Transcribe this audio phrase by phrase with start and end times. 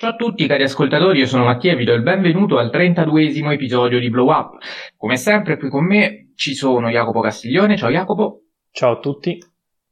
[0.00, 3.52] Ciao a tutti cari ascoltatori, io sono Mattia e vi do il benvenuto al 32esimo
[3.52, 4.56] episodio di Blow Up.
[4.96, 8.44] Come sempre qui con me ci sono Jacopo Castiglione, ciao Jacopo.
[8.70, 9.38] Ciao a tutti.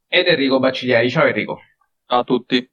[0.07, 1.59] Ed Enrico Bacciglieri, ciao Enrico.
[2.07, 2.67] Ciao a tutti.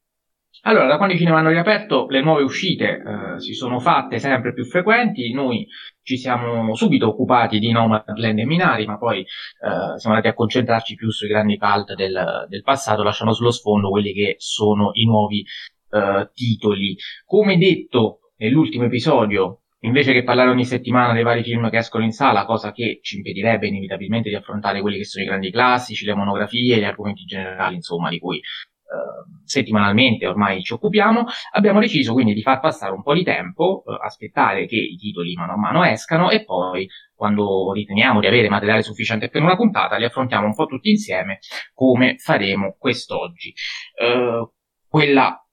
[0.63, 4.55] Allora, da quando i cinema hanno riaperto, le nuove uscite eh, si sono fatte sempre
[4.55, 5.67] più frequenti, noi
[6.03, 10.95] ci siamo subito occupati di Nomadland e Minari, ma poi eh, siamo andati a concentrarci
[10.95, 15.45] più sui grandi cult del, del passato, lasciando sullo sfondo quelli che sono i nuovi
[15.91, 16.97] uh, titoli.
[17.25, 22.13] Come detto nell'ultimo episodio, invece che parlare ogni settimana dei vari film che escono in
[22.13, 26.15] sala, cosa che ci impedirebbe inevitabilmente di affrontare quelli che sono i grandi classici, le
[26.15, 28.41] monografie, gli argomenti generali, insomma, di cui
[28.87, 31.25] Uh, settimanalmente ormai ci occupiamo,
[31.55, 35.35] abbiamo deciso quindi di far passare un po' di tempo, uh, aspettare che i titoli
[35.35, 39.97] mano a mano escano e poi, quando riteniamo di avere materiale sufficiente per una puntata,
[39.97, 41.41] li affrontiamo un po' tutti insieme
[41.75, 43.53] come faremo quest'oggi.
[44.01, 44.49] Uh,
[44.89, 45.46] quella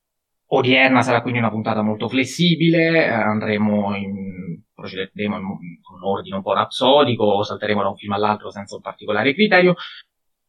[0.57, 5.43] odierna sarà quindi una puntata molto flessibile, eh, andremo in, procederemo in,
[5.82, 9.76] con un ordine un po' rapsodico, salteremo da un film all'altro senza un particolare criterio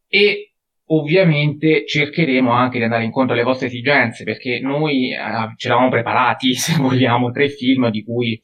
[0.08, 0.55] e
[0.88, 6.52] ovviamente cercheremo anche di andare incontro alle vostre esigenze perché noi eh, ci eravamo preparati,
[6.55, 8.34] se vogliamo, tre film di cui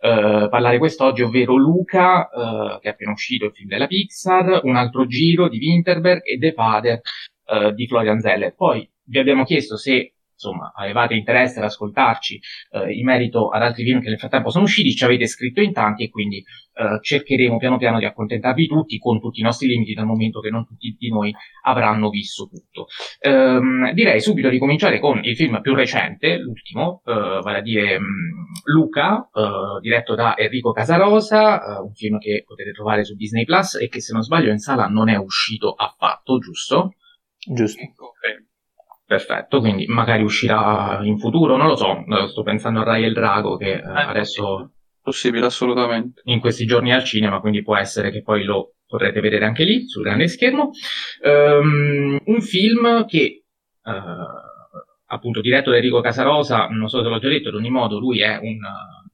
[0.00, 4.76] eh, parlare quest'oggi, ovvero Luca, eh, che è appena uscito il film della Pixar, Un
[4.76, 7.00] altro giro di Winterberg e The Father
[7.44, 8.54] eh, di Florian Zeller.
[8.54, 12.40] Poi vi abbiamo chiesto se insomma avevate interesse ad ascoltarci
[12.72, 15.72] eh, in merito ad altri film che nel frattempo sono usciti, ci avete scritto in
[15.72, 19.94] tanti e quindi eh, cercheremo piano piano di accontentarvi tutti con tutti i nostri limiti
[19.94, 21.32] dal momento che non tutti di noi
[21.64, 22.86] avranno visto tutto.
[23.20, 27.98] Ehm, direi subito di cominciare con il film più recente, l'ultimo, eh, vale a dire
[27.98, 33.14] mh, mm, Luca, eh, diretto da Enrico Casarosa, eh, un film che potete trovare su
[33.14, 36.94] Disney Plus e che se non sbaglio in sala non è uscito affatto, giusto?
[37.44, 37.82] Giusto.
[37.82, 38.51] Okay.
[39.12, 43.12] Perfetto, quindi magari uscirà in futuro, non lo so, sto pensando a Rai e il
[43.12, 44.72] Drago che eh, eh adesso...
[45.02, 46.22] Possibile, assolutamente.
[46.24, 49.86] In questi giorni al cinema, quindi può essere che poi lo potrete vedere anche lì,
[49.86, 50.70] sul grande schermo.
[51.22, 53.44] Um, un film che,
[53.82, 53.92] uh,
[55.08, 58.22] appunto, diretto da Enrico Casarosa, non so se l'ho già detto, ad ogni modo lui
[58.22, 58.56] è un...
[58.56, 59.10] Uh,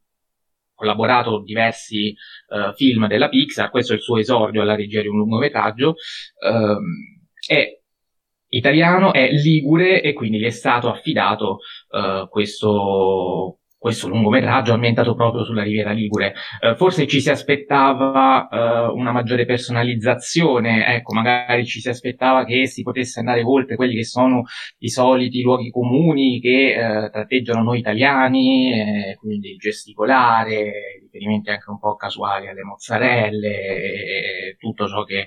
[0.78, 2.14] collaborato diversi
[2.50, 5.96] uh, film della Pixar, questo è il suo esordio alla regia di un lungometraggio,
[6.48, 6.84] um,
[7.44, 7.77] è
[8.48, 11.58] italiano, è ligure e quindi gli è stato affidato
[11.90, 16.34] uh, questo, questo lungometraggio ambientato proprio sulla Riviera Ligure.
[16.60, 22.66] Uh, forse ci si aspettava uh, una maggiore personalizzazione, ecco, magari ci si aspettava che
[22.66, 24.44] si potesse andare oltre quelli che sono
[24.78, 31.78] i soliti luoghi comuni che uh, tratteggiano noi italiani, eh, quindi gesticolare, riferimenti anche un
[31.78, 35.26] po' casuali alle mozzarelle, tutto ciò che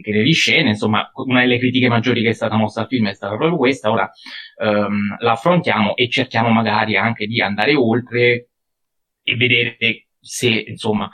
[0.00, 3.14] che di scene, insomma, una delle critiche maggiori che è stata mossa al film è
[3.14, 4.10] stata proprio questa, ora
[4.62, 8.48] um, la affrontiamo e cerchiamo magari anche di andare oltre
[9.22, 9.76] e vedere
[10.18, 11.10] se, insomma,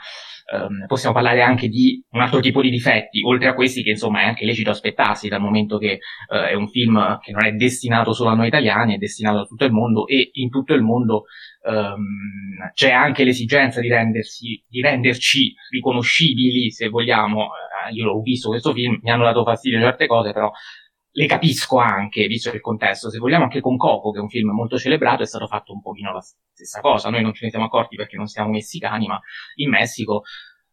[0.53, 4.21] um, possiamo parlare anche di un altro tipo di difetti, oltre a questi che, insomma,
[4.21, 8.13] è anche lecito aspettarsi dal momento che uh, è un film che non è destinato
[8.13, 11.25] solo a noi italiani, è destinato a tutto il mondo e in tutto il mondo
[11.63, 17.49] um, c'è anche l'esigenza di, rendersi, di renderci riconoscibili, se vogliamo,
[17.91, 20.51] io ho visto questo film, mi hanno dato fastidio certe cose, però
[21.11, 23.09] le capisco anche, visto il contesto.
[23.09, 25.81] Se vogliamo anche con Coco, che è un film molto celebrato, è stato fatto un
[25.81, 27.09] pochino la stessa cosa.
[27.09, 29.19] Noi non ce ne siamo accorti perché non siamo messicani, ma
[29.55, 30.21] in Messico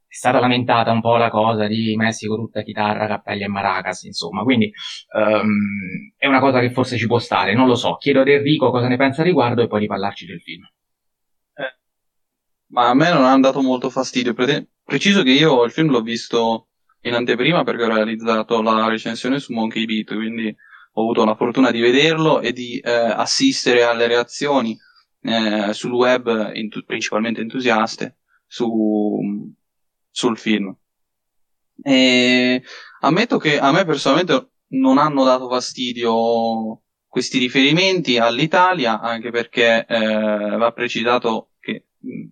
[0.06, 4.42] è stata lamentata un po' la cosa di Messico tutta chitarra, cappelli e maracas, insomma.
[4.42, 4.70] Quindi
[5.14, 7.96] um, è una cosa che forse ci può stare, non lo so.
[7.96, 10.62] Chiedo ad Enrico cosa ne pensa a riguardo e poi di parlarci del film.
[11.54, 11.78] Eh,
[12.68, 14.32] ma a me non ha dato molto fastidio.
[14.32, 16.65] Pre- preciso che io il film l'ho visto
[17.08, 20.54] in anteprima perché ho realizzato la recensione su Monkey Beat, quindi
[20.92, 24.76] ho avuto la fortuna di vederlo e di eh, assistere alle reazioni
[25.22, 29.52] eh, sul web, entu- principalmente entusiaste, su,
[30.10, 30.74] sul film.
[31.82, 32.62] E
[33.00, 40.56] ammetto che a me personalmente non hanno dato fastidio questi riferimenti all'Italia, anche perché eh,
[40.56, 42.24] va precisato che mh,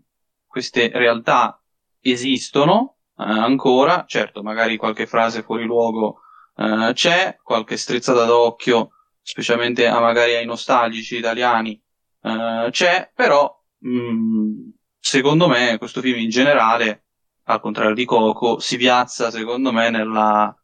[0.46, 1.62] queste realtà
[2.00, 6.20] esistono, ancora, certo, magari qualche frase fuori luogo
[6.56, 8.90] eh, c'è, qualche strizzata d'occhio,
[9.22, 11.80] specialmente a, magari ai nostalgici italiani,
[12.22, 14.68] eh, c'è, però mh, mm,
[14.98, 17.04] secondo me questo film in generale,
[17.44, 20.54] al contrario di Coco, si piazza secondo me nella,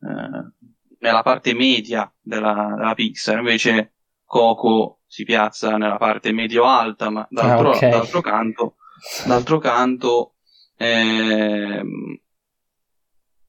[0.00, 0.66] eh,
[0.98, 3.94] nella parte media della, della Pixar, invece
[4.24, 7.90] Coco si piazza nella parte medio-alta, ma d'altro, ah, okay.
[7.90, 8.76] d'altro canto,
[9.26, 10.31] d'altro canto
[10.82, 11.82] eh,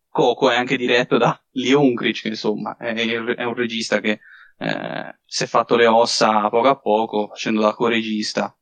[0.10, 4.20] Coco è anche diretto da Lee Unkrich, insomma è, è, un regista che
[4.58, 8.56] eh, si è fatto le ossa poco a poco, facendo da co-regista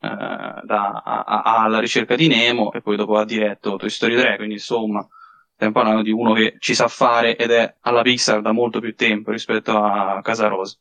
[0.00, 4.16] eh, da, a, a, alla ricerca di Nemo e poi dopo ha diretto Toy Story
[4.16, 5.06] 3, quindi insomma
[5.54, 8.94] stiamo parlando di uno che ci sa fare ed è alla Pixar da molto più
[8.94, 10.76] tempo rispetto a Casarosa.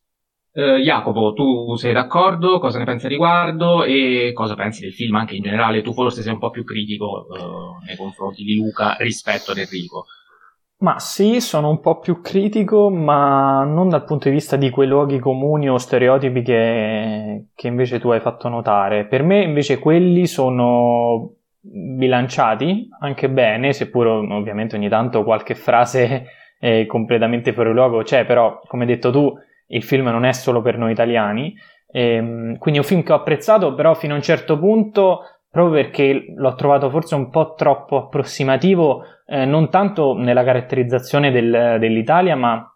[0.58, 2.58] Uh, Jacopo, tu sei d'accordo?
[2.58, 3.84] Cosa ne pensi a riguardo?
[3.84, 5.84] E cosa pensi del film anche in generale?
[5.84, 10.06] Tu forse sei un po' più critico uh, nei confronti di Luca rispetto ad Enrico.
[10.80, 14.88] Ma sì, sono un po' più critico, ma non dal punto di vista di quei
[14.88, 19.06] luoghi comuni o stereotipi che, che invece tu hai fatto notare.
[19.06, 26.26] Per me invece quelli sono bilanciati anche bene, seppur ovviamente ogni tanto qualche frase
[26.88, 29.32] completamente fuori luogo c'è, però come hai detto tu
[29.68, 31.56] il film non è solo per noi italiani.
[31.90, 35.82] Ehm, quindi è un film che ho apprezzato, però fino a un certo punto, proprio
[35.82, 42.36] perché l'ho trovato forse un po' troppo approssimativo eh, non tanto nella caratterizzazione del, dell'Italia,
[42.36, 42.72] ma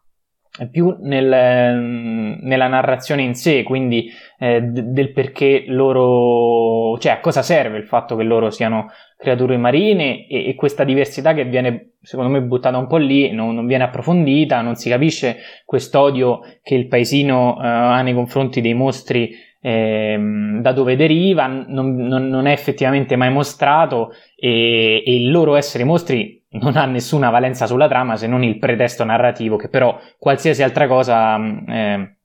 [0.69, 7.77] più nel, nella narrazione in sé, quindi eh, del perché loro, cioè a cosa serve
[7.77, 12.41] il fatto che loro siano creature marine e, e questa diversità che viene secondo me
[12.41, 17.57] buttata un po' lì, non, non viene approfondita, non si capisce quest'odio che il paesino
[17.61, 20.17] eh, ha nei confronti dei mostri eh,
[20.59, 25.83] da dove deriva, non, non, non, è effettivamente mai mostrato e, e il loro essere
[25.83, 30.63] mostri non ha nessuna valenza sulla trama se non il pretesto narrativo, che però qualsiasi
[30.63, 32.17] altra cosa mm, eh,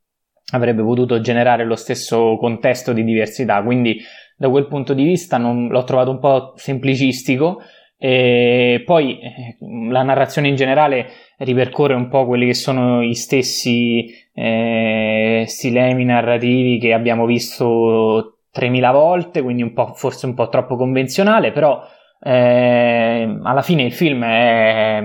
[0.52, 3.62] avrebbe potuto generare lo stesso contesto di diversità.
[3.62, 4.00] Quindi,
[4.37, 7.61] da quel punto di vista, non, l'ho trovato un po' semplicistico.
[7.99, 9.56] E poi eh,
[9.90, 11.06] la narrazione in generale
[11.38, 18.90] ripercorre un po' quelli che sono gli stessi eh, stilemi narrativi che abbiamo visto 3000
[18.90, 21.82] volte, quindi un forse un po' troppo convenzionale, però
[22.26, 25.00] eh, alla fine il film è,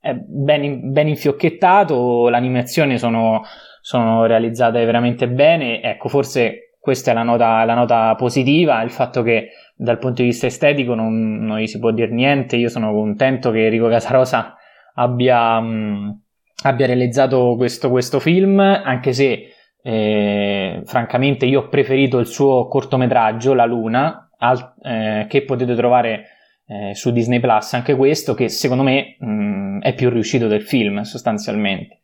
[0.00, 3.42] è ben, ben, infiocchettato, l'animazione sono,
[3.80, 5.80] sono, realizzate veramente bene.
[5.80, 10.28] Ecco, forse questa è la nota, la nota, positiva, il fatto che dal punto di
[10.28, 12.56] vista estetico non, non gli si può dire niente.
[12.56, 14.56] Io sono contento che Enrico Casarosa
[14.94, 16.22] abbia, mh,
[16.64, 19.46] abbia realizzato questo, questo, film, anche se
[19.80, 26.26] eh, francamente io ho preferito il suo cortometraggio, La Luna, al, eh, che potete trovare
[26.66, 30.62] eh, su Disney Plus, anche questo che secondo me mh, mm, è più riuscito del
[30.62, 32.00] film sostanzialmente.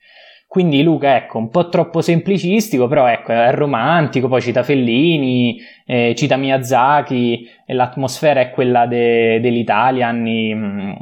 [0.47, 6.15] Quindi Luca, ecco, un po' troppo semplicistico, però ecco, è romantico, poi cita Fellini, eh,
[6.17, 10.93] cita Miyazaki, l'atmosfera è quella de- dell'Italia anni, mh, mm,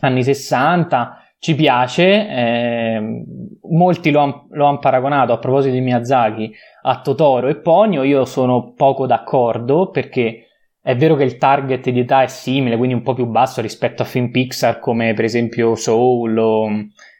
[0.00, 3.24] anni 60, ci piace, eh,
[3.70, 6.50] molti lo hanno han paragonato a proposito di Miyazaki
[6.82, 10.49] a Totoro e Ponyo, io sono poco d'accordo perché
[10.82, 14.02] è vero che il target di età è simile, quindi un po' più basso rispetto
[14.02, 16.68] a film Pixar come per esempio Soul o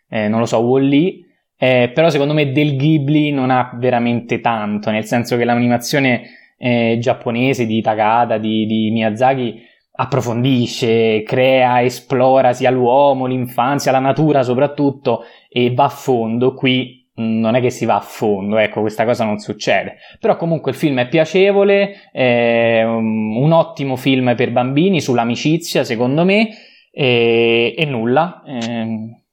[0.09, 1.25] eh, non lo so, Wall-E,
[1.57, 6.23] eh, però secondo me del Ghibli non ha veramente tanto, nel senso che l'animazione
[6.57, 14.43] eh, giapponese di Takada, di, di Miyazaki approfondisce, crea, esplora sia l'uomo, l'infanzia, la natura
[14.43, 16.55] soprattutto e va a fondo.
[16.55, 19.97] Qui non è che si va a fondo, ecco, questa cosa non succede.
[20.19, 26.49] Però comunque il film è piacevole, è un ottimo film per bambini sull'amicizia, secondo me,
[26.91, 28.43] e, e nulla.
[28.47, 28.85] Eh,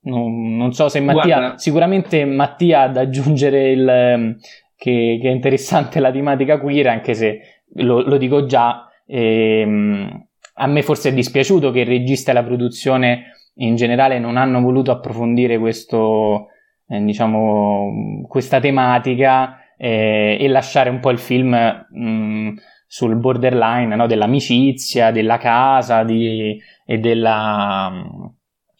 [0.02, 1.58] non, non, so se Mattia, Guarda.
[1.58, 4.38] sicuramente Mattia ha da aggiungere il,
[4.76, 7.42] che, che, è interessante la tematica queer, anche se
[7.76, 10.08] lo, lo dico già, eh,
[10.54, 14.62] a me forse è dispiaciuto che il regista e la produzione in generale non hanno
[14.62, 16.50] voluto approfondire questo
[16.88, 22.56] eh, diciamo, questa tematica eh, e lasciare un po' il film mh, mm,
[22.88, 24.08] sul borderline no?
[24.08, 28.26] dell'amicizia, della casa di, e della, mm,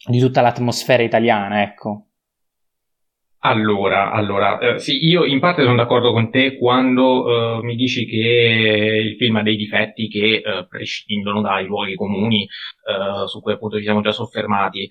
[0.08, 2.04] di tutta l'atmosfera italiana, ecco.
[3.40, 8.04] Allora, allora eh, sì, io in parte sono d'accordo con te quando eh, mi dici
[8.04, 13.52] che il film ha dei difetti che eh, prescindono dai luoghi comuni eh, su cui
[13.52, 14.90] appunto ci siamo già soffermati.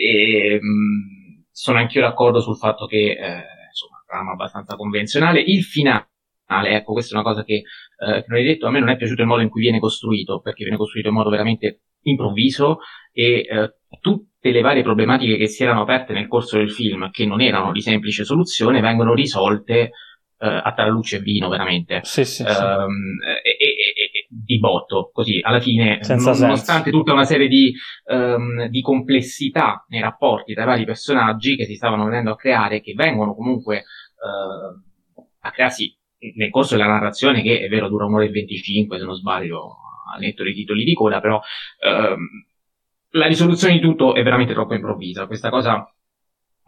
[0.00, 1.17] E, mh, mm,
[1.60, 5.40] sono anch'io d'accordo sul fatto che, eh, insomma, trama abbastanza convenzionale.
[5.40, 6.06] Il finale,
[6.46, 8.96] ecco, questa è una cosa che, eh, che non hai detto, a me non è
[8.96, 12.78] piaciuto il modo in cui viene costruito, perché viene costruito in modo veramente improvviso
[13.12, 17.26] e eh, tutte le varie problematiche che si erano aperte nel corso del film, che
[17.26, 19.90] non erano di semplice soluzione, vengono risolte
[20.38, 22.00] uh, a tra luce e vino, veramente.
[22.02, 22.54] Sì, sì, um, sì.
[23.42, 26.98] E, e, di botto, così alla fine, Senza nonostante senso.
[26.98, 27.74] tutta una serie di,
[28.06, 32.80] um, di, complessità nei rapporti tra i vari personaggi che si stavano venendo a creare,
[32.80, 35.96] che vengono comunque uh, a crearsi
[36.36, 39.76] nel corso della narrazione, che è vero dura un'ora e 25 se non sbaglio,
[40.12, 41.40] al netto dei titoli di coda, però
[41.84, 42.26] um,
[43.12, 45.26] la risoluzione di tutto è veramente troppo improvvisa.
[45.26, 45.90] Questa cosa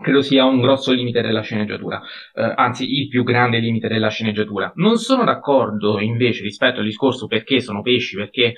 [0.01, 2.01] credo sia un grosso limite della sceneggiatura,
[2.35, 4.73] eh, anzi il più grande limite della sceneggiatura.
[4.77, 8.55] Non sono d'accordo invece rispetto al discorso perché sono pesci, perché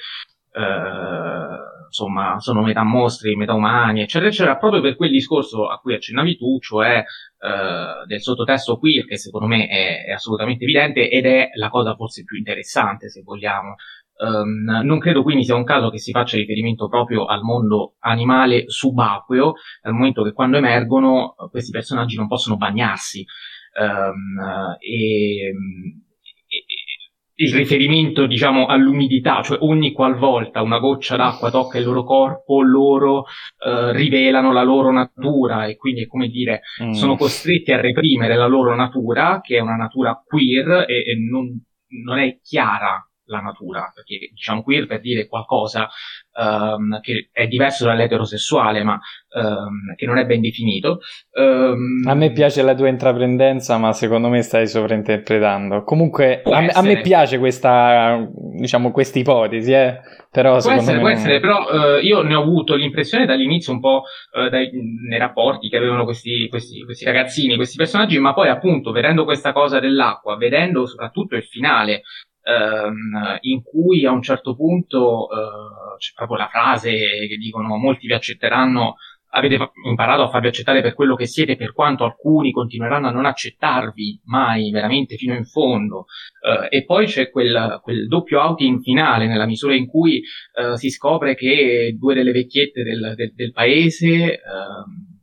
[0.54, 5.94] eh, insomma sono metà mostri, metà umani, eccetera, eccetera, proprio per quel discorso a cui
[5.94, 11.26] accennavi tu, cioè eh, del sottotesto queer, che secondo me è, è assolutamente evidente ed
[11.26, 13.74] è la cosa forse più interessante, se vogliamo,
[14.16, 18.68] Um, non credo quindi sia un caso che si faccia riferimento proprio al mondo animale
[18.68, 23.24] subacqueo, dal momento che quando emergono questi personaggi non possono bagnarsi.
[23.78, 25.52] Um, e,
[27.34, 33.20] il riferimento, diciamo, all'umidità, cioè ogni qualvolta una goccia d'acqua tocca il loro corpo, loro
[33.20, 36.90] uh, rivelano la loro natura e quindi, come dire, mm.
[36.90, 41.48] sono costretti a reprimere la loro natura, che è una natura queer e, e non,
[42.04, 45.88] non è chiara la natura, perché diciamo queer per dire qualcosa
[46.38, 48.98] um, che è diverso dall'eterosessuale, ma
[49.34, 51.00] um, che non è ben definito.
[51.32, 55.82] Um, a me piace la tua intraprendenza, ma secondo me stai sovrainterpretando.
[55.82, 60.00] Comunque, a me, a me, piace questa, diciamo, questa ipotesi, eh?
[60.30, 64.04] però può essere, può essere, però uh, io ne ho avuto l'impressione dall'inizio un po'
[64.32, 64.70] uh, dai,
[65.08, 69.52] nei rapporti che avevano questi, questi, questi ragazzini, questi personaggi, ma poi appunto vedendo questa
[69.52, 72.02] cosa dell'acqua, vedendo soprattutto il finale,
[72.42, 78.06] ehm, in cui a un certo punto eh, c'è proprio la frase che dicono molti
[78.06, 78.96] vi accetteranno,
[79.34, 83.24] avete imparato a farvi accettare per quello che siete, per quanto alcuni continueranno a non
[83.24, 86.06] accettarvi mai veramente fino in fondo.
[86.40, 90.22] Eh, e poi c'è quel, quel, doppio outing finale, nella misura in cui
[90.54, 95.20] eh, si scopre che due delle vecchiette del, del, del paese ehm,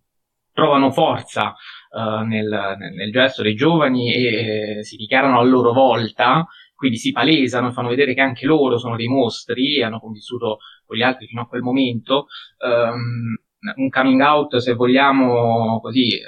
[0.53, 1.55] trovano forza
[1.91, 2.45] Uh, nel,
[2.77, 6.45] nel, nel, gesto dei giovani e eh, si dichiarano a loro volta
[6.79, 11.01] quindi si palesano, fanno vedere che anche loro sono dei mostri, hanno convissuto con gli
[11.01, 12.27] altri fino a quel momento.
[12.57, 13.35] Um,
[13.75, 16.23] un coming out, se vogliamo così, eh,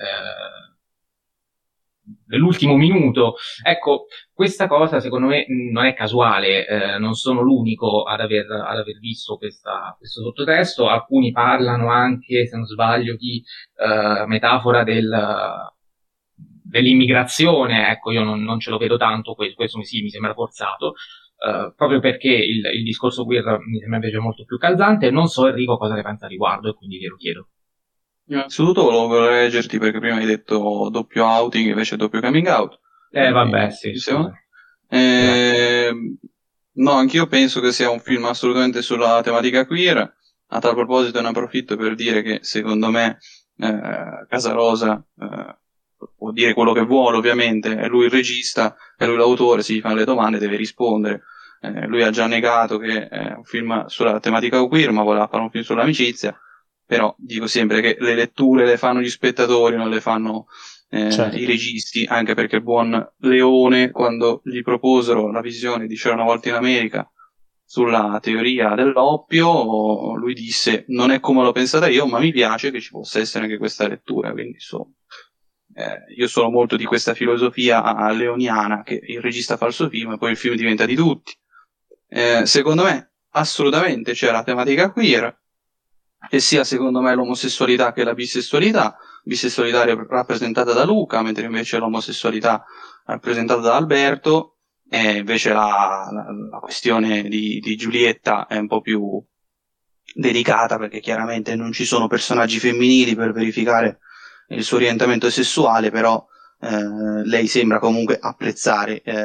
[2.28, 3.36] nell'ultimo minuto.
[3.64, 8.78] Ecco, questa cosa secondo me non è casuale, eh, non sono l'unico ad aver, ad
[8.78, 10.90] aver visto questa, questo sottotesto.
[10.90, 13.42] Alcuni parlano anche, se non sbaglio, di
[13.78, 15.10] eh, metafora del
[16.72, 20.94] dell'immigrazione, ecco, io non, non, ce lo vedo tanto, questo, questo sì, mi sembra forzato,
[21.38, 25.48] uh, proprio perché il, il, discorso queer mi sembra invece molto più calzante, non so
[25.48, 27.50] Enrico cosa ne pensa a riguardo e quindi glielo chiedo.
[28.28, 32.80] Innanzitutto volevo leggerti perché prima hai detto doppio outing invece doppio coming out.
[33.12, 33.92] Eh vabbè, sì.
[34.88, 35.92] Eh,
[36.74, 40.20] no, anch'io penso che sia un film assolutamente sulla tematica queer.
[40.54, 43.18] A tal proposito ne approfitto per dire che secondo me
[43.58, 45.60] eh, Casa Rosa eh,
[46.16, 49.94] può dire quello che vuole ovviamente, è lui il regista, è lui l'autore, si fa
[49.94, 51.24] le domande deve rispondere.
[51.62, 55.44] Eh, lui ha già negato che è un film sulla tematica queer, ma voleva fare
[55.44, 56.36] un film sull'amicizia,
[56.86, 60.48] però dico sempre che le letture le fanno gli spettatori, non le fanno
[60.90, 61.38] eh, certo.
[61.38, 66.24] i registi, anche perché il buon Leone, quando gli proposero la visione di C'era una
[66.24, 67.10] volta in America
[67.64, 72.82] sulla teoria dell'oppio, lui disse non è come l'ho pensata io, ma mi piace che
[72.82, 74.92] ci possa essere anche questa lettura, quindi insomma
[75.74, 80.14] eh, io sono molto di questa filosofia leoniana che il regista fa il suo film
[80.14, 81.34] e poi il film diventa di tutti.
[82.08, 85.40] Eh, secondo me, assolutamente c'è la tematica queer,
[86.30, 92.64] e sia secondo me l'omosessualità che la bisessualità, bisessualità rappresentata da Luca, mentre invece l'omosessualità
[93.06, 94.58] rappresentata da Alberto,
[94.90, 99.24] e invece la, la, la questione di, di Giulietta è un po' più
[100.14, 104.00] delicata perché chiaramente non ci sono personaggi femminili per verificare
[104.52, 106.26] il suo orientamento sessuale, però
[106.62, 109.24] eh, lei sembra comunque apprezzare eh,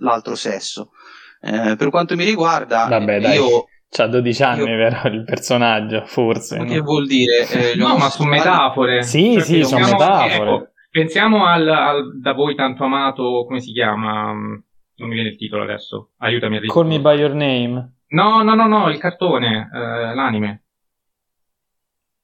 [0.00, 0.92] l'altro sesso.
[1.40, 3.34] Eh, per quanto mi riguarda, Vabbè, dai.
[3.34, 3.66] io.
[3.90, 4.76] C'ha 12 anni, io...
[4.76, 5.08] vero?
[5.08, 6.58] Il personaggio, forse.
[6.58, 6.70] Ma no?
[6.70, 7.48] che vuol dire?
[7.48, 9.02] Eh, no, ma sono metafore.
[9.02, 10.34] Sì, cioè, sì, sono metafore.
[10.34, 14.32] Ecco, pensiamo al, al, da voi tanto amato, come si chiama?
[14.32, 16.10] Non mi viene il titolo adesso.
[16.18, 17.96] Aiutami a Call me by your name.
[18.08, 20.62] No, no, no, no, il cartone, eh, l'anime.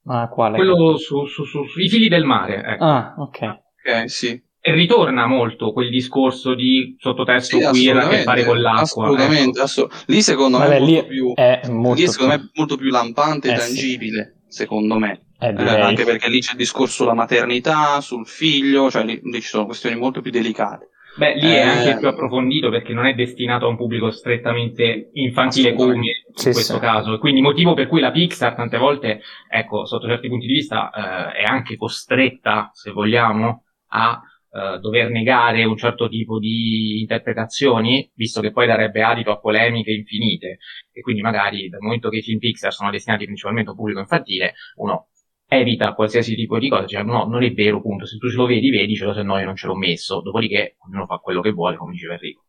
[0.06, 0.56] Ah, quale?
[0.56, 2.62] Quello su, su, su, sui fili del mare.
[2.62, 2.84] Ecco.
[2.84, 3.40] Ah, ok.
[3.42, 4.42] Ok, sì.
[4.66, 9.04] E ritorna molto quel discorso di sottotesto sì, queer a che fare con l'acqua.
[9.04, 9.62] Assolutamente, ecco.
[9.62, 12.42] assolut- lì secondo Vabbè, me è molto più, è molto lì secondo più...
[12.42, 14.56] me è molto più lampante e eh, tangibile, sì.
[14.56, 15.26] secondo me.
[15.38, 19.40] Eh, eh, anche perché lì c'è il discorso sulla maternità, sul figlio, cioè lì, lì
[19.42, 20.88] ci sono questioni molto più delicate.
[21.16, 25.10] Beh, lì è anche eh, più approfondito perché non è destinato a un pubblico strettamente
[25.12, 27.18] infantile come in questo caso.
[27.18, 31.42] Quindi motivo per cui la Pixar tante volte, ecco, sotto certi punti di vista, eh,
[31.42, 38.40] è anche costretta, se vogliamo, a eh, dover negare un certo tipo di interpretazioni, visto
[38.40, 40.58] che poi darebbe adito a polemiche infinite.
[40.92, 44.00] E quindi magari dal momento che i film Pixar sono destinati principalmente a un pubblico
[44.00, 45.10] infantile, uno
[45.46, 48.46] evita qualsiasi tipo di cosa, cioè no, non è vero, punto, se tu ce lo
[48.46, 51.76] vedi, vedicelo, se no io non ce l'ho messo, dopodiché ognuno fa quello che vuole,
[51.76, 52.44] come diceva Enrico.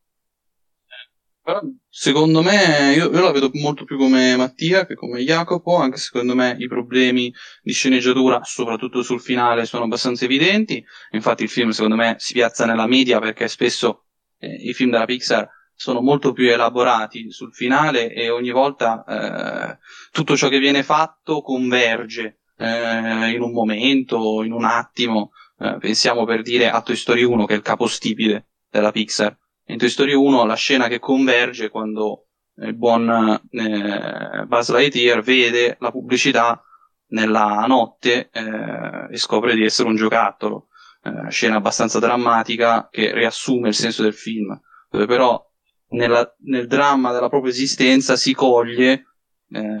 [1.46, 5.96] Però secondo me, io, io, la vedo molto più come Mattia che come Jacopo, anche
[5.96, 10.84] secondo me i problemi di sceneggiatura, soprattutto sul finale, sono abbastanza evidenti.
[11.12, 14.06] Infatti il film secondo me si piazza nella media perché spesso
[14.38, 19.78] eh, i film della Pixar sono molto più elaborati sul finale e ogni volta eh,
[20.10, 25.32] tutto ciò che viene fatto converge eh, in un momento, in un attimo.
[25.58, 29.36] Eh, pensiamo per dire a Toy Story 1 che è il capostipite della Pixar
[29.68, 32.26] in Toy Story 1 la scena che converge quando
[32.58, 36.62] il buon eh, Buzz Lightyear vede la pubblicità
[37.08, 40.68] nella notte eh, e scopre di essere un giocattolo.
[41.02, 44.58] Eh, scena abbastanza drammatica che riassume il senso del film,
[44.88, 45.44] dove però
[45.90, 49.04] nella, nel dramma della propria esistenza si coglie
[49.50, 49.76] eh,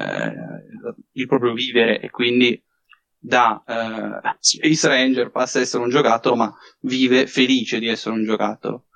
[1.12, 2.60] il proprio vivere e quindi
[3.18, 8.24] da eh, Space Ranger passa ad essere un giocattolo, ma vive felice di essere un
[8.24, 8.86] giocattolo.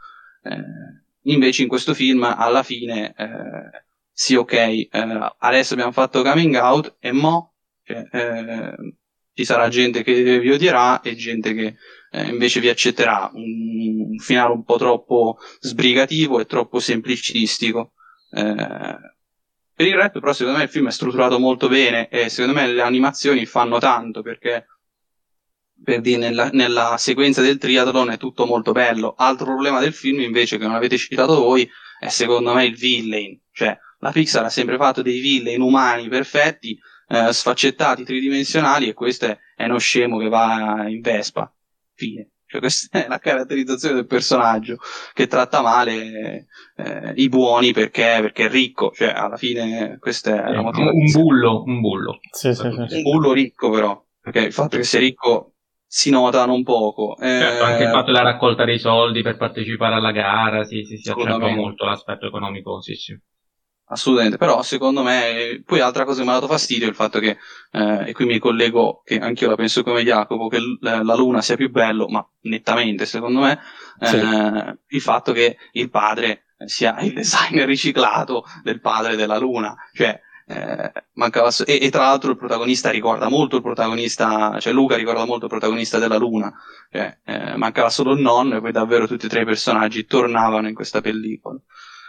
[0.43, 4.89] Eh, invece in questo film alla fine eh, sì ok eh,
[5.39, 8.03] adesso abbiamo fatto coming out e mo cioè,
[9.35, 11.77] ci sarà gente che vi odierà e gente che
[12.13, 17.93] invece vi accetterà un, un, finale un po' troppo sbrigativo e troppo semplicistico
[18.31, 18.97] eh,
[19.81, 22.67] per il resto però secondo me il film è strutturato molto bene e secondo me
[22.67, 24.67] le animazioni fanno tanto perché
[25.83, 29.15] per dire, nella, nella, sequenza del triathlon è tutto molto bello.
[29.17, 31.67] Altro problema del film, invece, che non avete citato voi,
[31.99, 33.41] è secondo me il villain.
[33.51, 39.25] Cioè, la Pixar ha sempre fatto dei villain umani perfetti, eh, sfaccettati, tridimensionali, e questo
[39.25, 41.51] è, è uno scemo che va in Vespa.
[41.95, 42.29] Fine.
[42.51, 44.79] Cioè, questa è la caratterizzazione del personaggio
[45.13, 48.91] che tratta male eh, i buoni perché, perché, è ricco.
[48.93, 51.05] Cioè, alla fine, questa è la motivazione.
[51.05, 52.19] Un bullo, un bullo.
[52.33, 52.97] Sì, sì, sì.
[52.97, 54.05] Un bullo ricco, però.
[54.21, 55.55] Perché il fatto che sia ricco
[55.87, 57.17] si nota non poco.
[57.21, 60.97] Certo, anche il eh, fatto della raccolta dei soldi per partecipare alla gara, sì, sì,
[60.97, 63.17] si accentua molto l'aspetto economico, sì, sì.
[63.93, 67.19] Assolutamente, però secondo me, poi altra cosa che mi ha dato fastidio è il fatto
[67.19, 67.39] che,
[67.73, 71.43] eh, e qui mi collego, che anch'io la penso come Jacopo, che l- la luna
[71.43, 73.59] sia più bello, ma nettamente secondo me,
[73.99, 74.17] eh, sì.
[74.95, 80.93] il fatto che il padre sia il designer riciclato del padre della luna, cioè eh,
[81.15, 85.47] mancava e, e, tra l'altro il protagonista ricorda molto il protagonista, cioè Luca ricorda molto
[85.47, 86.53] il protagonista della Luna,
[86.93, 90.69] cioè, eh, mancava solo il nonno e poi davvero tutti e tre i personaggi tornavano
[90.69, 91.59] in questa pellicola.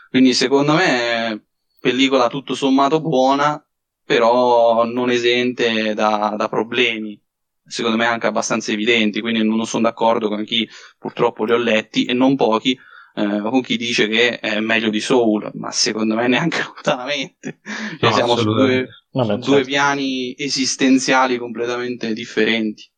[0.09, 1.50] Quindi secondo me
[1.81, 3.61] pellicola tutto sommato buona,
[4.05, 7.19] però non esente da, da problemi,
[7.65, 10.67] secondo me anche abbastanza evidenti, quindi non sono d'accordo con chi
[10.97, 12.77] purtroppo li ho letti e non pochi
[13.13, 17.59] eh, con chi dice che è meglio di Soul, ma secondo me neanche lontanamente.
[17.99, 19.51] Cioè, no, siamo su, due, Vabbè, su certo.
[19.51, 22.89] due piani esistenziali completamente differenti.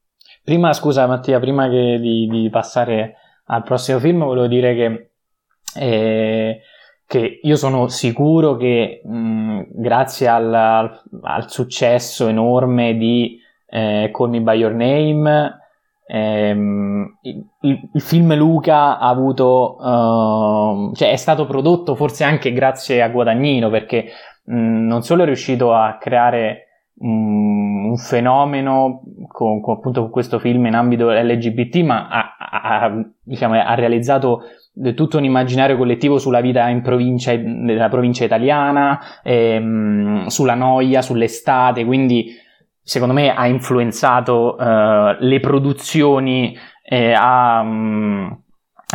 [0.43, 3.15] Prima, scusa Mattia, prima di, di, passare
[3.45, 5.11] al prossimo film, volevo dire che,
[5.79, 6.59] eh,
[7.05, 14.41] che io sono sicuro che mh, grazie al, al, successo enorme di eh, Call Me
[14.41, 15.61] By Your Name,
[16.05, 23.01] Ehm, il, il, film Luca ha avuto, uh, cioè è stato prodotto forse anche grazie
[23.01, 24.11] a Guadagnino perché
[24.43, 30.39] mh, non solo è riuscito a creare mh, un fenomeno con, con, appunto con questo
[30.39, 34.41] film in ambito LGBT, ma ha, ha, diciamo, ha realizzato
[34.95, 41.85] tutto un immaginario collettivo sulla vita in provincia, nella provincia italiana, ehm, sulla noia, sull'estate,
[41.85, 42.35] quindi
[42.81, 48.41] secondo me ha influenzato uh, le produzioni eh, a, um,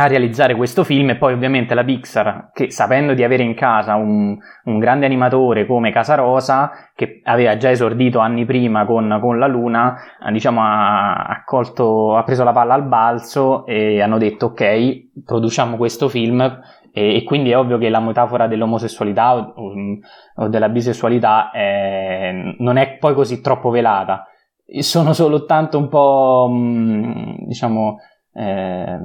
[0.03, 3.95] a, realizzare questo film e poi ovviamente la Pixar che sapendo di avere in casa
[3.95, 9.47] un, un grande animatore come Casarosa che aveva già esordito anni prima con, con la
[9.47, 9.95] Luna
[10.31, 15.77] diciamo ha, ha, colto, ha preso la palla al balzo e hanno detto ok produciamo
[15.77, 16.41] questo film
[16.91, 19.73] e, e, quindi è ovvio che la metafora dell'omosessualità o,
[20.35, 24.25] o della bisessualità è, non è poi così troppo velata.
[24.79, 27.97] Sono soltanto un po', mm, diciamo,
[28.33, 28.99] eh,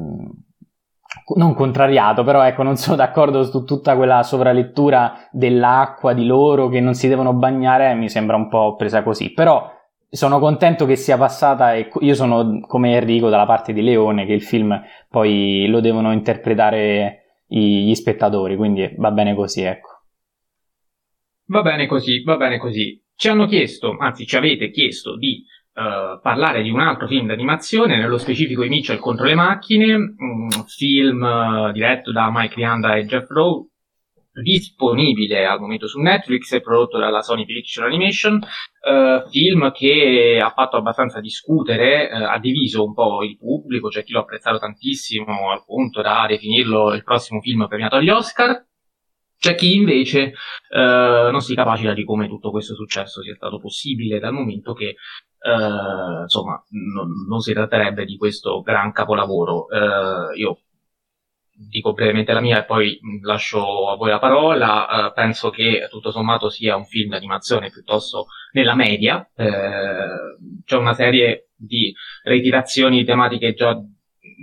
[1.36, 6.80] non contrariato, però ecco, non sono d'accordo su tutta quella sovralettura dell'acqua, di loro che
[6.80, 9.32] non si devono bagnare, mi sembra un po' presa così.
[9.32, 9.70] Però
[10.08, 14.32] sono contento che sia passata e io sono come Enrico dalla parte di Leone, che
[14.32, 19.88] il film poi lo devono interpretare gli spettatori, quindi va bene così, ecco.
[21.46, 23.02] Va bene così, va bene così.
[23.16, 25.44] Ci hanno chiesto, anzi ci avete chiesto di
[25.74, 30.48] uh, parlare di un altro film d'animazione, nello specifico I Mitchell contro le macchine, un
[30.66, 33.68] film uh, diretto da Mike Rianda e Jeff Rowe,
[34.42, 38.40] disponibile al momento su Netflix, è prodotto dalla Sony Picture Animation,
[38.82, 43.98] eh, film che ha fatto abbastanza discutere, eh, ha diviso un po' il pubblico, c'è
[43.98, 48.66] cioè chi l'ha apprezzato tantissimo al punto da definirlo il prossimo film premiato agli Oscar,
[49.44, 50.32] c'è chi invece
[50.70, 54.86] eh, non si capacita di come tutto questo successo sia stato possibile dal momento che
[54.86, 59.68] eh, insomma non, non, si tratterebbe di questo gran capolavoro.
[59.68, 60.60] Eh, io
[61.68, 65.08] dico brevemente la mia e poi lascio a voi la parola.
[65.08, 69.28] Uh, penso che tutto sommato sia un film d'animazione piuttosto nella media.
[69.34, 73.78] Uh, c'è una serie di ritirazioni tematiche già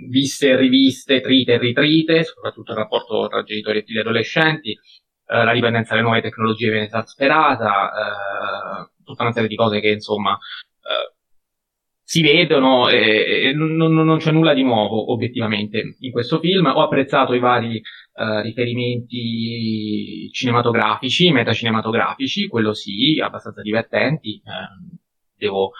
[0.08, 4.78] viste e riviste, trite e ritrite, soprattutto il rapporto tra genitori e figli adolescenti.
[5.26, 10.38] Uh, la dipendenza dalle nuove tecnologie viene esasperata, tutta una serie di cose che insomma
[12.12, 16.66] si vedono e, e non, non, c'è nulla di nuovo obiettivamente in questo film.
[16.66, 24.42] Ho apprezzato i vari uh, riferimenti cinematografici, metacinematografici, quello sì, abbastanza divertenti.
[24.44, 24.98] Eh,
[25.38, 25.70] devo,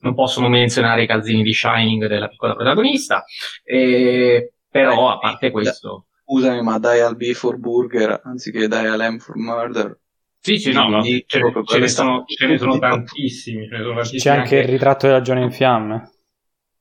[0.00, 3.24] non posso non menzionare i calzini di Shining della piccola protagonista,
[3.64, 6.06] eh, però a parte questo...
[6.24, 9.98] Scusami, ma dai al B for Burger anziché dai al M for Murder
[10.42, 11.38] sì, sì, no, no ce, ce,
[11.78, 14.20] ne sono, ce, ne sono, tantissimi, ce ne sono tantissimi.
[14.20, 16.10] C'è anche, anche, il ritratto della Gione in fiamme.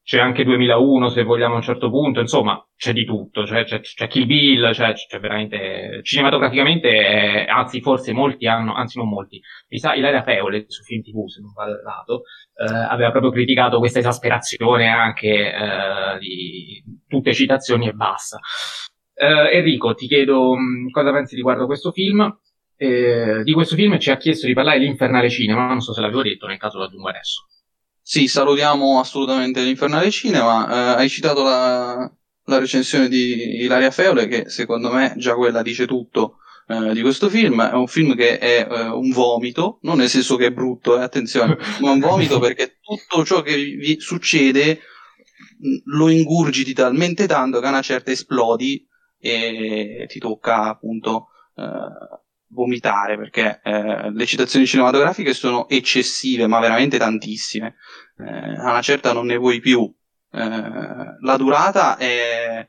[0.09, 3.79] C'è anche 2001, se vogliamo a un certo punto, insomma, c'è di tutto, c'è, c'è,
[3.79, 5.99] c'è Kill Bill, c'è, c'è veramente...
[6.01, 11.03] Cinematograficamente, è, anzi, forse molti hanno, anzi non molti, mi sa, Ilaria Feole, su Film
[11.03, 12.23] TV, se non vado errato,
[12.55, 18.39] eh, aveva proprio criticato questa esasperazione anche eh, di tutte citazioni e basta.
[19.13, 20.55] Eh, Enrico, ti chiedo
[20.89, 22.35] cosa pensi riguardo questo film
[22.77, 26.23] eh, di questo film ci ha chiesto di parlare l'Infernale Cinema, non so se l'avevo
[26.23, 27.43] detto, nel caso lo aggiungo adesso.
[28.11, 30.67] Sì, salutiamo assolutamente l'Infernale Cinema.
[30.67, 32.11] Eh, hai citato la,
[32.45, 36.37] la, recensione di Ilaria Feole, che secondo me già quella dice tutto
[36.69, 37.61] eh, di questo film.
[37.61, 41.03] È un film che è eh, un vomito, non nel senso che è brutto, eh,
[41.03, 44.79] attenzione, ma un vomito perché tutto ciò che vi succede
[45.83, 48.87] lo ingurgiti talmente tanto che a una certa esplodi
[49.19, 51.63] e ti tocca appunto eh,
[52.49, 57.75] vomitare perché eh, le citazioni cinematografiche sono eccessive, ma veramente tantissime.
[58.17, 59.91] Eh, a una certa non ne vuoi più.
[60.31, 62.67] Eh, la durata è,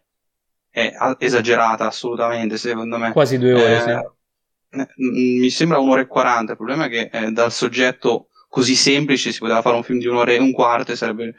[0.71, 3.13] è, esagerata assolutamente, secondo me.
[3.13, 4.87] Quasi due ore, eh, sì.
[4.97, 6.53] Mi sembra un'ora e quaranta.
[6.53, 10.07] Il problema è che eh, dal soggetto così semplice si poteva fare un film di
[10.07, 11.35] un'ora e un quarto e sarebbe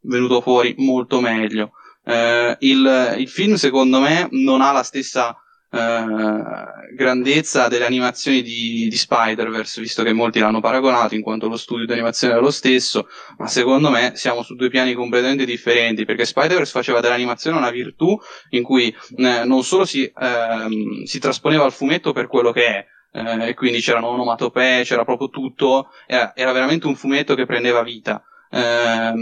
[0.00, 1.72] venuto fuori molto meglio.
[2.04, 5.36] Eh, il, il film, secondo me, non ha la stessa
[5.74, 11.56] eh, grandezza delle animazioni di, di, Spider-Verse, visto che molti l'hanno paragonato in quanto lo
[11.56, 13.08] studio di animazione era lo stesso,
[13.38, 18.16] ma secondo me siamo su due piani completamente differenti, perché Spider-Verse faceva dell'animazione una virtù
[18.50, 22.86] in cui eh, non solo si, ehm, si trasponeva al fumetto per quello che è,
[23.12, 27.82] eh, e quindi c'erano onomatopee, c'era proprio tutto, era, era, veramente un fumetto che prendeva
[27.82, 28.22] vita.
[28.48, 29.12] Eh,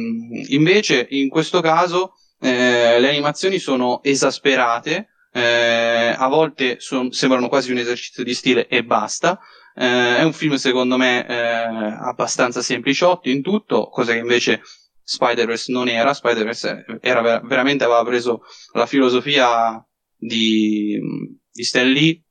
[0.48, 7.72] invece, in questo caso, eh, le animazioni sono esasperate, eh, a volte son, sembrano quasi
[7.72, 9.38] un esercizio di stile e basta.
[9.74, 14.62] Eh, è un film secondo me eh, abbastanza sempliciotto in tutto, cosa che invece
[15.02, 16.12] Spider-Verse non era.
[16.12, 18.42] Spider-Verse era veramente aveva preso
[18.74, 19.84] la filosofia
[20.16, 20.98] di,
[21.50, 22.21] di Stan Lee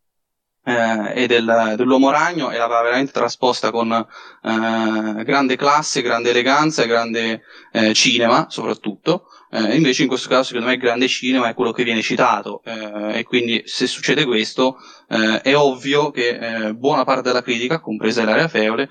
[0.64, 6.84] eh, e del, dell'uomo ragno e l'aveva veramente trasposta con eh, grande classe, grande eleganza
[6.84, 9.26] e grande eh, cinema soprattutto.
[9.54, 12.62] Eh, invece in questo caso secondo me il grande cinema è quello che viene citato
[12.64, 14.78] eh, e quindi se succede questo
[15.10, 18.90] eh, è ovvio che buona parte della critica, compresa l'area Feole,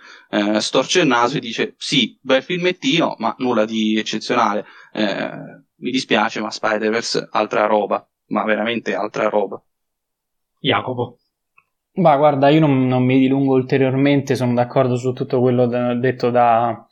[0.58, 4.66] storce il naso e dice sì, bel filmettino ma nulla di eccezionale.
[4.92, 9.62] Mi dispiace ma Spider-Verse altra roba, ma veramente altra roba.
[10.58, 11.16] Jacopo.
[11.94, 16.30] Ma guarda, io non, non mi dilungo ulteriormente, sono d'accordo su tutto quello da, detto
[16.30, 16.86] da,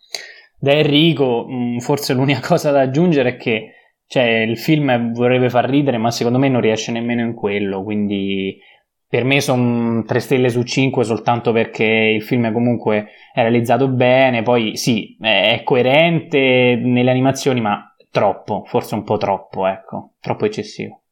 [0.58, 3.72] da Enrico, mm, forse l'unica cosa da aggiungere è che
[4.06, 8.58] cioè, il film vorrebbe far ridere, ma secondo me non riesce nemmeno in quello, quindi
[9.06, 14.42] per me sono 3 stelle su 5 soltanto perché il film comunque è realizzato bene,
[14.42, 21.02] poi sì, è coerente nelle animazioni, ma troppo, forse un po' troppo, ecco, troppo eccessivo.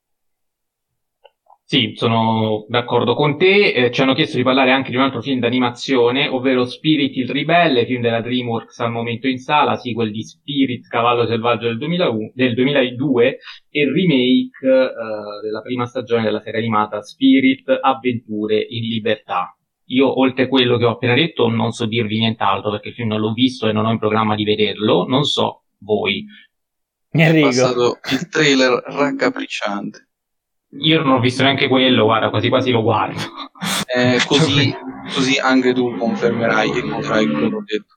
[1.68, 3.72] Sì, sono d'accordo con te.
[3.72, 7.28] Eh, ci hanno chiesto di parlare anche di un altro film d'animazione, ovvero Spirit il
[7.28, 12.30] ribelle, film della DreamWorks al momento in sala, sequel di Spirit, Cavallo selvaggio del, 2001,
[12.34, 19.52] del 2002 e remake eh, della prima stagione della serie animata Spirit, Avventure in libertà.
[19.86, 23.08] Io, oltre a quello che ho appena detto, non so dirvi nient'altro perché il film
[23.08, 25.04] non l'ho visto e non ho in programma di vederlo.
[25.04, 26.24] Non so voi.
[27.10, 27.48] Enrico.
[27.48, 30.05] È passato il trailer raccapricciante.
[30.80, 33.20] Io non ho visto neanche quello, guarda, quasi quasi lo guardo.
[33.94, 34.74] Eh, così,
[35.14, 37.95] così anche tu confermerai e noterai quello che ho detto.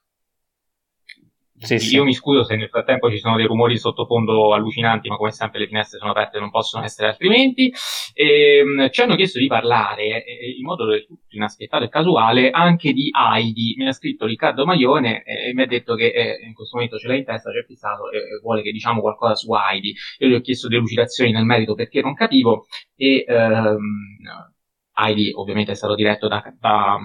[1.62, 1.96] Sì, sì.
[1.96, 5.32] Io mi scuso se nel frattempo ci sono dei rumori di sottofondo allucinanti, ma come
[5.32, 7.72] sempre le finestre sono aperte e non possono essere altrimenti.
[8.14, 12.50] E, ehm, ci hanno chiesto di parlare eh, in modo del tutto inaspettato e casuale
[12.50, 13.76] anche di Heidi.
[13.78, 17.08] Mi ha scritto Riccardo Maione e mi ha detto che eh, in questo momento ce
[17.08, 19.94] l'ha in testa, ci è fissato e vuole che diciamo qualcosa su Heidi.
[20.20, 23.78] Io gli ho chiesto delucidazioni nel merito perché non capivo e ehm,
[24.96, 26.98] Heidi ovviamente è stato diretto da, da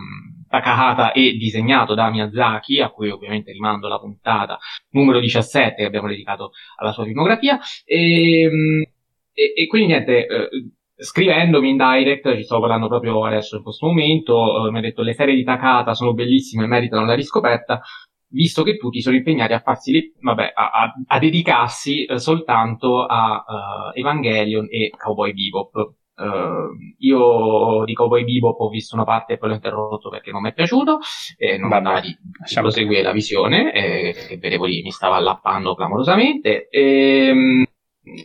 [0.54, 4.58] Takahata e disegnato da Miyazaki, a cui ovviamente rimando la puntata
[4.90, 7.58] numero 17 che abbiamo dedicato alla sua filmografia.
[7.84, 8.84] E, ehm,
[9.32, 10.48] e, e quindi niente, eh,
[10.96, 15.02] scrivendomi in direct, ci sto parlando proprio adesso in questo momento, eh, mi ha detto
[15.02, 17.80] le serie di Takahata sono bellissime e meritano la riscoperta,
[18.28, 23.44] visto che tutti sono impegnati a farsi, vabbè, a, a, a dedicarsi eh, soltanto a
[23.92, 25.94] uh, Evangelion e Cowboy Bebop.
[26.16, 30.42] Uh, io di Cowboy Bebop ho visto una parte e poi l'ho interrotto perché non
[30.42, 31.00] mi è piaciuto
[31.36, 35.74] e non andava di, di proseguire la visione e, che vedevo lì mi stava allappando
[35.74, 37.64] clamorosamente e, um,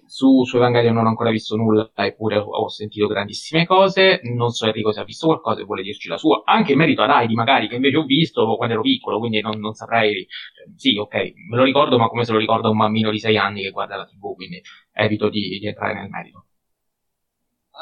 [0.06, 4.50] su, su Evangelion non ho ancora visto nulla eppure ho, ho, sentito grandissime cose non
[4.50, 7.10] so Enrico se ha visto qualcosa e vuole dirci la sua anche in merito ad
[7.10, 10.98] Heidi magari che invece ho visto quando ero piccolo quindi non, non saprei cioè, sì
[10.98, 11.14] ok
[11.50, 13.96] me lo ricordo ma come se lo ricorda un bambino di 6 anni che guarda
[13.96, 16.46] la tv quindi evito di, di entrare nel merito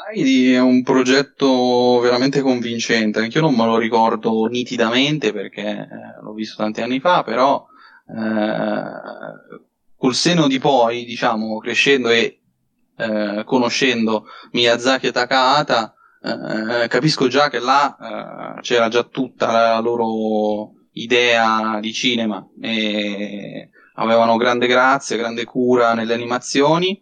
[0.06, 6.32] Heidi è un progetto veramente convincente, anch'io non me lo ricordo nitidamente perché eh, l'ho
[6.34, 7.66] visto tanti anni fa, però
[8.06, 8.82] eh,
[9.96, 12.40] col seno di poi, diciamo, crescendo e
[12.96, 19.78] eh, conoscendo Miyazaki e Takahata, eh, capisco già che là eh, c'era già tutta la
[19.80, 26.98] loro idea di cinema e avevano grande grazia, grande cura nelle animazioni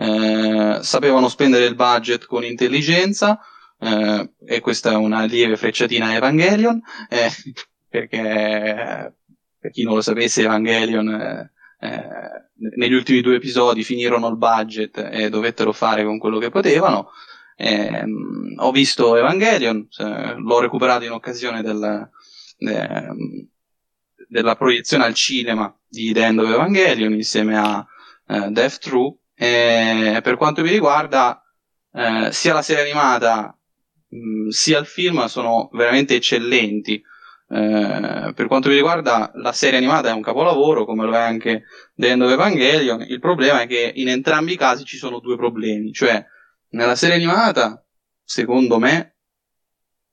[0.00, 3.38] eh, sapevano spendere il budget con intelligenza,
[3.78, 7.28] eh, e questa è una lieve frecciatina a Evangelion, eh,
[7.86, 9.14] perché
[9.58, 12.02] per chi non lo sapesse Evangelion eh, eh,
[12.76, 17.10] negli ultimi due episodi finirono il budget e dovettero fare con quello che potevano.
[17.56, 18.02] Eh,
[18.56, 22.08] ho visto Evangelion, l'ho recuperato in occasione del,
[22.56, 23.08] de,
[24.28, 27.86] della proiezione al cinema di The End of Evangelion insieme a
[28.48, 31.42] Death True eh, per quanto mi riguarda,
[31.94, 33.58] eh, sia la serie animata
[34.08, 37.02] mh, sia il film sono veramente eccellenti.
[37.48, 41.64] Eh, per quanto mi riguarda, la serie animata è un capolavoro, come lo è anche
[41.94, 43.00] The End of Evangelion.
[43.00, 45.90] Il problema è che in entrambi i casi ci sono due problemi.
[45.90, 46.22] Cioè,
[46.72, 47.82] nella serie animata,
[48.22, 49.16] secondo me,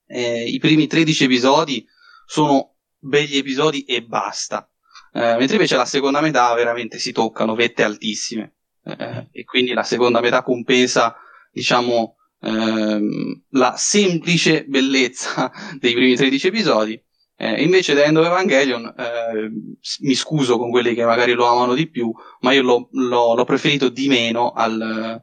[0.06, 1.86] eh, i primi 13 episodi
[2.26, 4.70] sono begli episodi e basta.
[5.12, 8.54] Eh, mentre invece la seconda metà veramente si toccano vette altissime
[8.88, 11.16] eh, e quindi la seconda metà compensa,
[11.52, 17.02] diciamo, ehm, la semplice bellezza dei primi 13 episodi.
[17.40, 19.52] Eh, invece da End of Evangelion eh,
[20.00, 23.46] mi scuso con quelli che magari lo amano di più, ma io l'ho, l'ho, l'ho
[23.46, 25.22] preferito di meno al,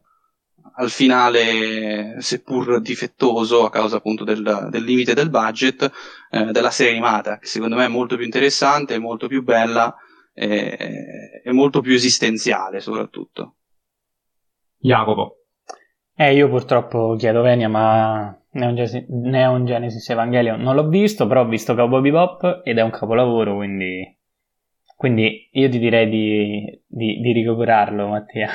[0.76, 5.90] al, finale, seppur difettoso a causa appunto del, del limite del budget,
[6.30, 9.96] eh, della serie animata, che secondo me è molto più interessante, molto più bella
[10.34, 13.54] e, e molto più esistenziale soprattutto.
[14.76, 15.36] Jacopo.
[16.16, 21.40] Eh, io purtroppo chiedo Venia, ma Neon, Genesis, Neon Genesis Evangelion non l'ho visto, però
[21.40, 24.16] ho visto Cowboy Bebop ed è un capolavoro, quindi,
[24.96, 28.50] quindi io ti direi di, di, di recuperarlo, Mattia.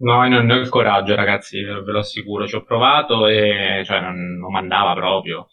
[0.00, 2.46] No, non ho il coraggio, ragazzi, ve lo assicuro.
[2.46, 5.48] Ci ho provato e cioè, non, non mandava proprio.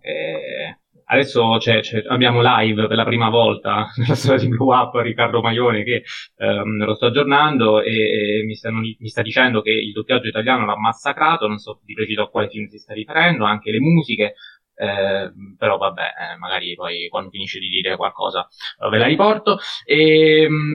[0.00, 0.78] E
[1.10, 5.40] Adesso c'è, c'è, abbiamo live per la prima volta nella storia di Blue Up Riccardo
[5.40, 6.02] Maione che
[6.36, 10.66] ehm, lo sto aggiornando e, e mi, stanno, mi, sta dicendo che il doppiaggio italiano
[10.66, 14.34] l'ha massacrato, non so di preciso a quale film si sta riferendo, anche le musiche,
[14.74, 18.46] eh, però vabbè, eh, magari poi quando finisce di dire qualcosa
[18.78, 19.58] eh, ve la riporto.
[19.86, 20.74] E, ehm,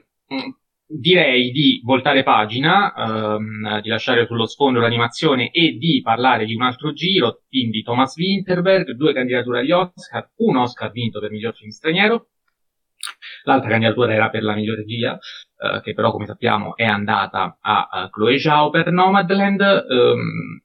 [0.86, 6.62] direi di voltare pagina, ehm, di lasciare sullo sfondo l'animazione e di parlare di un
[6.62, 11.56] altro giro, film di Thomas Winterberg, due candidature agli Oscar, un Oscar vinto per miglior
[11.56, 12.28] film straniero,
[13.44, 15.18] l'altra candidatura era per la miglior regia,
[15.58, 20.62] eh, che però come sappiamo è andata a, a Chloe Zhao per Nomadland, ehm,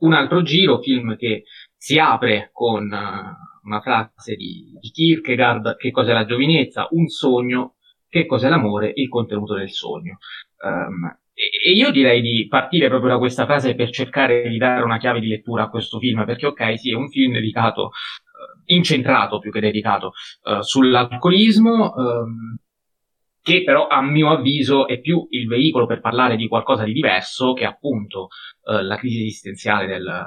[0.00, 1.44] un altro giro, film che
[1.76, 7.74] si apre con uh, una frase di, di Kierkegaard, che cos'è la giovinezza, un sogno
[8.10, 10.18] che cos'è l'amore, il contenuto del sogno.
[10.62, 14.98] Um, e, io direi di partire proprio da questa frase per cercare di dare una
[14.98, 19.38] chiave di lettura a questo film, perché ok, sì, è un film dedicato, uh, incentrato
[19.38, 22.58] più che dedicato, uh, sull'alcolismo, um,
[23.42, 27.54] che però a mio avviso è più il veicolo per parlare di qualcosa di diverso
[27.54, 28.28] che appunto
[28.64, 30.24] eh, la crisi esistenziale del,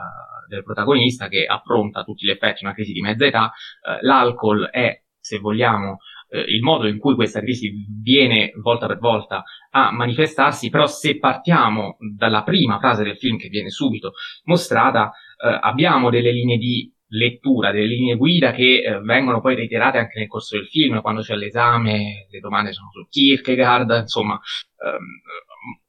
[0.48, 3.52] del, protagonista che affronta tutti gli effetti una crisi di mezza età.
[3.82, 6.00] Eh, l'alcol è, se vogliamo,
[6.34, 11.19] eh, il modo in cui questa crisi viene volta per volta a manifestarsi, però se
[11.19, 14.13] partiamo dalla prima frase del film che viene subito
[14.46, 20.00] mostrata, eh, abbiamo delle linee di lettura, delle linee guida che eh, vengono poi reiterate
[20.00, 25.06] anche nel corso del film, quando c'è l'esame, le domande sono su Kierkegaard, insomma, ehm,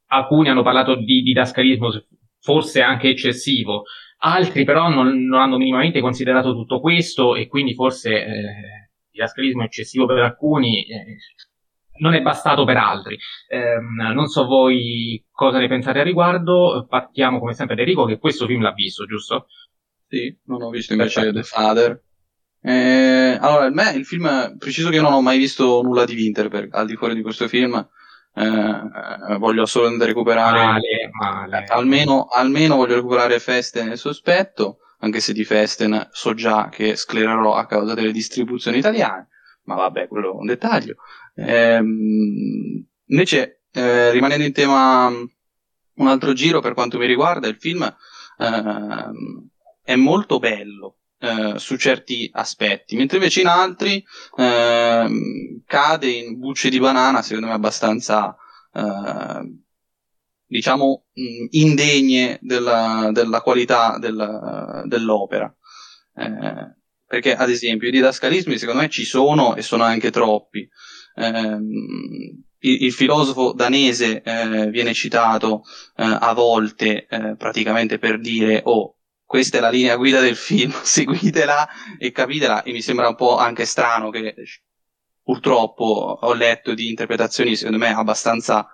[0.09, 1.91] alcuni hanno parlato di didascalismo
[2.39, 3.85] forse anche eccessivo,
[4.19, 8.84] altri però non, non, hanno minimamente considerato tutto questo e quindi forse eh,
[9.15, 11.17] didascalismo eccessivo per alcuni eh,
[12.01, 13.17] non è bastato per altri.
[13.49, 13.79] Eh,
[14.13, 18.47] non so voi cosa ne pensate a riguardo, partiamo come sempre da Enrico che questo
[18.47, 19.47] film l'ha visto, giusto?
[20.09, 21.41] Sì, non ho visto invece Perfetto.
[21.41, 22.03] The Father.
[22.61, 26.75] Eh, allora, me il film, preciso che io non ho mai visto nulla di Winterberg
[26.75, 27.75] al di fuori di questo film.
[28.37, 31.65] Eh, voglio assolutamente recuperare male, male.
[31.69, 37.55] Almeno, almeno voglio recuperare Festen e Sospetto anche se di Festen so già che sclererò
[37.55, 39.29] a causa delle distribuzioni italiane
[39.65, 40.97] ma vabbè quello è un dettaglio.
[41.37, 47.83] Ehm, invece eh, rimanendo in tema un altro giro per quanto mi riguarda il film
[47.83, 49.11] eh,
[49.83, 54.05] è molto bello eh, su certi aspetti, mentre invece in altri
[54.37, 58.37] eh, cade in bucce di banana, secondo me abbastanza,
[58.73, 59.64] eh,
[60.47, 61.07] diciamo,
[61.51, 65.55] indegne della, della qualità della, dell'opera.
[66.17, 66.77] Eh,
[67.07, 70.69] perché, ad esempio, i didascalismi secondo me ci sono e sono anche troppi.
[71.17, 75.63] Ehm, il, il, filosofo danese eh, viene citato
[75.97, 80.71] eh, a volte eh, praticamente per dire oh questa è la linea guida del film,
[80.83, 82.63] seguitela e capitela.
[82.63, 84.35] E mi sembra un po' anche strano che
[85.23, 88.69] purtroppo ho letto di interpretazioni, secondo me, abbastanza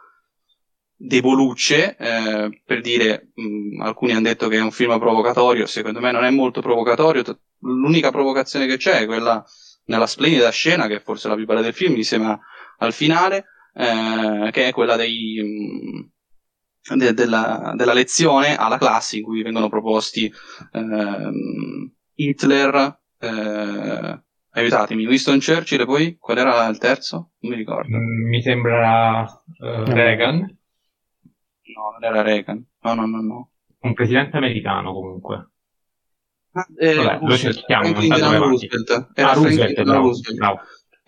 [1.02, 6.12] debolucce, eh, per dire, mh, alcuni hanno detto che è un film provocatorio, secondo me
[6.12, 7.22] non è molto provocatorio,
[7.60, 9.42] l'unica provocazione che c'è è quella
[9.86, 12.38] nella splendida scena, che è forse la più bella del film, insieme
[12.78, 15.40] al finale, eh, che è quella dei...
[15.42, 16.10] Mh,
[16.96, 20.32] de- della, della, lezione alla classe in cui vengono proposti
[20.72, 27.32] ehm, Hitler, eh, aiutatemi, Winston Churchill e poi qual era il terzo?
[27.40, 27.96] Non mi ricordo.
[27.96, 30.58] Mm, mi sembra uh, Reagan.
[31.74, 32.64] No, non era Reagan.
[32.82, 33.50] No, no, no, no.
[33.80, 35.48] Un presidente americano comunque.
[36.52, 37.94] Ah, eh, Vabbè, lo cerchiamo.
[37.94, 39.10] Franklin Roosevelt.
[39.14, 40.36] Era ah, Roosevelt, bravo, Roosevelt.
[40.36, 40.60] bravo.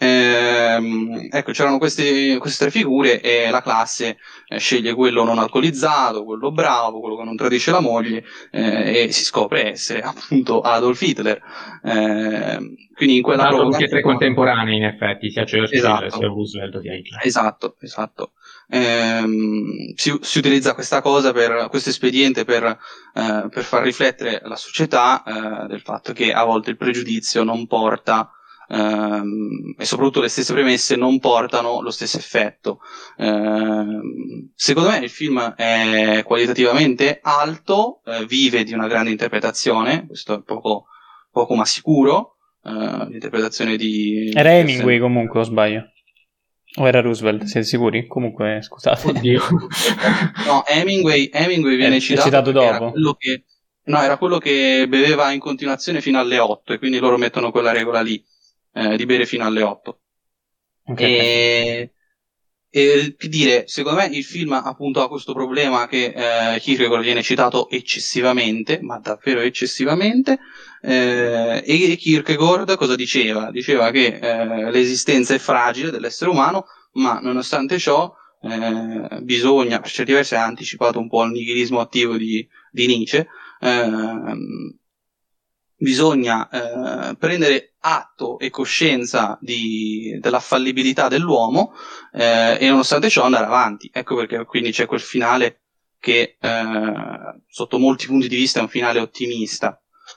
[0.02, 4.16] Ehm, ecco, c'erano questi, queste tre figure e la classe
[4.48, 9.12] eh, sceglie quello non alcolizzato, quello bravo, quello che non tradisce la moglie eh, e
[9.12, 11.40] si scopre essere appunto Adolf Hitler.
[11.84, 12.58] Eh,
[12.94, 13.70] quindi in quella prova...
[13.70, 16.10] tutti e tre contemporanei in effetti, sia Churchill esatto.
[16.10, 17.20] sia Roosevelt sia Hitler.
[17.22, 18.32] Esatto, esatto.
[18.74, 24.56] Ehm, si, si, utilizza questa cosa per questo espediente per, eh, per far riflettere la
[24.56, 28.30] società eh, del fatto che a volte il pregiudizio non porta
[28.70, 32.80] ehm, e soprattutto le stesse premesse non portano lo stesso effetto.
[33.18, 40.38] Ehm, secondo me il film è qualitativamente alto, eh, vive di una grande interpretazione, questo
[40.38, 40.86] è poco,
[41.30, 44.32] poco ma sicuro, eh, l'interpretazione di...
[44.34, 45.92] Era Hemingway comunque, o sbaglio?
[46.76, 48.06] O era Roosevelt, siete sicuri?
[48.06, 49.08] Comunque, scusate.
[49.08, 49.42] Oddio.
[50.46, 52.66] no, Hemingway, Hemingway viene è, citato, citato dopo.
[52.66, 53.44] Era quello, che,
[53.84, 57.72] no, era quello che beveva in continuazione fino alle 8 e quindi loro mettono quella
[57.72, 58.22] regola lì
[58.72, 60.00] eh, di bere fino alle 8.
[60.84, 61.12] Okay.
[61.12, 61.92] E,
[62.74, 67.20] e che dire, secondo me il film appunto ha questo problema che eh, Kierkegaard viene
[67.20, 70.38] citato eccessivamente, ma davvero eccessivamente,
[70.80, 73.50] eh, e Kierkegaard cosa diceva?
[73.50, 80.12] Diceva che eh, l'esistenza è fragile dell'essere umano, ma nonostante ciò eh, bisogna, per certi
[80.12, 83.26] versi ha anticipato un po' il nichilismo attivo di, di Nietzsche,
[83.60, 83.90] eh,
[85.82, 91.72] bisogna eh, prendere atto e coscienza di, della fallibilità dell'uomo
[92.12, 93.90] eh, e nonostante ciò andare avanti.
[93.92, 95.62] Ecco perché quindi c'è quel finale
[95.98, 96.94] che eh,
[97.48, 99.76] sotto molti punti di vista è un finale ottimista.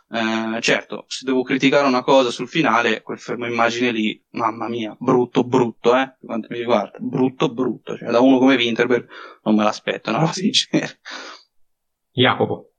[0.10, 4.96] Eh, certo, se devo criticare una cosa sul finale, quel fermo immagine lì, mamma mia,
[5.00, 9.08] brutto, brutto, eh, quanto mi riguarda, brutto, brutto, cioè da uno come Winterberg
[9.44, 10.88] non me l'aspetto, una cosa sincera.
[12.12, 12.75] Jacopo.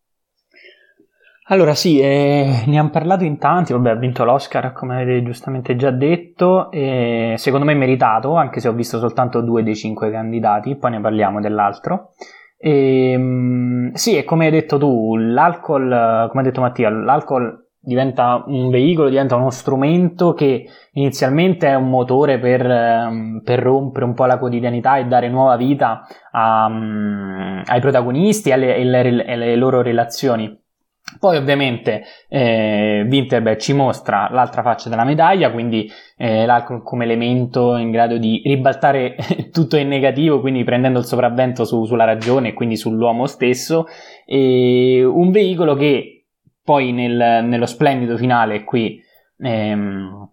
[1.48, 5.76] Allora sì, eh, ne hanno parlato in tanti, vabbè ha vinto l'Oscar come avete giustamente
[5.76, 10.74] già detto, e secondo me meritato, anche se ho visto soltanto due dei cinque candidati,
[10.74, 12.14] poi ne parliamo dell'altro.
[12.58, 18.42] E, ehm, sì, e come hai detto tu, l'alcol, come ha detto Mattia, l'alcol diventa
[18.46, 24.14] un veicolo, diventa uno strumento che inizialmente è un motore per, ehm, per rompere un
[24.14, 29.54] po' la quotidianità e dare nuova vita a, um, ai protagonisti e alle, alle, alle,
[29.54, 30.64] loro relazioni.
[31.18, 37.76] Poi ovviamente eh, Winterberg ci mostra l'altra faccia della medaglia, quindi eh, l'alcol come elemento
[37.76, 39.16] in grado di ribaltare
[39.52, 43.86] tutto in negativo, quindi prendendo il sopravvento su, sulla ragione e quindi sull'uomo stesso,
[44.26, 46.26] e un veicolo che
[46.62, 49.00] poi nel, nello splendido finale qui
[49.38, 50.28] ehm,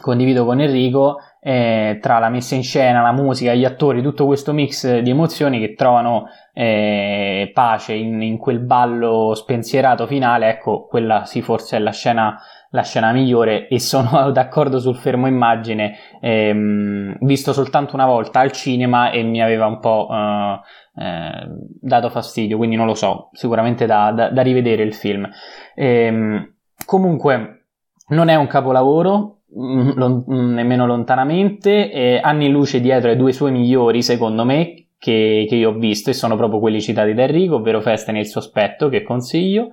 [0.00, 4.52] condivido con Enrico eh, tra la messa in scena, la musica, gli attori, tutto questo
[4.52, 11.24] mix di emozioni che trovano eh, pace in, in, quel ballo spensierato finale, ecco, quella
[11.24, 12.38] sì forse è la scena,
[12.70, 18.52] la scena migliore e sono d'accordo sul fermo immagine, ehm, visto soltanto una volta al
[18.52, 20.60] cinema e mi aveva un po' eh,
[21.02, 21.46] eh,
[21.80, 25.26] dato fastidio, quindi non lo so, sicuramente da, da, da rivedere il film.
[25.74, 27.68] Ehm, comunque
[28.08, 33.52] non è un capolavoro, lon- mm, nemmeno lontanamente, eh, anni luce dietro ai due suoi
[33.52, 37.56] migliori, secondo me, che, che, io ho visto e sono proprio quelli citati da Enrico,
[37.56, 39.70] ovvero Festa nel sospetto, che consiglio.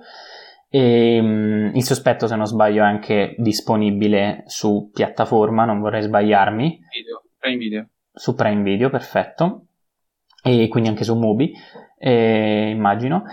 [0.70, 6.80] E, um, il sospetto, se non sbaglio, è anche disponibile su piattaforma, non vorrei sbagliarmi.
[6.92, 7.88] Video, Prime Video.
[8.12, 9.62] Su Prime Video, perfetto
[10.42, 11.52] e quindi anche su Mubi,
[11.98, 13.24] eh, immagino.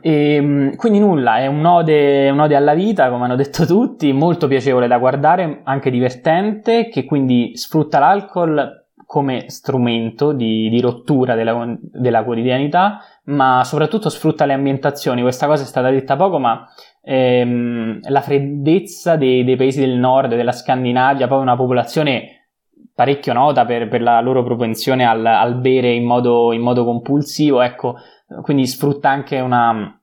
[0.00, 4.12] E, ehm, quindi nulla, è un ode, un ode, alla vita, come hanno detto tutti,
[4.12, 11.34] molto piacevole da guardare, anche divertente, che quindi sfrutta l'alcol come strumento di, di rottura
[11.34, 15.20] della, della, quotidianità, ma soprattutto sfrutta le ambientazioni.
[15.20, 16.66] Questa cosa è stata detta poco, ma
[17.02, 22.42] ehm, la freddezza dei, dei paesi del nord, della Scandinavia, poi una popolazione
[22.94, 27.60] parecchio nota per, per la loro propensione al, al bere in modo, in modo, compulsivo,
[27.60, 27.96] ecco,
[28.40, 30.00] quindi sfrutta anche una,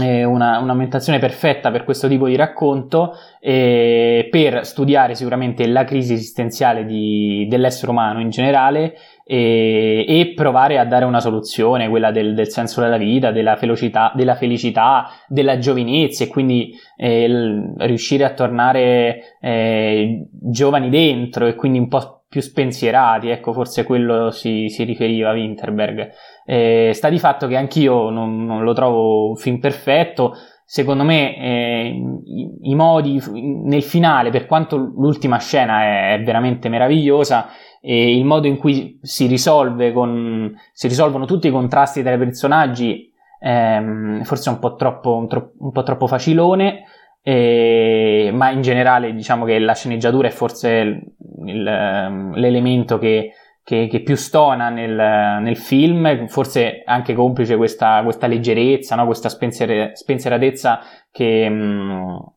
[0.00, 6.14] eh, una, un'ambientazione perfetta per questo tipo di racconto eh, per studiare sicuramente la crisi
[6.14, 8.94] esistenziale di, dell'essere umano in generale
[9.24, 14.12] e, e, provare a dare una soluzione, quella del, del senso della vita, della felicità,
[14.14, 21.54] della, felicità, della giovinezza e quindi eh, l- riuscire a tornare eh, giovani dentro e
[21.54, 26.10] quindi un po' più spensierati, ecco forse quello si, si riferiva Winterberg.
[26.44, 30.34] Eh, sta di fatto che anch'io non, non lo trovo un film perfetto,
[30.64, 36.68] secondo me eh, i, i, modi nel finale, per quanto l'ultima scena è, è veramente
[36.68, 37.48] meravigliosa,
[37.80, 42.18] e il modo in cui si risolve con, si risolvono tutti i contrasti tra i
[42.18, 46.84] personaggi ehm, forse è un po' troppo, un, tro- un po troppo facilone
[47.24, 51.02] eh, ma in generale diciamo che la sceneggiatura è forse il,
[51.46, 53.32] il, ehm, l'elemento che,
[53.64, 54.94] che, che, più stona nel,
[55.40, 59.06] nel, film, forse anche complice questa, questa leggerezza, no?
[59.06, 62.32] questa spensier- spensieratezza che, mh,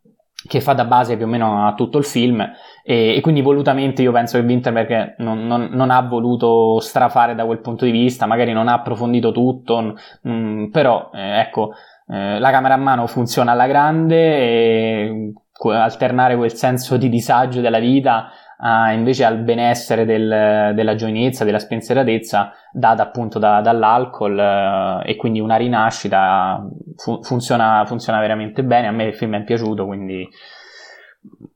[0.47, 2.41] che fa da base più o meno a tutto il film
[2.83, 7.45] e, e quindi volutamente io penso che Winterberg non, non, non, ha voluto strafare da
[7.45, 11.71] quel punto di vista, magari non ha approfondito tutto, mh, mm, però eh, ecco,
[12.07, 17.79] eh, la camera a mano funziona alla grande e alternare quel senso di disagio della
[17.79, 25.11] vita a, invece al benessere del, della giovinezza, della spensieratezza data appunto da, dall'alcol eh,
[25.11, 29.85] e quindi una rinascita fu, funziona, funziona veramente bene, a me il film è piaciuto
[29.85, 30.27] quindi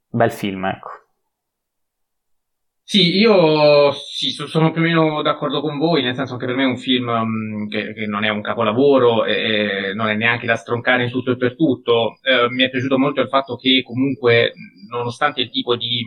[0.09, 0.89] bel film ecco.
[2.89, 6.63] Sì, io sì, sono più o meno d'accordo con voi, nel senso che per me
[6.63, 10.47] è un film um, che, che, non è un capolavoro e, e, non è neanche
[10.47, 12.17] da stroncare in tutto e per tutto.
[12.23, 14.53] Eh, mi è piaciuto molto il fatto che comunque,
[14.89, 16.01] nonostante il tipo di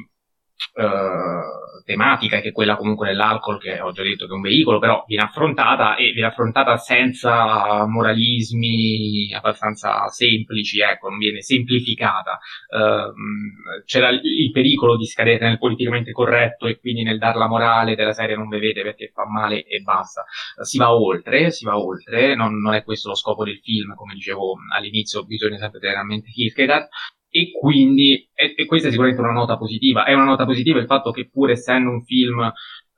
[0.74, 4.78] eh, tematica, che è quella comunque dell'alcol, che ho già detto che è un veicolo,
[4.78, 12.38] però viene affrontata e viene affrontata senza moralismi abbastanza semplici, ecco, non viene semplificata.
[12.68, 17.94] Uh, c'era il pericolo di scadere nel politicamente corretto e quindi nel dar la morale
[17.94, 20.24] della serie non bevete perché fa male e basta.
[20.56, 23.94] Uh, si va oltre, si va oltre, non, non, è questo lo scopo del film,
[23.94, 26.88] come dicevo all'inizio, bisogna sempre tenere a mente Kierkegaard,
[27.35, 30.85] e quindi, e, e, questa è sicuramente una nota positiva, è una nota positiva il
[30.85, 32.39] fatto che pur essendo un film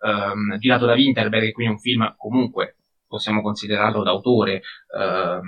[0.01, 4.62] um, girato da Winterberg, quindi un film comunque possiamo considerarlo d'autore,
[4.99, 5.45] um,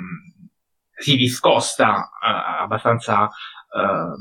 [0.96, 4.14] si discosta uh, abbastanza uh,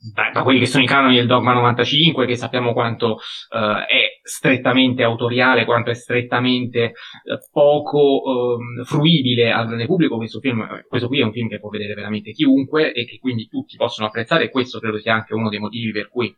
[0.00, 4.20] da, da, quelli che sono i canoni del Dogma 95, che sappiamo quanto uh, è
[4.22, 6.92] strettamente autoriale, quanto è strettamente
[7.24, 10.16] uh, poco um, fruibile al grande pubblico.
[10.16, 13.48] Questo, film, questo qui è un film che può vedere veramente chiunque e che quindi
[13.48, 16.32] tutti possono apprezzare e questo credo sia anche uno dei motivi per cui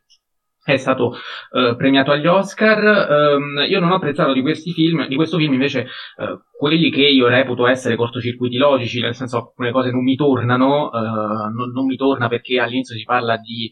[0.62, 1.14] è stato
[1.50, 3.36] uh, premiato agli Oscar.
[3.36, 5.86] Um, io non ho apprezzato di questi film, di questo film invece
[6.16, 10.90] uh, quelli che io reputo essere cortocircuiti logici, nel senso alcune cose non mi tornano,
[10.90, 13.70] uh, non, non, mi torna perché all'inizio si parla di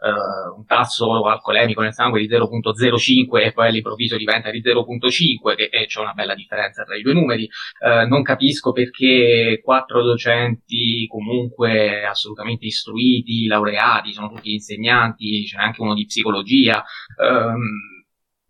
[0.00, 5.68] uh, un tasso alcolemico nel sangue di 0.05 e poi all'improvviso diventa di 0.5 che
[5.70, 7.48] e c'è una bella differenza tra i due numeri.
[7.80, 15.82] Uh, non capisco perché quattro docenti comunque assolutamente istruiti, laureati, sono tutti insegnanti, c'è anche
[15.82, 16.84] uno di psicologia.
[17.16, 17.96] Um,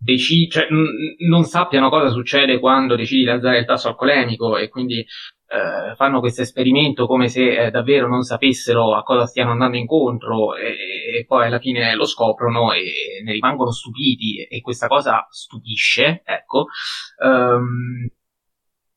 [0.01, 4.69] Deci- cioè, n- non sappiano cosa succede quando decidi di alzare il tasso alcolemico e
[4.69, 5.05] quindi
[5.49, 10.55] eh, fanno questo esperimento come se eh, davvero non sapessero a cosa stiano andando incontro
[10.55, 16.23] e, e, poi alla fine lo scoprono e ne rimangono stupiti e, questa cosa stupisce,
[16.25, 16.67] ecco.
[17.25, 18.09] Um,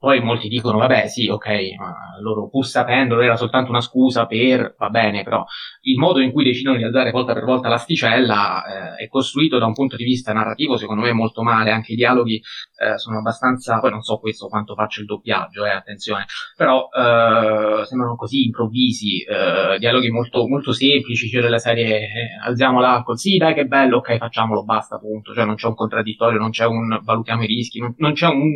[0.02, 4.74] poi molti dicono, vabbè, sì, ok, ma loro pur sapendolo era soltanto una scusa per,
[4.76, 5.46] va bene, però
[5.82, 9.68] il modo in cui decidono di alzare volta per volta l'asticella eh, è costruito da
[9.68, 11.70] un punto di vista narrativo, secondo me, molto male.
[11.70, 12.42] Anche i dialoghi
[12.78, 16.26] eh, sono abbastanza, poi non so questo quanto faccio il doppiaggio, eh, attenzione,
[16.58, 22.10] però eh, sembrano così improvvisi, eh, dialoghi molto, molto semplici, cioè della serie eh,
[22.44, 25.32] alziamo l'alcol, sì, dai, che bello, ok, facciamolo, basta, punto.
[25.32, 28.50] Cioè non c'è un contraddittorio, non c'è un valutiamo i rischi, non, non c'è un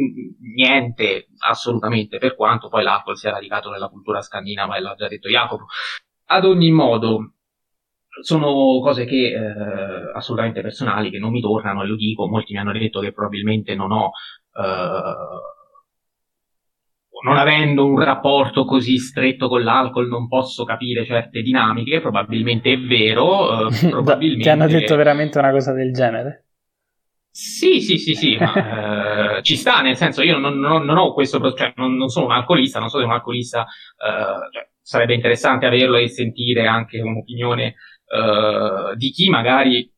[0.55, 5.29] niente assolutamente, per quanto poi l'alcol sia radicato nella cultura scandinava e l'ha già detto
[5.29, 5.65] Jacopo.
[6.27, 7.33] Ad ogni modo,
[8.21, 12.59] sono cose che eh, assolutamente personali, che non mi tornano, e lo dico, molti mi
[12.59, 14.11] hanno detto che probabilmente non ho...
[14.57, 15.53] Eh,
[17.25, 22.77] non avendo un rapporto così stretto con l'alcol non posso capire certe dinamiche, probabilmente è
[22.77, 23.67] vero.
[23.67, 24.43] Eh, probabilmente...
[24.43, 26.45] Ti hanno detto veramente una cosa del genere?
[27.31, 28.53] Sì, sì, sì, sì, ma
[29.45, 32.31] ci sta, nel senso io non, non, non ho questo, cioè non, non, sono un
[32.31, 37.75] alcolista, non so se un alcolista, eh, cioè, sarebbe interessante averlo e sentire anche un'opinione
[38.07, 39.93] eh, di chi magari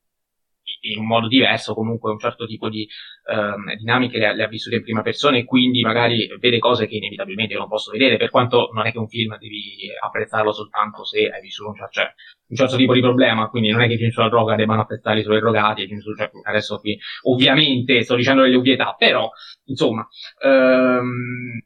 [0.82, 2.86] in un modo diverso, comunque un certo tipo di
[3.28, 6.88] ehm, dinamiche le ha, le ha, vissute in prima persona e quindi magari vede cose
[6.88, 11.04] che inevitabilmente non posso vedere, per quanto non è che un film devi apprezzarlo soltanto
[11.04, 12.14] se hai vissuto un, cioè,
[12.48, 15.24] un certo tipo di problema, quindi non è che i film sulla droga debbano apprezzarli
[15.24, 19.30] solo i drogati, su, cioè, adesso qui ovviamente sto dicendo delle ovvietà, però
[19.66, 20.08] insomma
[20.44, 21.60] ehm,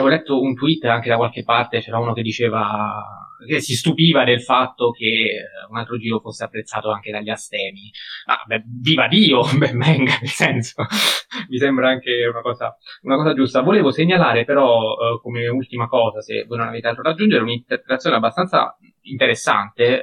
[0.00, 3.02] avevo letto un tweet anche da qualche parte, c'era uno che diceva
[3.46, 7.90] che si stupiva del fatto che eh, un altro giro fosse apprezzato anche dagli astemi.
[8.26, 10.84] Ah, beh, viva Dio, ben venga, nel senso,
[11.48, 13.60] mi sembra anche una cosa, una cosa giusta.
[13.60, 18.16] Volevo segnalare però, eh, come ultima cosa, se voi non avete altro da aggiungere, un'interpretazione
[18.16, 20.02] abbastanza interessante, eh,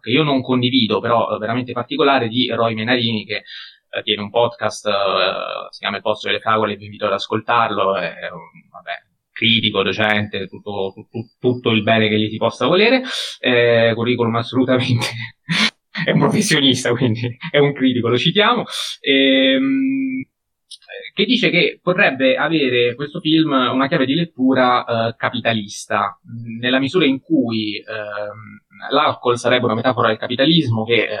[0.00, 3.42] che io non condivido, però eh, veramente particolare, di Roy Menarini, che
[3.90, 4.92] eh, tiene un podcast, eh,
[5.70, 8.14] si chiama Il Posto delle Fragole, vi invito ad ascoltarlo, è,
[8.70, 9.05] vabbè,
[9.36, 13.02] critico, docente, tutto, tutto, tutto, il bene che gli si possa volere,
[13.38, 15.06] eh, curriculum assolutamente
[16.06, 18.64] è un professionista, quindi è un critico, lo citiamo,
[19.00, 20.22] ehm,
[21.12, 26.18] che dice che potrebbe avere questo film una chiave di lettura eh, capitalista,
[26.58, 27.84] nella misura in cui eh,
[28.90, 31.18] l'alcol sarebbe una metafora del capitalismo che eh,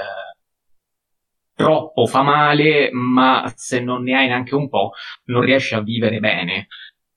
[1.54, 4.92] troppo fa male, ma se non ne hai neanche un po'
[5.24, 6.68] non riesci a vivere bene.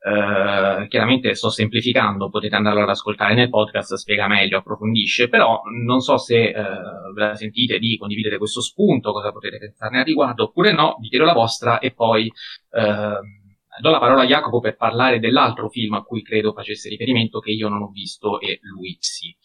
[0.01, 5.99] Uh, chiaramente sto semplificando, potete andarlo ad ascoltare nel podcast, spiega meglio, approfondisce, però non
[5.99, 10.45] so se uh, ve la sentite di condividere questo spunto, cosa potete pensarne a riguardo,
[10.45, 12.31] oppure no, vi chiedo la vostra e poi
[12.71, 17.39] uh, do la parola a Jacopo per parlare dell'altro film a cui credo facesse riferimento
[17.39, 19.35] che io non ho visto e lui sì.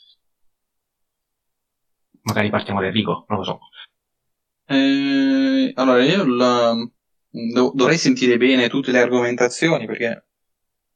[2.22, 3.58] Magari partiamo da Enrico, non lo so.
[4.66, 6.74] Eh, allora, io la,
[7.74, 10.24] dovrei sentire bene tutte le argomentazioni perché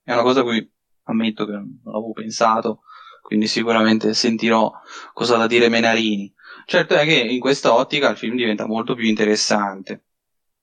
[0.09, 0.66] è una cosa a cui
[1.02, 2.80] ammetto che non avevo pensato,
[3.20, 4.72] quindi sicuramente sentirò
[5.12, 6.32] cosa da dire Menarini.
[6.64, 10.04] Certo è che in questa ottica il film diventa molto più interessante,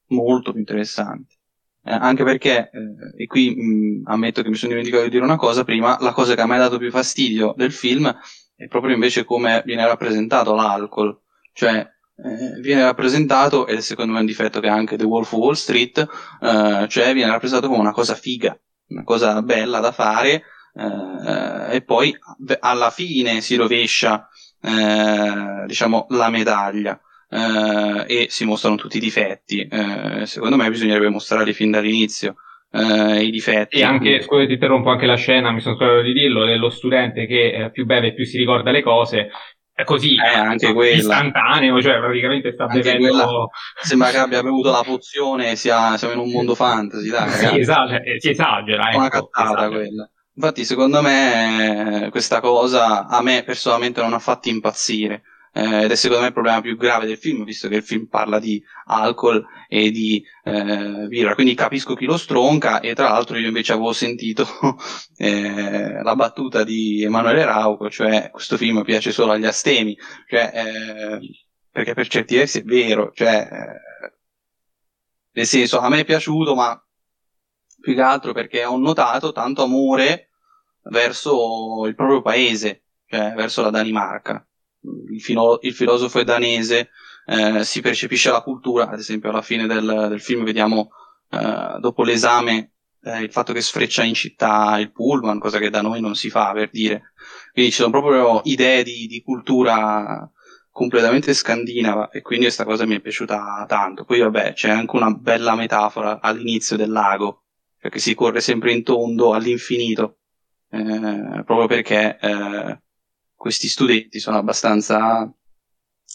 [0.08, 1.36] molto più interessante.
[1.84, 5.36] Eh, anche perché, eh, e qui mh, ammetto che mi sono dimenticato di dire una
[5.36, 8.12] cosa prima, la cosa che a me ha dato più fastidio del film
[8.56, 11.20] è proprio invece come viene rappresentato l'alcol.
[11.54, 15.40] Cioè, eh, viene rappresentato, è secondo me un difetto che ha anche The Wolf of
[15.40, 16.00] Wall Street,
[16.42, 21.82] eh, cioè viene rappresentato come una cosa figa una cosa bella da fare eh, e
[21.82, 22.16] poi
[22.60, 24.28] alla fine si rovescia
[24.62, 29.68] eh, diciamo la medaglia eh, e si mostrano tutti i difetti.
[29.68, 32.36] Eh, secondo me bisognerebbe mostrarli fin dall'inizio
[32.72, 33.78] eh, i difetti.
[33.78, 37.26] E anche scusa ti interrompo anche la scena mi sono scordato di dirlo dello studente
[37.26, 39.30] che eh, più beve più si ricorda le cose
[39.84, 40.96] così eh, anche quella.
[40.96, 43.10] istantaneo, cioè praticamente sta anche bevendo.
[43.10, 43.48] Quella,
[43.82, 47.60] sembra che abbia bevuto la pozione, sia, siamo in un mondo fantasy, dai.
[47.60, 48.90] Esagera, eh, si esagera.
[48.90, 49.70] Ecco, una cattata esagera.
[49.70, 50.10] quella.
[50.38, 55.24] Infatti, secondo me, questa cosa a me personalmente non ha fatto impazzire.
[55.58, 58.08] Eh, ed è secondo me il problema più grave del film, visto che il film
[58.08, 63.38] parla di alcol e di eh, birra, quindi capisco chi lo stronca e tra l'altro
[63.38, 64.46] io invece avevo sentito
[65.16, 69.98] eh, la battuta di Emanuele Rauco, cioè questo film piace solo agli astemi,
[70.28, 71.20] cioè, eh,
[71.72, 74.14] perché per certi versi è vero, cioè, eh,
[75.32, 76.78] nel senso a me è piaciuto ma
[77.80, 80.32] più che altro perché ho notato tanto amore
[80.90, 84.46] verso il proprio paese, cioè verso la Danimarca
[85.10, 86.90] il, filo- il filosofo è danese,
[87.26, 90.90] eh, si percepisce la cultura, ad esempio alla fine del, del film vediamo
[91.30, 92.72] eh, dopo l'esame
[93.06, 96.30] eh, il fatto che sfreccia in città il pullman, cosa che da noi non si
[96.30, 97.14] fa per dire.
[97.54, 100.30] Quindi ci sono proprio idee di, di cultura
[100.72, 104.04] completamente scandinava e quindi questa cosa mi è piaciuta tanto.
[104.04, 107.44] Poi vabbè c'è anche una bella metafora all'inizio del lago,
[107.80, 110.18] che si corre sempre in tondo all'infinito,
[110.72, 112.82] eh, proprio perché eh,
[113.36, 115.32] questi studenti sono abbastanza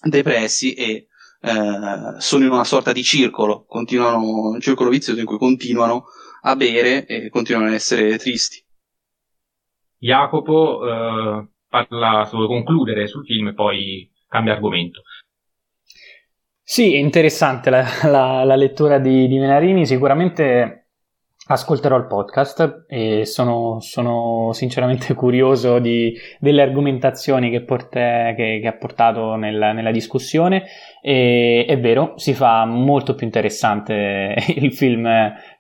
[0.03, 1.07] depressi e
[1.43, 6.07] eh, sono in una sorta di circolo, continuano, un circolo vizioso in cui continuano
[6.43, 8.65] a bere e continuano ad essere tristi.
[9.99, 15.03] Jacopo eh, parla, vuoi concludere sul film e poi cambia argomento.
[16.63, 20.80] Sì, è interessante la, la, la lettura di, di Menarini, sicuramente
[21.53, 28.69] ascolterò il podcast e sono, sono sinceramente curioso di, delle argomentazioni che, porte, che, che
[28.69, 30.65] ha portato nel, nella discussione
[31.03, 35.09] e è vero, si fa molto più interessante il film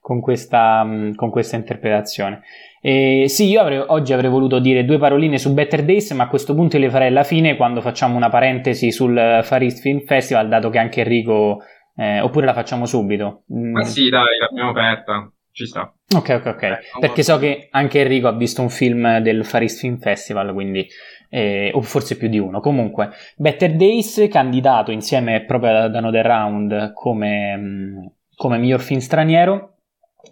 [0.00, 0.86] con questa,
[1.16, 2.42] con questa interpretazione.
[2.80, 6.28] E sì, io avrei, oggi avrei voluto dire due paroline su Better Days, ma a
[6.28, 10.48] questo punto le farei alla fine quando facciamo una parentesi sul Far East Film Festival,
[10.48, 11.58] dato che anche Enrico...
[11.96, 13.42] Eh, oppure la facciamo subito?
[13.48, 15.30] Ma sì, dai, l'abbiamo aperta
[15.60, 15.92] ci sta.
[16.16, 16.62] Ok, ok, ok.
[16.62, 20.52] Eh, Perché so che anche Enrico ha visto un film del Far East Film Festival,
[20.52, 20.86] quindi,
[21.28, 22.60] eh, o forse più di uno.
[22.60, 29.74] Comunque, Better Days, candidato insieme proprio ad Another Round come, mm, come miglior film straniero.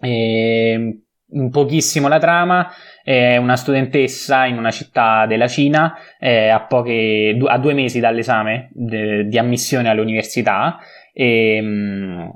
[0.01, 1.01] E,
[1.31, 2.71] un pochissimo la trama,
[3.03, 9.27] è una studentessa in una città della Cina, a, poche, a due mesi dall'esame de,
[9.27, 10.79] di ammissione all'università.
[11.13, 12.29] E, mm,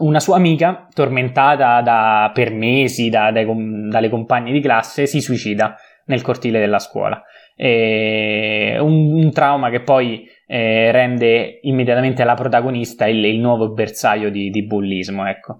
[0.00, 3.46] una sua amica, tormentata da, per mesi da, dai,
[3.88, 5.76] dalle compagne di classe, si suicida
[6.06, 7.22] nel cortile della scuola.
[7.56, 14.30] E un, un trauma che poi eh, rende immediatamente la protagonista il, il nuovo bersaglio
[14.30, 15.26] di, di bullismo.
[15.26, 15.58] Ecco.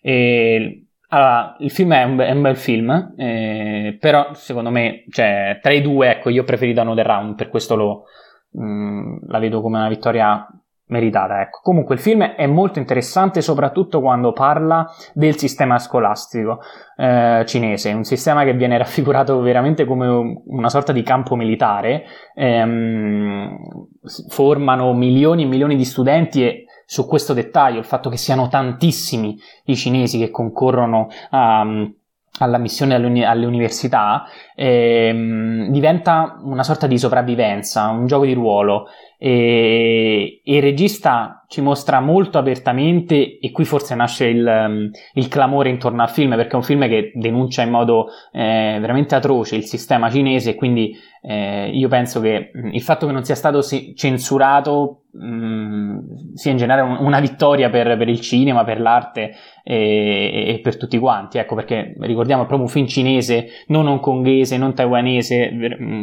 [0.00, 5.58] E, allora, il film è un, è un bel film, eh, però secondo me, cioè,
[5.60, 8.04] tra i due, ecco, io ho preferito Another Round, per questo lo,
[8.52, 10.46] mh, mm, la vedo come una vittoria
[10.86, 11.60] meritata, ecco.
[11.62, 16.60] Comunque il film è molto interessante soprattutto quando parla del sistema scolastico
[16.96, 22.04] eh, cinese, un sistema che viene raffigurato veramente come una sorta di campo militare,
[22.34, 23.56] ehm,
[24.28, 29.38] formano milioni e milioni di studenti e su questo dettaglio, il fatto che siano tantissimi
[29.66, 31.64] i cinesi che concorrono a
[32.38, 34.24] alla missione alle, università,
[34.54, 38.86] ehm, diventa una sorta di sopravvivenza, un gioco di ruolo
[39.24, 46.02] e, il regista ci mostra molto apertamente e qui forse nasce il, il, clamore intorno
[46.02, 50.10] al film perché è un film che denuncia in modo eh, veramente atroce il sistema
[50.10, 53.62] cinese quindi eh, io penso che il fatto che non sia stato
[53.94, 60.60] censurato mh, sia in generale una vittoria per, per il cinema, per l'arte e, e,
[60.60, 65.52] per tutti quanti, ecco perché ricordiamo è proprio un film cinese, non hongkonghese, non taiwanese,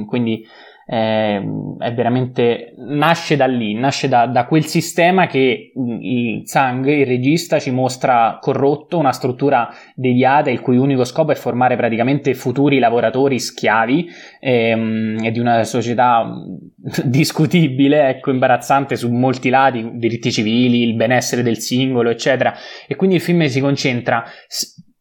[0.07, 0.45] quindi
[0.92, 1.40] eh,
[1.78, 7.60] è veramente nasce da lì, nasce da, da, quel sistema che il Zhang, il regista,
[7.60, 13.40] ci mostra corrotto, una struttura deviata il cui unico scopo è formare praticamente futuri lavoratori
[13.40, 14.10] schiavi
[14.40, 16.28] ehm, e di una società
[17.06, 22.56] discutibile, ecco, imbarazzante su molti lati, diritti civili, il benessere del singolo, eccetera.
[22.88, 24.24] E quindi il film si concentra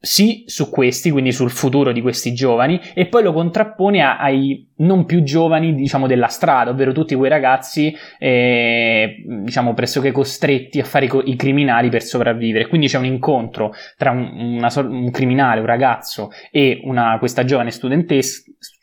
[0.00, 4.66] sì su questi, quindi sul futuro di questi giovani, e poi lo contrappone a, ai
[4.78, 10.84] non più giovani, diciamo, della strada, ovvero tutti quei ragazzi, eh, diciamo, pressoché costretti a
[10.84, 12.68] fare i, i, criminali per sopravvivere.
[12.68, 17.72] Quindi c'è un incontro tra un, una, un criminale, un ragazzo e una, questa giovane
[17.72, 18.42] studentessa,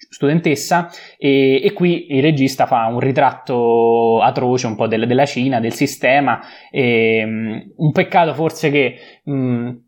[0.10, 5.62] studentessa e, e, qui il regista fa un ritratto atroce un po' del, della Cina,
[5.62, 8.96] del sistema, e, um, un peccato forse che...
[9.24, 9.84] Um,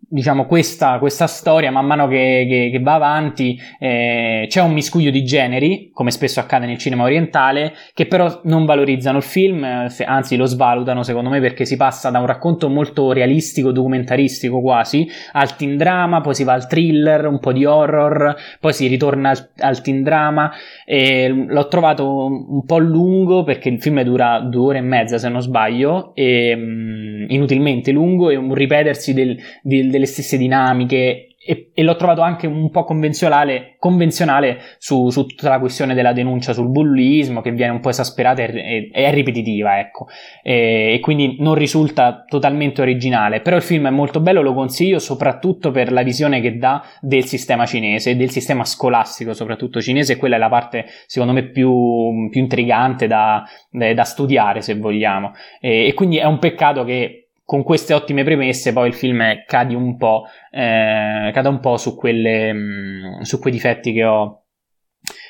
[0.00, 5.10] diciamo, questa, questa, storia, man mano che, che, che va avanti, eh, c'è un miscuglio
[5.10, 10.36] di generi, come spesso accade nel cinema orientale, che però non valorizzano il film, anzi
[10.36, 15.56] lo svalutano secondo me perché si passa da un racconto molto realistico, documentaristico quasi, al
[15.56, 19.50] teen drama, poi si va al thriller, un po' di horror, poi si ritorna al,
[19.58, 20.50] al teen drama.
[20.86, 25.28] E l'ho trovato un po' lungo perché il film dura due ore e mezza se
[25.28, 31.70] non sbaglio, e, um, inutilmente lungo e un ripetersi del, del delle stesse dinamiche e,
[31.72, 36.52] e, l'ho trovato anche un po' convenzionale, convenzionale su, su, tutta la questione della denuncia
[36.52, 40.08] sul bullismo che viene un po' esasperata e, è ripetitiva, ecco,
[40.42, 44.98] e, e, quindi non risulta totalmente originale, però il film è molto bello, lo consiglio
[44.98, 50.16] soprattutto per la visione che dà del sistema cinese, del sistema scolastico soprattutto cinese, e
[50.16, 55.94] quella è la parte secondo me più, più intrigante da, da, studiare se vogliamo, e
[55.94, 60.24] quindi è un peccato che con queste ottime premesse poi il film cade un po',
[60.50, 64.42] eh, cade un po' su, quelle, mh, mm, su quei difetti che ho,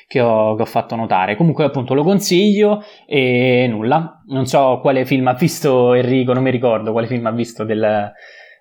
[0.05, 1.37] che ho, che ho, fatto notare.
[1.37, 4.21] Comunque, appunto, lo consiglio e nulla.
[4.27, 8.11] Non so quale film ha visto Enrico, non mi ricordo quale film ha visto del,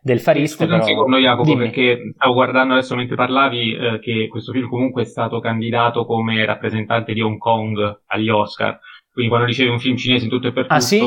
[0.03, 0.63] del Farista.
[0.63, 1.65] Scusa un secondo, Jacopo, Dimmi.
[1.65, 6.45] perché stavo guardando adesso mentre parlavi eh, che questo film comunque è stato candidato come
[6.45, 8.79] rappresentante di Hong Kong agli Oscar.
[9.11, 10.75] Quindi quando dicevi un film cinese in tutto e per tutto.
[10.75, 11.01] Ah, sì?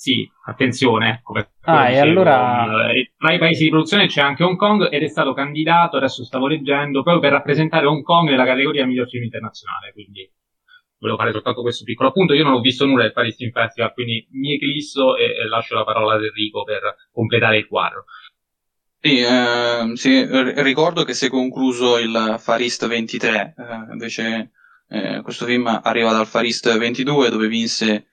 [0.00, 1.34] Sì, attenzione, ecco.
[1.64, 2.90] Ah, e allora...
[2.90, 6.24] Eh, tra i paesi di produzione c'è anche Hong Kong ed è stato candidato, adesso
[6.24, 10.26] stavo leggendo, proprio per rappresentare Hong Kong nella categoria miglior film internazionale, quindi
[11.00, 12.32] volevo fare soltanto questo piccolo appunto.
[12.32, 15.74] Io non ho visto nulla del Paris Film Festival, quindi mi eclisso e, e lascio
[15.74, 16.80] la parola ad Enrico per
[17.12, 18.04] completare il quadro.
[19.00, 20.26] Sì, eh, sì,
[20.62, 24.52] ricordo che si è concluso il Farist 23, eh, invece
[24.88, 28.06] eh, questo film arriva dal Farist 22 dove vinse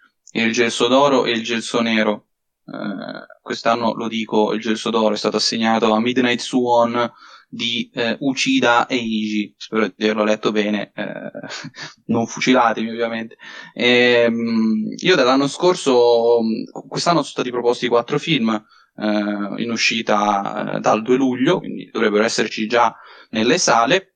[0.44, 2.28] il gelso d'oro e il gelso nero.
[2.66, 7.12] Eh, quest'anno lo dico, il gelso d'oro è stato assegnato a Midnight Swan
[7.50, 11.32] di eh, Uchida Eiji, spero di averlo letto bene, eh,
[12.08, 13.38] non fucilatemi ovviamente.
[13.74, 16.40] E, ehm, io dall'anno scorso,
[16.88, 18.50] quest'anno sono stati proposti quattro film
[18.98, 22.96] eh, in uscita eh, dal 2 luglio, quindi dovrebbero esserci già
[23.30, 24.16] nelle sale.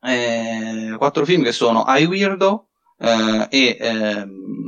[0.00, 4.24] Eh, quattro film che sono I Weirdo, eh, e eh,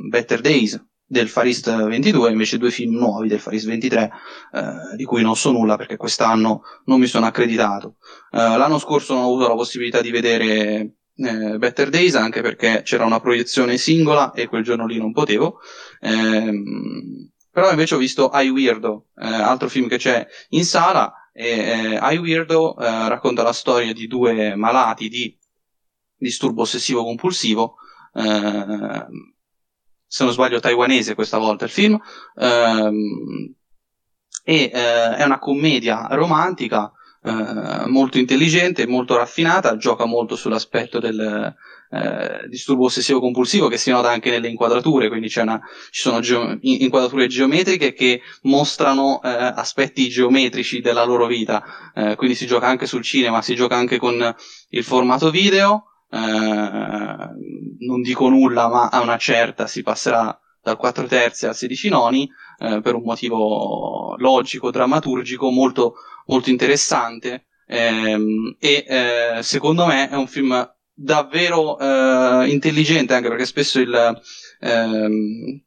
[0.09, 4.11] Better Days del Farist 22, invece due film nuovi del Farist 23,
[4.53, 7.97] eh, di cui non so nulla perché quest'anno non mi sono accreditato.
[8.31, 12.83] Eh, l'anno scorso non ho avuto la possibilità di vedere eh, Better Days anche perché
[12.83, 15.61] c'era una proiezione singola e quel giorno lì non potevo.
[16.01, 21.99] Ehm, però invece ho visto I Weirdo, eh, altro film che c'è in sala, e
[22.01, 25.39] I Weirdo racconta la storia di due malati di
[26.17, 27.77] disturbo ossessivo compulsivo
[28.17, 29.07] eh,
[30.07, 31.99] se non sbaglio taiwanese questa volta il film,
[32.37, 33.55] ehm,
[34.45, 36.93] e eh, è una commedia romantica
[37.23, 41.55] eh, molto intelligente, molto raffinata, gioca molto sull'aspetto del
[41.91, 45.61] eh, disturbo ossessivo compulsivo che si nota anche nelle inquadrature, quindi una,
[45.91, 51.65] ci sono geo- inquadrature geometriche che mostrano eh, aspetti geometrici della loro vita,
[51.95, 54.35] eh, quindi si gioca anche sul cinema, si gioca anche con
[54.69, 56.19] il formato video, eh,
[57.79, 62.29] non dico nulla, ma a una certa si passerà dal 4 terzi al 16 noni
[62.59, 65.95] eh, per un motivo logico, drammaturgico molto,
[66.27, 67.47] molto interessante.
[67.69, 74.21] Ehm, e eh, secondo me è un film davvero eh, intelligente anche perché spesso il,
[74.61, 75.66] ehm,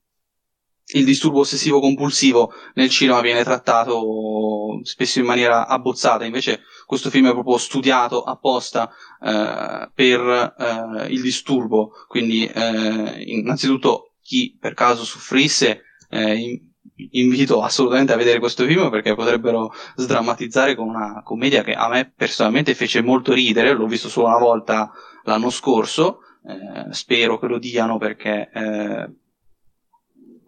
[0.91, 7.27] il disturbo ossessivo compulsivo nel cinema viene trattato spesso in maniera abbozzata, invece questo film
[7.27, 8.89] è proprio studiato apposta
[9.21, 16.63] eh, per eh, il disturbo, quindi eh, innanzitutto chi per caso soffrisse eh,
[17.11, 22.11] invito assolutamente a vedere questo film perché potrebbero sdrammatizzare con una commedia che a me
[22.13, 24.91] personalmente fece molto ridere, l'ho visto solo una volta
[25.23, 29.09] l'anno scorso, eh, spero che lo diano perché eh,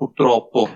[0.02, 0.68] purtroppo,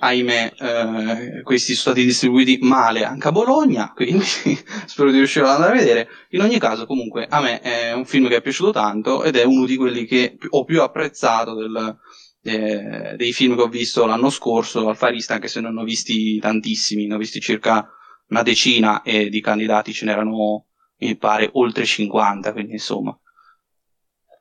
[0.00, 4.24] ahimè, eh, questi sono stati distribuiti male anche a Bologna, quindi
[4.84, 6.08] spero di riuscire ad andare a vedere.
[6.30, 9.44] In ogni caso, comunque, a me è un film che è piaciuto tanto ed è
[9.44, 11.98] uno di quelli che ho più apprezzato del,
[12.42, 15.84] eh, dei film che ho visto l'anno scorso al Farista, anche se non ne ho
[15.84, 17.88] visti tantissimi, ne ho visti circa
[18.30, 20.66] una decina e di candidati ce n'erano,
[20.98, 23.16] mi pare, oltre 50, quindi insomma,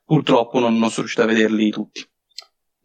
[0.04, 2.04] purtroppo non, non sono riuscito a vederli tutti.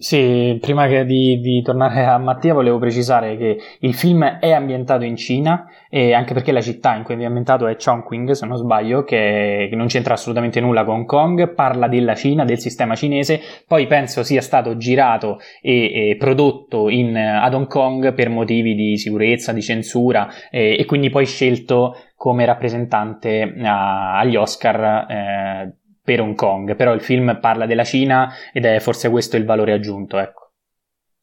[0.03, 5.15] Sì, prima di, di, tornare a Mattia volevo precisare che il film è ambientato in
[5.15, 9.05] Cina e anche perché la città in cui è ambientato è Chongqing, se non sbaglio,
[9.05, 13.41] che, che non c'entra assolutamente nulla con Hong Kong, parla della Cina, del sistema cinese,
[13.65, 18.99] poi penso sia stato girato e, e prodotto in, ad Hong Kong per motivi di
[18.99, 25.07] sicurezza, di censura e, e quindi poi scelto come rappresentante a, agli Oscar.
[25.09, 29.45] Eh, per Hong Kong, però il film parla della Cina ed è forse questo il
[29.45, 30.43] valore aggiunto, ecco.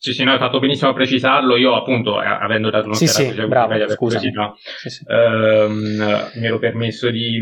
[0.01, 1.57] Sì, sì, no, hai fatto benissimo a precisarlo.
[1.57, 5.03] Io, appunto, avendo dato un'occhiata sì, sì, bravo, per curiosità, sì, sì.
[5.05, 7.37] ehm, mi ero permesso di,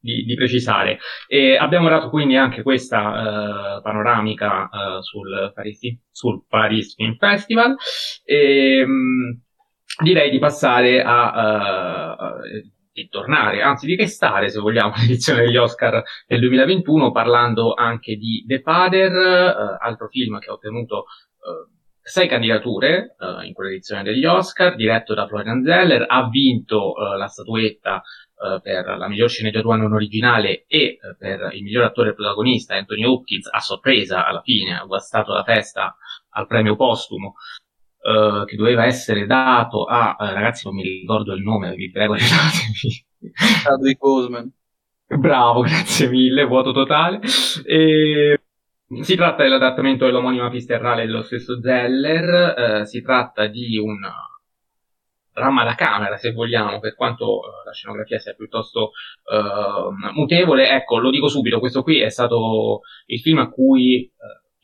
[0.00, 0.98] di, di, precisare.
[1.28, 5.80] E abbiamo dato quindi anche questa uh, panoramica uh, sul, Paris,
[6.10, 7.76] sul Paris Film Festival.
[8.24, 9.38] E, um,
[10.02, 16.02] direi di passare a uh, di tornare, anzi di restare, se vogliamo, l'edizione degli Oscar
[16.26, 22.28] del 2021, parlando anche di The Father, eh, altro film che ha ottenuto eh, sei
[22.28, 28.00] candidature eh, in quell'edizione degli Oscar, diretto da Florian Zeller, ha vinto eh, la statuetta
[28.00, 33.04] eh, per la miglior sceneggiatura non originale e eh, per il miglior attore protagonista Anthony
[33.04, 35.96] Hopkins, a sorpresa alla fine, ha guastato la festa
[36.30, 37.34] al premio postumo
[38.06, 42.14] uh, che doveva essere dato a, uh, ragazzi non mi ricordo il nome, vi prego
[42.14, 43.04] aiutatemi.
[43.62, 44.50] Chadwick Boseman.
[45.08, 47.20] Bravo, grazie mille, vuoto totale.
[47.64, 48.40] E...
[49.00, 53.98] Si tratta dell'adattamento dell'omonima pisterrale dello stesso Zeller, eh, si tratta di un
[55.32, 58.92] dramma da camera, se vogliamo, per quanto uh, la scenografia sia piuttosto
[59.24, 60.70] uh, mutevole.
[60.70, 64.08] Ecco, lo dico subito, questo qui è stato il film a cui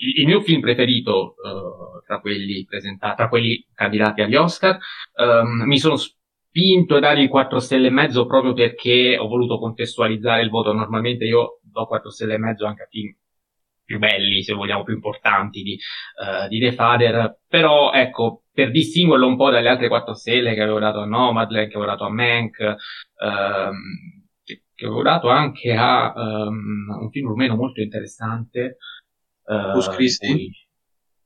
[0.03, 4.78] il, il mio film preferito uh, tra quelli presentati, tra quelli candidati agli Oscar.
[5.16, 10.42] Um, mi sono spinto a dargli 4 stelle e mezzo proprio perché ho voluto contestualizzare
[10.42, 10.72] il voto.
[10.72, 13.14] Normalmente io do 4 stelle e mezzo anche a film
[13.84, 15.78] più belli, se vogliamo, più importanti di,
[16.16, 20.62] uh, di The Father, però ecco, per distinguerlo un po' dalle altre 4 stelle che
[20.62, 23.76] avevo dato a Nomadland, che avevo dato a Mank, um,
[24.44, 28.78] che, avevo dato anche a um, un film rumeno molto interessante,
[29.45, 30.51] Corpus uh, Christi?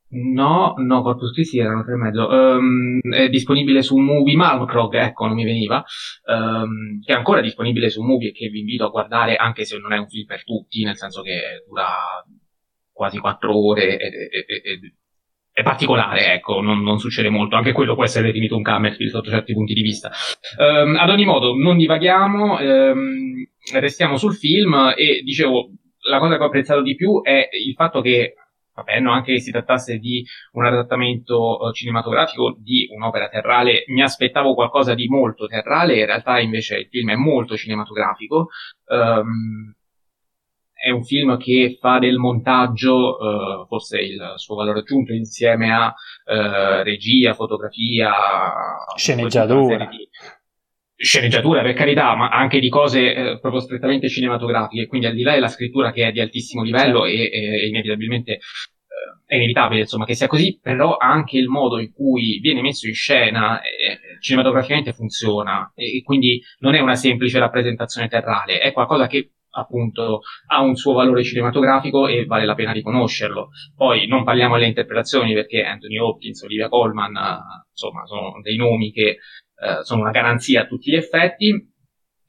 [0.09, 2.29] No, no, Corpus Christi erano tre e mezzo.
[2.29, 5.85] Um, è disponibile su Movie Malmkrog, ecco, non mi veniva.
[6.27, 9.79] Um, che è ancora disponibile su Movie e che vi invito a guardare, anche se
[9.79, 11.87] non è un film per tutti, nel senso che dura
[12.93, 14.95] quasi quattro ore e, e, e,
[15.53, 17.57] è particolare, ecco, non, non, succede molto.
[17.57, 20.11] Anche quello può essere definito un Cammerfield sotto certi punti di vista.
[20.59, 22.59] Um, ad ogni modo, non divaghiamo,
[23.73, 25.71] restiamo sul film e dicevo,
[26.09, 28.35] la cosa che ho apprezzato di più è il fatto che,
[28.75, 34.03] vabbè, no, anche che si trattasse di un adattamento uh, cinematografico di un'opera terrale, mi
[34.03, 38.49] aspettavo qualcosa di molto terrale, in realtà invece il film è molto cinematografico.
[38.87, 39.75] Um,
[40.79, 45.87] è un film che fa del montaggio uh, forse il suo valore aggiunto insieme a
[45.87, 48.13] uh, regia, fotografia,
[48.95, 49.89] sceneggiatura
[50.97, 55.35] sceneggiatura per carità, ma anche di cose eh, proprio strettamente cinematografiche, quindi al di là
[55.35, 58.41] della scrittura che è di altissimo livello e, e, inevitabilmente eh,
[59.27, 62.95] è inevitabile insomma che sia così, però anche il modo in cui viene messo in
[62.95, 69.07] scena eh, cinematograficamente funziona e, e quindi non è una semplice rappresentazione terrale, è qualcosa
[69.07, 73.49] che appunto ha un suo valore cinematografico e vale la pena riconoscerlo.
[73.75, 78.93] Poi non parliamo delle interpretazioni perché Anthony Hopkins, Olivia Colman, eh, insomma, sono dei nomi
[78.93, 79.19] che
[79.59, 81.75] eh, sono una garanzia a tutti gli effetti.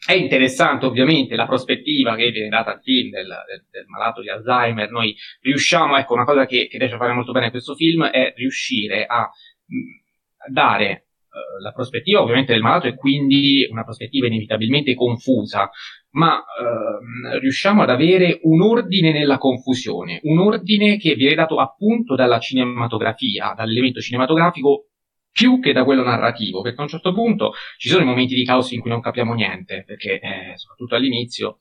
[0.06, 4.30] È interessante ovviamente la prospettiva che viene data al film del, del, del malato di
[4.30, 4.90] Alzheimer.
[4.92, 8.34] Noi riusciamo, ecco, una cosa che, che riesce a fare molto bene questo film è
[8.36, 14.94] riuscire a mh, dare uh, la prospettiva ovviamente del malato e quindi una prospettiva inevitabilmente
[14.94, 15.70] confusa,
[16.12, 22.16] ma uh, riusciamo ad avere un ordine nella confusione, un ordine che viene dato appunto
[22.16, 24.90] dalla cinematografia, dall'elemento cinematografico
[25.38, 28.44] più che da quello narrativo, perché a un certo punto ci sono i momenti di
[28.44, 31.60] caos in cui non capiamo niente, perché eh, soprattutto all'inizio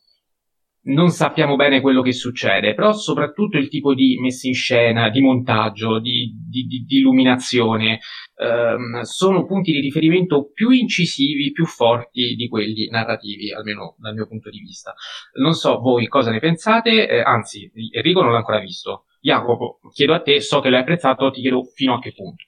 [0.84, 5.20] non sappiamo bene quello che succede, però soprattutto il tipo di messa in scena, di
[5.20, 8.00] montaggio, di, di, di, di illuminazione,
[8.36, 14.26] ehm, sono punti di riferimento più incisivi, più forti di quelli narrativi, almeno dal mio
[14.26, 14.94] punto di vista.
[15.38, 19.04] Non so voi cosa ne pensate, eh, anzi, Enrico non l'ha ancora visto.
[19.20, 22.44] Jacopo, chiedo a te, so che l'hai apprezzato, ti chiedo fino a che punto.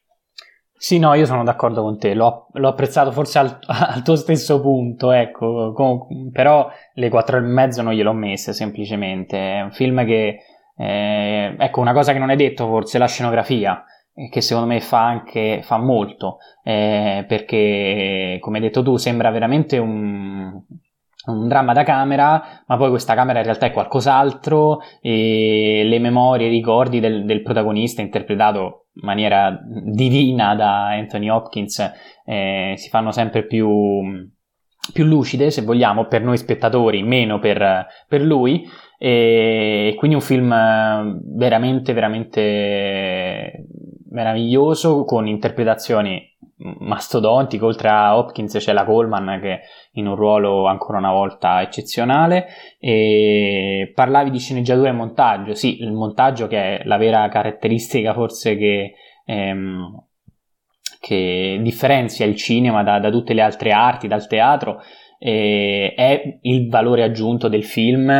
[0.80, 4.60] Sì, no, io sono d'accordo con te, l'ho, l'ho apprezzato forse al, al, tuo stesso
[4.60, 10.06] punto, ecco, com, però le quattro e mezzo non gliel'ho messe semplicemente, è un film
[10.06, 10.38] che,
[10.76, 13.84] eh, ecco, una cosa che non hai detto forse, la scenografia,
[14.30, 19.78] che secondo me fa anche, fa molto, eh, perché come hai detto tu sembra veramente
[19.78, 20.62] un,
[21.32, 26.46] un dramma da camera, ma poi questa camera in realtà è qualcos'altro e le memorie,
[26.46, 31.92] i ricordi del, del protagonista interpretato in maniera divina da Anthony Hopkins
[32.24, 33.68] eh, si fanno sempre più,
[34.92, 38.66] più, lucide, se vogliamo, per noi spettatori, meno per, per lui.
[38.98, 40.48] E quindi un film
[41.36, 43.66] veramente, veramente
[44.10, 46.20] meraviglioso con interpretazioni
[46.58, 47.64] mastodontiche.
[47.64, 49.60] Oltre a Hopkins c'è la Coleman che
[49.92, 52.46] in un ruolo ancora una volta eccezionale.
[52.78, 55.54] E parlavi di sceneggiatura e montaggio.
[55.54, 58.94] Sì, il montaggio che è la vera caratteristica forse che.
[59.24, 60.02] Ehm,
[61.00, 64.82] che differenzia il cinema da, da, tutte le altre arti, dal teatro,
[65.18, 68.10] eh, è il valore aggiunto del film,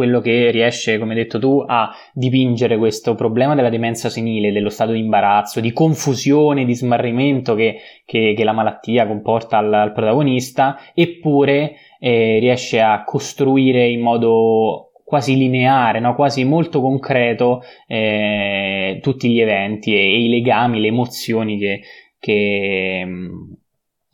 [0.00, 4.70] quello che riesce, come hai detto tu, a dipingere questo problema della demenza senile, dello
[4.70, 7.76] stato di imbarazzo, di confusione, di smarrimento che,
[8.06, 14.92] che, che la malattia comporta al, al protagonista, eppure eh, riesce a costruire in modo
[15.04, 16.14] quasi lineare, no?
[16.14, 21.80] quasi molto concreto eh, tutti gli eventi e, e, i legami, le emozioni che,
[22.18, 23.06] che,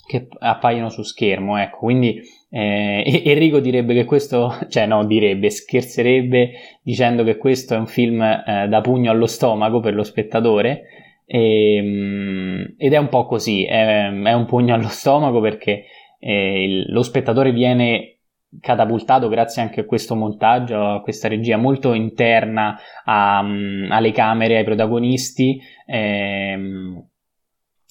[0.07, 1.59] che appaiono su schermo.
[1.59, 6.53] Ecco, quindi eh, Enrico direbbe che questo, cioè no, direbbe, scherzerebbe
[6.83, 10.83] dicendo che questo è un film eh, da pugno allo stomaco per lo spettatore.
[11.27, 15.85] E, ehm, ed è un po' così, è, è un pugno allo stomaco perché
[16.21, 18.13] eh, il, lo spettatore viene
[18.61, 24.65] catapultato grazie anche a questo montaggio, a questa regia molto interna a, alle camere, ai
[24.65, 25.61] protagonisti.
[25.87, 27.09] Ehm,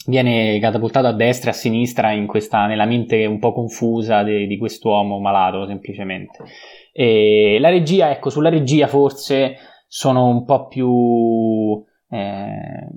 [0.06, 4.46] viene catapultato a destra e a sinistra in questa, nella mente un po' confusa de,
[4.48, 6.44] di quest'uomo malato semplicemente.
[6.92, 9.56] E la regia, ecco, sulla regia forse
[9.88, 11.84] sono un po' più...
[12.08, 12.88] Eh,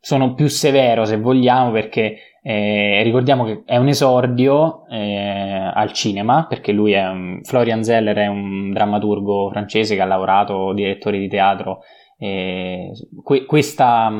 [0.00, 6.46] sono più severo se vogliamo perché eh, ricordiamo che è un esordio eh, al cinema
[6.46, 11.28] perché lui è un, Florian Zeller è un drammaturgo francese che ha lavorato direttore di
[11.28, 11.80] teatro
[12.18, 14.10] que- questa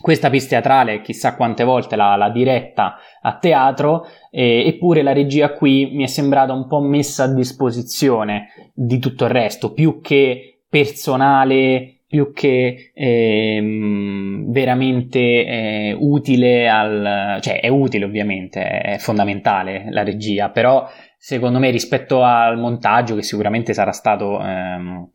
[0.00, 5.52] questa pista teatrale chissà quante volte l'ha, l'ha diretta a teatro, eh, eppure la regia
[5.52, 10.60] qui mi è sembrata un po' messa a disposizione di tutto il resto, più che
[10.68, 17.38] personale, più che ehm, veramente eh, utile al...
[17.40, 20.88] cioè è utile ovviamente, è fondamentale la regia, però
[21.18, 24.40] secondo me rispetto al montaggio che sicuramente sarà stato...
[24.40, 25.10] Ehm,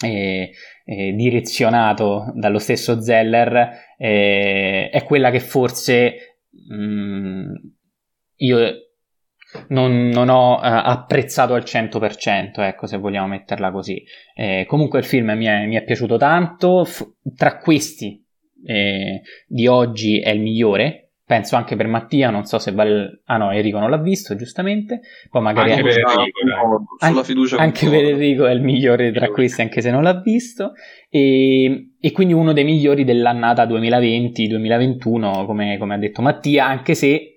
[0.00, 0.52] eh,
[0.84, 6.38] eh, direzionato dallo stesso Zeller eh, è quella che forse
[6.68, 7.54] mh, mm,
[8.36, 8.58] io
[9.68, 14.02] non, non ho uh, apprezzato al 100%, ecco se vogliamo metterla così.
[14.34, 18.24] Eh, comunque il film mi è, mi è piaciuto tanto, F- tra questi
[18.64, 23.20] eh, di oggi è il migliore, penso anche per Mattia, non so se vale...
[23.26, 25.00] Ah no, Enrico non l'ha visto, giustamente.
[25.28, 29.60] Poi magari anche, per Enrico, sulla fiducia anche per Enrico è il migliore tra questi,
[29.60, 30.72] anche se non l'ha visto.
[31.10, 37.34] E, e quindi uno dei migliori dell'annata 2020-2021, come, come ha detto Mattia, anche se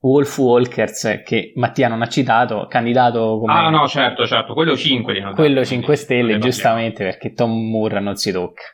[0.00, 3.54] Wolf Walkers, che Mattia non ha citato, candidato come...
[3.54, 5.32] Ah no, certo, certo, quello 5.
[5.34, 8.64] Quello 5 stelle, giustamente, perché Tom Moore non si tocca.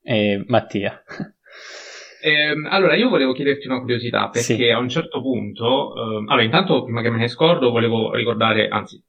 [0.00, 1.02] E Mattia.
[2.24, 4.70] Eh, allora, io volevo chiederti una curiosità, perché sì.
[4.70, 9.02] a un certo punto, eh, allora intanto prima che me ne scordo volevo ricordare, anzi,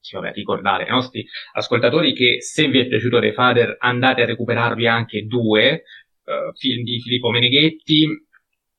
[0.00, 4.26] sì, vabbè, ricordare ai nostri ascoltatori che se vi è piaciuto The Father andate a
[4.26, 5.84] recuperarvi anche due
[6.24, 8.25] eh, film di Filippo Meneghetti,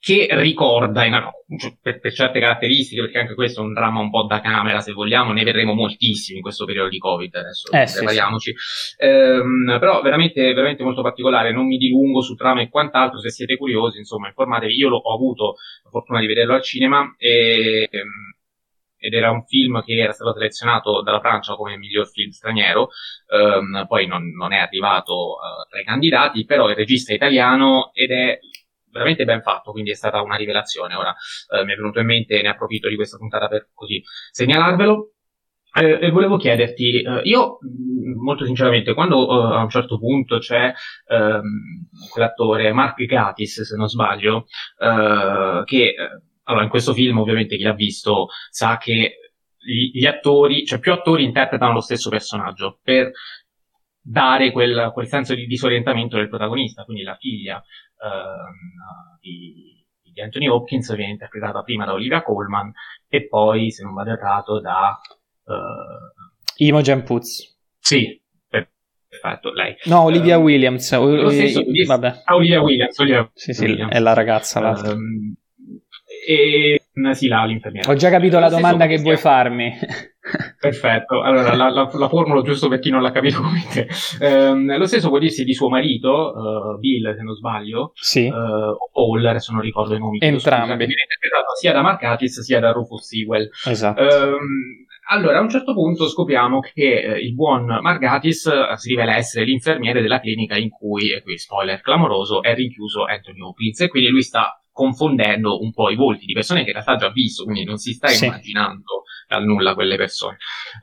[0.07, 1.03] che ricorda
[1.57, 4.79] cioè, per, per, certe caratteristiche, perché anche questo è un dramma un po' da camera,
[4.79, 8.53] se vogliamo, ne vedremo moltissimi in questo periodo di Covid, adesso eh, prepariamoci.
[8.55, 9.05] Sì, sì.
[9.05, 13.57] Ehm, però veramente, veramente molto particolare, non mi dilungo su trama e quant'altro, se siete
[13.57, 18.35] curiosi, insomma, informatevi, io l'ho, ho avuto la fortuna di vederlo al cinema e, ehm,
[18.97, 22.91] ed era un film che era stato selezionato dalla Francia come miglior film straniero,
[23.29, 27.91] ehm, poi non, non, è arrivato uh, tra i candidati, però il regista è italiano
[27.93, 28.39] ed è
[28.91, 30.95] veramente ben fatto, quindi è stata una rivelazione.
[30.95, 31.13] Ora
[31.49, 35.11] eh, mi è venuto in mente, ne approfitto di questa puntata per così segnalarvelo.
[35.73, 40.39] Eh, e volevo chiederti, eh, io mm, molto sinceramente, quando uh, a un certo punto
[40.39, 40.73] c'è
[41.09, 44.47] um, quell'attore Mark Gatis, se non sbaglio,
[44.79, 45.93] uh, che
[46.43, 49.17] allora in questo film ovviamente chi l'ha visto sa che
[49.57, 53.11] gli, gli, attori, cioè più attori interpretano lo stesso personaggio per
[54.01, 57.61] dare quel, quel senso di disorientamento del protagonista, quindi la figlia
[57.97, 62.71] uh, di, di, Anthony Hopkins viene interpretata prima da Olivia Colman
[63.07, 64.99] e poi, se non vado errato, da
[65.43, 67.57] uh, Imogen Putz.
[67.79, 68.21] Sì,
[69.09, 69.75] perfetto, lei.
[69.85, 70.97] No, Olivia um, Williams.
[70.97, 72.21] Lo stesso, vabbè.
[72.25, 72.97] Ah, Olivia Williams.
[72.99, 73.93] Olivia sì, sì, Williams.
[73.93, 74.59] è la ragazza.
[74.59, 75.35] Um,
[76.27, 76.76] e,
[77.13, 77.89] si là l'infermiera.
[77.91, 79.71] Ho già capito la domanda che vuoi farmi.
[80.59, 83.87] Perfetto, allora la, la, la formulo giusto per chi non l'ha capito come te.
[84.19, 88.25] Ehm, lo stesso può dirsi di suo marito, eh, Bill se non sbaglio, sì.
[88.25, 90.17] eh, o Paul, adesso non ricordo i nomi.
[90.19, 90.75] Entrambi.
[90.75, 93.49] Viene interpretato sia da Mark Gatiss sia da Rufus Sewell.
[93.65, 94.01] Esatto.
[94.01, 99.15] Ehm, allora, a un certo punto scopriamo che eh, il buon Margatis eh, si rivela
[99.15, 103.87] essere l'infermiere della clinica in cui, e qui spoiler clamoroso, è rinchiuso Anthony Hopkins e
[103.87, 107.09] quindi lui sta confondendo un po' i volti di persone che in realtà ha già
[107.09, 108.25] visto, quindi non si sta Sì.
[108.25, 110.37] immaginando dal nulla quelle persone.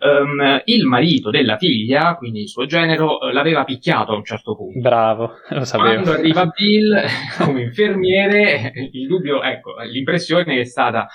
[0.05, 4.57] Ehm, il marito della figlia, quindi il suo genero, eh, l'aveva picchiato a un certo
[4.57, 4.80] punto.
[4.80, 5.92] Bravo, lo sapevo.
[6.03, 7.03] Quando arriva Bill
[7.38, 11.07] come infermiere, il dubbio, ecco, l'impressione è stata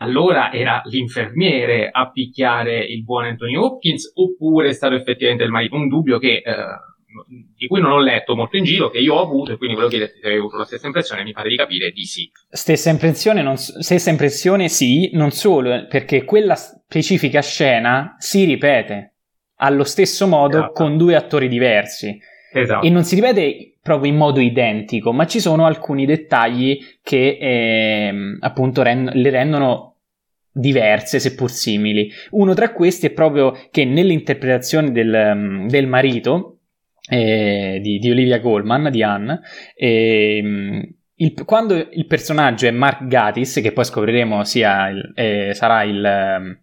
[0.00, 5.74] allora era l'infermiere a picchiare il buon Anthony Hopkins oppure è stato effettivamente il marito?
[5.74, 6.54] Un dubbio che, eh,
[7.26, 9.90] di cui non ho letto molto in giro, che io ho avuto e quindi volevo
[9.90, 12.30] chiederti se avevi avuto la stessa impressione, mi pare di capire di sì.
[12.50, 19.14] Stessa impressione, non stessa impressione sì, non solo, eh, perché quella specifica scena si ripete
[19.56, 20.72] allo stesso modo Esatto.
[20.72, 22.18] con due attori diversi.
[22.52, 22.86] Esatto.
[22.86, 28.38] E non si ripete proprio in modo identico, ma ci sono alcuni dettagli che ehm,
[28.40, 29.96] appunto rend- le rendono
[30.52, 32.10] diverse, seppur simili.
[32.30, 36.57] Uno tra questi è proprio che nell'interpretazione del, mm, del marito
[37.08, 39.40] eh, di, di Olivia Colman, di Anne,
[39.74, 40.82] ehm,
[41.16, 46.58] il- quando il personaggio è Mark Gatiss, che poi scopriremo sia il- eh, sarà il,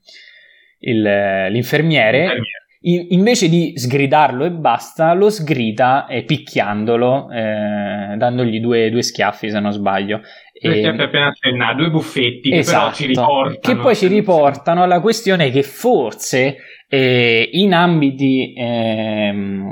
[0.80, 2.66] il, eh, l'infermiere, Infermiere.
[2.82, 9.50] in- invece di sgridarlo e basta, lo sgrida eh, picchiandolo, eh, dandogli due, due schiaffi
[9.50, 10.22] se non sbaglio.
[10.58, 13.50] E- appena accennato, due buffetti che però ci riportano.
[13.50, 13.60] Esatto.
[13.74, 19.70] che poi ci riportano alla questione che forse eh, in ambiti ehm,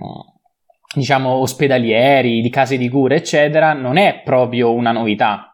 [0.94, 5.48] diciamo ospedalieri, di case di cura, eccetera, non è proprio una novità.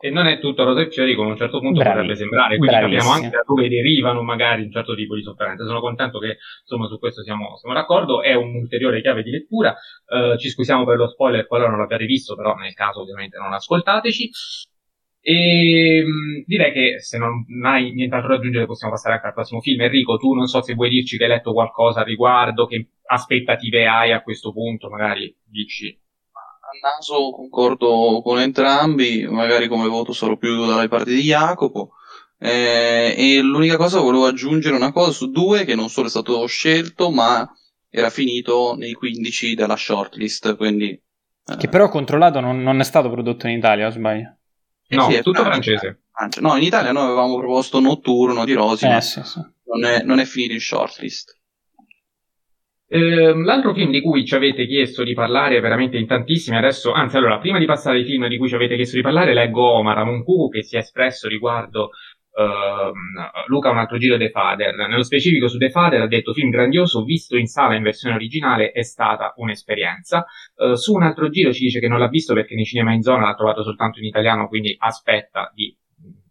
[0.00, 2.58] E non è tutto rose e fiori come a un certo punto Bravi- potrebbe sembrare,
[2.58, 3.14] quindi capiamo bravissimo.
[3.14, 5.64] anche da dove derivano magari un certo tipo di sofferenza.
[5.64, 9.74] Sono contento che insomma su questo siamo, siamo d'accordo, è un'ulteriore chiave di lettura.
[10.06, 13.54] Eh, ci scusiamo per lo spoiler qualora non l'abbiate visto, però nel caso ovviamente non
[13.54, 14.30] ascoltateci.
[15.26, 19.60] E mh, direi che se non hai nient'altro da aggiungere possiamo passare anche al prossimo
[19.62, 19.80] film.
[19.80, 23.86] Enrico, tu non so se vuoi dirci che hai letto qualcosa al riguardo, che aspettative
[23.86, 25.98] hai a questo punto, magari dici.
[26.32, 31.92] A naso concordo con entrambi, magari come voto sarò più dalle parti di Jacopo.
[32.38, 36.44] Eh, e l'unica cosa volevo aggiungere una cosa su due che non solo è stato
[36.46, 37.50] scelto, ma
[37.88, 42.84] era finito nei 15 della shortlist, quindi eh, Che però ho controllato non, non è
[42.84, 44.36] stato prodotto in Italia, o sbaglio?
[44.94, 46.02] No, sì, è tutto francese.
[46.12, 46.40] Francia.
[46.40, 49.40] No, in Italia noi avevamo proposto Notturno di Rosi, Eh, sì, sì.
[49.64, 51.38] non è, non è finito in shortlist.
[52.86, 57.16] Ehm, l'altro film di cui ci avete chiesto di parlare veramente in tantissimi, adesso, anzi,
[57.16, 59.98] allora, prima di passare ai film di cui ci avete chiesto di parlare, leggo Omar
[59.98, 61.90] Amunkuku che si è espresso riguardo
[62.36, 64.74] ehm, Luca un altro giro The Father.
[64.74, 68.70] Nello specifico su The Father ha detto film grandioso, visto in sala in versione originale
[68.72, 70.26] è stata un'esperienza.
[70.56, 73.02] Eh, su un altro giro ci dice che non l'ha visto perché nei cinema in
[73.02, 75.76] zona l'ha trovato soltanto in italiano, quindi aspetta di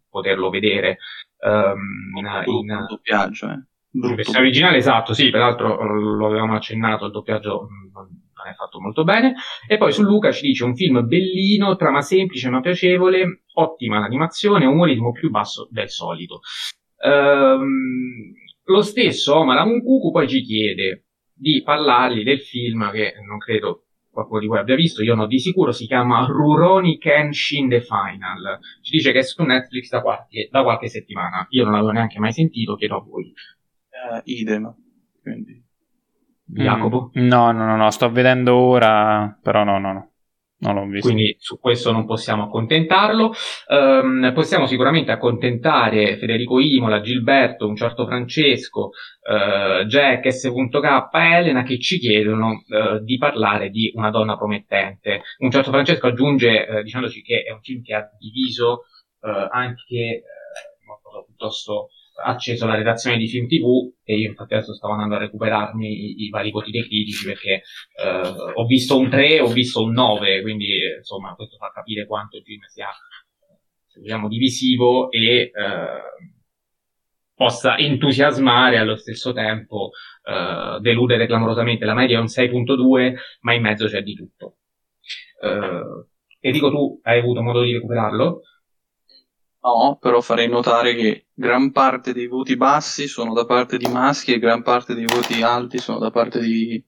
[0.08, 0.98] poterlo vedere
[1.40, 3.64] ehm, in, Brutto in, doppiaggio, eh.
[3.92, 9.04] in versione originale, esatto, sì, peraltro lo avevamo accennato, il doppiaggio non è fatto molto
[9.04, 9.34] bene.
[9.68, 14.66] E poi su Luca ci dice un film bellino, trama semplice ma piacevole, ottima l'animazione,
[14.66, 16.40] umorismo più basso del solito.
[17.04, 18.32] Ehm,
[18.64, 23.84] lo stesso Omar Amunkuku poi ci chiede di parlargli del film che non credo
[24.14, 28.60] qualcuno di voi abbia visto, io no di sicuro, si chiama Rurouni Kenshin The Final.
[28.80, 31.46] Ci dice che è su Netflix da qualche, da qualche settimana.
[31.50, 33.32] Io non l'avevo neanche mai sentito, chiedo a voi.
[33.90, 34.74] Eh, idem.
[35.20, 35.63] Quindi.
[36.46, 37.10] Jacopo.
[37.18, 40.08] Mm, No, no, no, no, sto vedendo ora, però no, no, no.
[40.56, 41.08] Non l'ho visto.
[41.08, 43.32] Quindi su questo non possiamo accontentarlo.
[43.68, 48.90] Ehm, possiamo sicuramente accontentare Federico Imola, Gilberto, un certo Francesco,
[49.28, 55.22] eh, Jack, S.K Elena che ci chiedono eh, di parlare di una donna promettente.
[55.38, 58.84] Un certo Francesco aggiunge eh, dicendoci che è un film che ha diviso
[59.24, 61.88] anche in modo piuttosto
[62.22, 66.24] acceso la redazione di Film TV e io infatti adesso stavo andando a recuperarmi i,
[66.24, 67.62] i vari voti dei critici perché
[68.02, 72.06] eh, ho visto un 3, ho visto un 9, quindi eh, insomma questo fa capire
[72.06, 72.88] quanto il film sia,
[73.96, 75.50] vogliamo, divisivo e eh,
[77.34, 79.90] possa entusiasmare allo stesso tempo,
[80.24, 81.84] eh, deludere clamorosamente.
[81.84, 84.58] La media è un 6.2, ma in mezzo c'è di tutto.
[85.42, 86.06] Eh,
[86.40, 88.42] Enrico, tu hai avuto modo di recuperarlo?
[89.64, 94.34] No, però farei notare che gran parte dei voti bassi sono da parte di maschi
[94.34, 96.84] e gran parte dei voti alti sono da parte di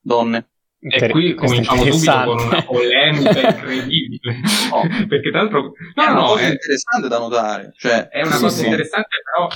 [0.00, 0.48] donne.
[0.80, 4.40] E qui cominciamo subito con una polemica incredibile.
[4.72, 5.06] Oh.
[5.06, 5.72] Perché tra l'altro...
[5.94, 7.72] No, è una no, cosa è- interessante da notare.
[7.76, 8.64] Cioè, È una sì, cosa sì.
[8.64, 9.48] interessante, però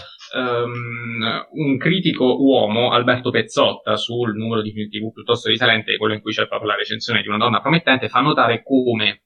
[0.42, 6.20] ehm, un critico uomo, Alberto Pezzotta, sul numero di film TV piuttosto risalente, quello in
[6.20, 9.22] cui c'è proprio la recensione di una donna promettente, fa notare come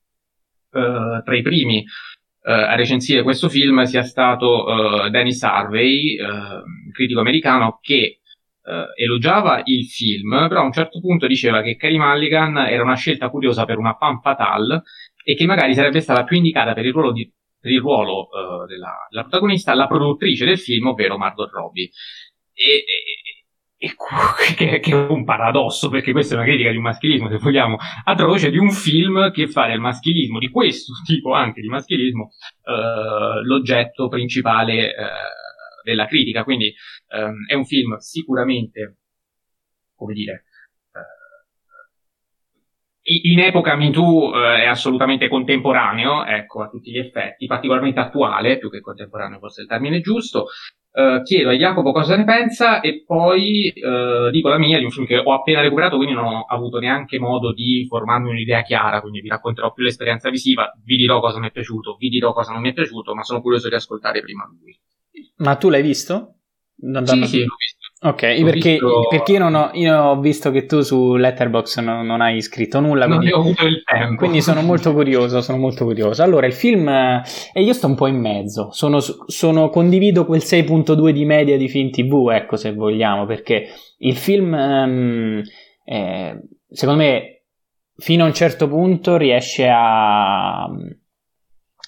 [0.70, 1.84] eh, tra i primi
[2.50, 6.62] a recensire questo film sia stato eh, Dennis Harvey, eh,
[6.92, 8.20] critico americano, che
[8.62, 12.96] eh, elogiava il film, però a un certo punto diceva che Carey Mulligan era una
[12.96, 14.82] scelta curiosa per una femme fatale
[15.24, 17.30] e che magari sarebbe stata più indicata per il ruolo di
[17.62, 21.90] il ruolo eh, della, della protagonista la produttrice del film, ovvero Margot Robbie.
[22.52, 23.35] E- e-
[23.78, 27.76] che, che è un paradosso, perché questa è una critica di un maschilismo, se vogliamo,
[28.04, 32.30] atroce di un film che fa del maschilismo, di questo tipo anche di maschilismo,
[32.64, 35.06] eh, l'oggetto principale eh,
[35.82, 36.44] della critica.
[36.44, 36.72] Quindi
[37.08, 38.98] ehm, è un film sicuramente,
[39.94, 40.44] come dire,
[40.92, 41.00] eh,
[43.30, 48.70] in epoca MeToo eh, è assolutamente contemporaneo, ecco, a tutti gli effetti, particolarmente attuale, più
[48.70, 50.46] che contemporaneo forse è il termine giusto.
[50.98, 54.90] Eh, chiedo a Jacopo cosa ne pensa e poi eh, dico la mia di un
[54.90, 59.02] film che ho appena recuperato, quindi non ho avuto neanche modo di formarmi un'idea chiara,
[59.02, 62.52] quindi vi racconterò più l'esperienza visiva, vi dirò cosa mi è piaciuto, vi dirò cosa
[62.52, 64.74] non mi è piaciuto, ma sono curioso di ascoltare prima lui.
[65.36, 66.36] Ma tu l'hai visto?
[66.74, 67.85] Da- Sì, sì, l'ho visto.
[68.06, 72.06] Ok, perché, visto- perché io, non ho, io ho visto che tu su Letterboxd non,
[72.06, 74.16] non hai scritto nulla, Non quindi, ho avuto il tempo.
[74.16, 76.22] quindi sono molto curioso, sono molto curioso.
[76.22, 77.22] Allora, il film, eh,
[77.52, 81.68] e io sto un po' in mezzo, sono, sono- condivido quel 6.2 di media di
[81.68, 83.66] film TV, ecco se vogliamo, perché
[83.98, 85.42] il film, ehm,
[85.84, 87.42] eh, secondo me,
[87.96, 90.68] fino a un certo punto riesce a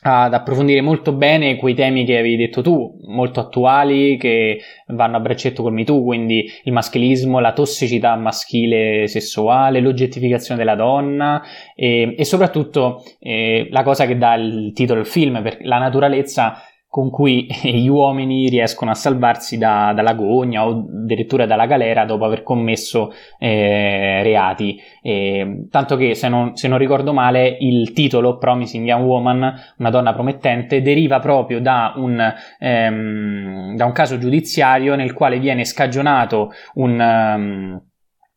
[0.02, 5.20] ad approfondire molto bene quei temi che avevi detto tu, molto attuali, che vanno a
[5.20, 11.42] braccetto col Me Too, quindi il maschilismo, la tossicità maschile sessuale, l'oggettificazione della donna
[11.74, 16.62] e, e soprattutto eh, la cosa che dà il titolo al film, perché la naturalezza
[16.88, 22.24] con cui gli uomini riescono a salvarsi da- dalla gogna o addirittura dalla galera dopo
[22.24, 24.80] aver commesso eh, reati.
[25.02, 29.90] E, tanto che, se non, se non ricordo male, il titolo Promising Young Woman, una
[29.90, 36.52] donna promettente, deriva proprio da un, ehm, da un caso giudiziario nel quale viene scagionato
[36.74, 37.00] un.
[37.00, 37.82] ehm,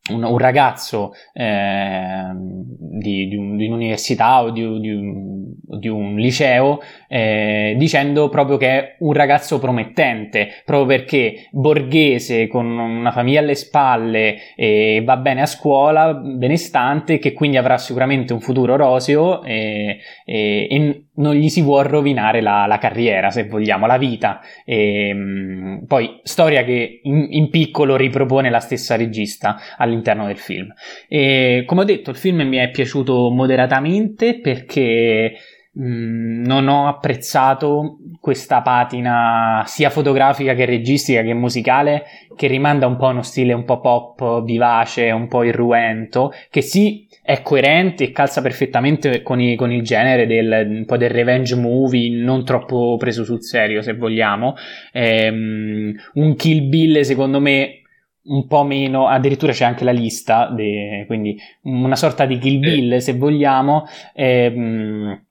[0.09, 2.63] un, un ragazzo ehm,
[2.99, 8.67] di, di un- di un'università o di, un, di un liceo eh, dicendo proprio che
[8.67, 15.41] è un ragazzo promettente, proprio perché borghese, con una famiglia alle spalle, e va bene
[15.41, 21.49] a scuola, benestante, che quindi avrà sicuramente un futuro roseo e, e- e non gli
[21.49, 24.41] si può rovinare la, la carriera, se vogliamo, la vita.
[24.65, 30.73] E, mh, poi, storia che in, in piccolo ripropone la stessa regista all'interno del film.
[31.07, 35.33] E, come ho detto, il film mi è piaciuto moderatamente perché
[35.73, 42.03] mh, non ho apprezzato questa patina sia fotografica che registica che musicale
[42.35, 46.61] che rimanda un po' a uno stile un po' pop vivace, un po' irruento, che
[46.61, 51.09] sì è coerente e calza perfettamente con, i- con il genere del, un po' del
[51.11, 54.55] revenge movie, non troppo preso sul serio se vogliamo.
[54.93, 57.75] Ehm, un Kill Bill secondo me
[58.23, 62.97] un po' meno, addirittura c'è anche la lista, de- quindi una sorta di Kill Bill
[62.97, 63.85] se vogliamo.
[64.13, 65.25] ehm,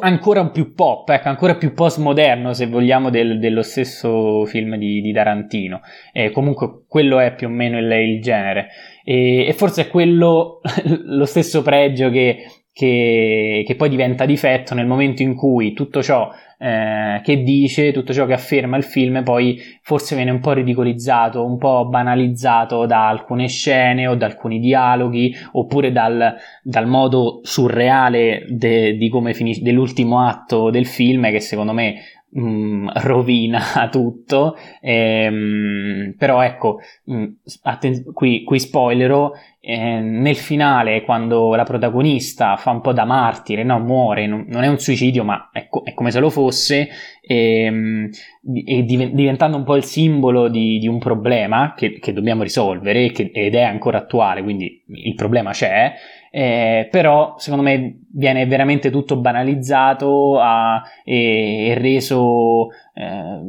[0.00, 5.12] ancora più pop, ecco, ancora più postmoderno se vogliamo del- dello stesso film di, di
[5.12, 5.80] Tarantino.
[6.12, 8.68] Eh, comunque quello è più o meno il, il genere.
[9.04, 10.60] E, e forse è quello
[11.04, 12.44] lo stesso pregio che,
[12.76, 18.12] che- che poi diventa difetto nel momento in cui tutto ciò eh, che dice, tutto
[18.14, 23.08] ciò che afferma il film, poi forse viene un po' ridicolizzato, un po' banalizzato da
[23.08, 28.96] alcune scene o da alcuni dialoghi, oppure dal, dal modo surreale de-
[29.34, 31.96] finisce dell'ultimo atto del film, che secondo me
[32.30, 34.56] mh, rovina tutto.
[34.80, 37.24] Ehm, però ecco, mh,
[37.62, 39.30] atten- qui, qui spoilerò.
[39.68, 44.62] Eh, nel finale, quando la protagonista fa un po' da martire, no, muore, non, non
[44.62, 46.88] è un suicidio, ma è, co- è come se lo fosse,
[47.20, 48.08] ehm,
[48.40, 52.42] di- e diven- diventando un po' il simbolo di, di un problema che, che dobbiamo
[52.44, 55.94] risolvere che- ed è ancora attuale, quindi il problema c'è,
[56.30, 62.68] eh, però secondo me viene veramente tutto banalizzato a- e, e reso...
[62.94, 63.40] eh,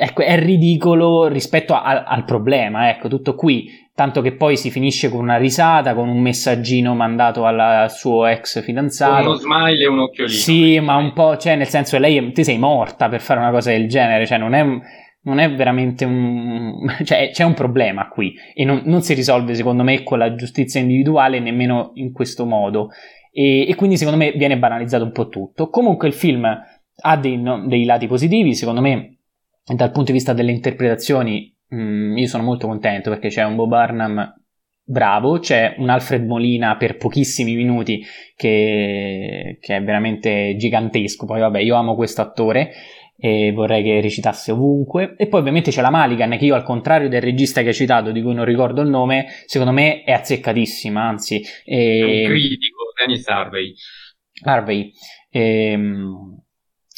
[0.00, 3.68] Ecco, è ridicolo rispetto a- al problema, ecco, tutto qui,
[3.98, 8.62] tanto che poi si finisce con una risata, con un messaggino mandato al suo ex
[8.62, 9.30] fidanzato.
[9.30, 10.38] uno smile e un occhiolino.
[10.38, 13.72] Sì, ma un po', cioè, nel senso, lei, te sei morta per fare una cosa
[13.72, 14.64] del genere, cioè, non è,
[15.22, 16.74] non è veramente un...
[17.02, 20.78] cioè c'è un problema qui e non, non, si risolve secondo me con la giustizia
[20.78, 22.90] individuale nemmeno in questo modo
[23.32, 25.70] e, e quindi secondo me viene banalizzato un po' tutto.
[25.70, 29.16] Comunque il film ha dei, no, dei lati positivi, secondo me
[29.64, 33.68] dal punto di vista delle interpretazioni mm, io sono molto contento perché c'è un Bob
[33.68, 34.34] Burnham
[34.82, 38.02] bravo, c'è un Alfred Molina per pochissimi minuti
[38.34, 42.72] che, che è veramente gigantesco, poi vabbè io amo questo attore
[43.20, 45.14] e vorrei che recitasse ovunque.
[45.16, 48.12] E poi ovviamente c'è la Maligan, che io al contrario del regista che hai citato,
[48.12, 51.42] di cui non ricordo il nome, secondo me è azzeccatissima, anzi...
[51.64, 53.74] È un critico, Dennis Harvey.
[54.44, 54.92] Harvey.
[55.30, 56.44] Ehm,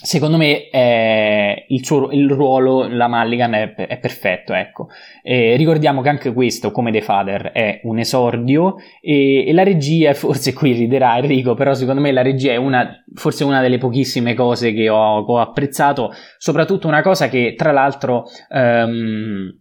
[0.02, 4.88] Secondo me eh, il, suo, il ruolo, la Mulligan è, è perfetto, ecco.
[5.22, 10.14] Eh, ricordiamo che anche questo, come The Father, è un esordio e, e, la regia,
[10.14, 14.32] forse qui riderà Enrico, però secondo me la regia è una, forse una delle pochissime
[14.34, 18.24] cose che ho, ho apprezzato, soprattutto una cosa che tra l'altro...
[18.48, 19.59] Um,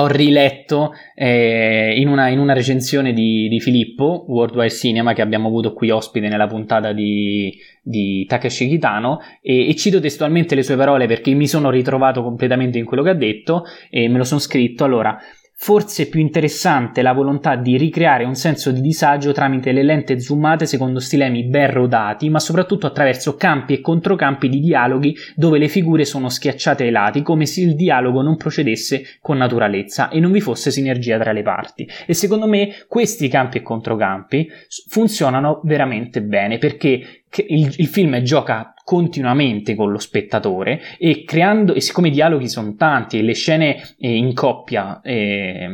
[0.00, 5.48] ho riletto eh, in, una, in, una, recensione di, di, Filippo, Worldwide Cinema, che abbiamo
[5.48, 10.76] avuto qui ospite nella puntata di, di Takeshi Kitano, e, e, cito testualmente le sue
[10.76, 14.40] parole perché mi sono ritrovato completamente in quello che ha detto e me lo sono
[14.40, 14.84] scritto.
[14.84, 15.18] Allora,
[15.60, 20.66] Forse più interessante la volontà di ricreare un senso di disagio tramite le lente zoomate
[20.66, 26.04] secondo stilemi ben rodati, ma soprattutto attraverso campi e controcampi di dialoghi dove le figure
[26.04, 30.40] sono schiacciate ai lati, come se il dialogo non procedesse con naturalezza e non vi
[30.40, 31.88] fosse sinergia tra le parti.
[32.06, 34.48] E secondo me questi campi e controcampi
[34.88, 41.80] funzionano veramente bene perché il, il film gioca continuamente con lo spettatore e creando, e
[41.82, 45.68] siccome i dialoghi sono tanti e le scene eh, in coppia eh,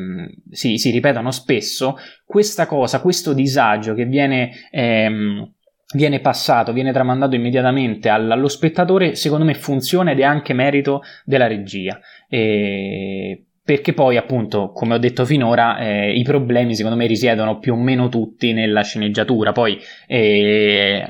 [0.51, 5.49] si, si, ripetono spesso, questa cosa, questo disagio che viene, ehm,
[5.95, 11.47] viene passato, viene tramandato immediatamente allo spettatore, secondo me funziona ed è anche merito della
[11.47, 12.01] regia.
[12.29, 17.73] E perché poi appunto come ho detto finora eh, i problemi secondo me risiedono più
[17.73, 19.53] o meno tutti nella sceneggiatura.
[19.53, 21.07] Poi eh,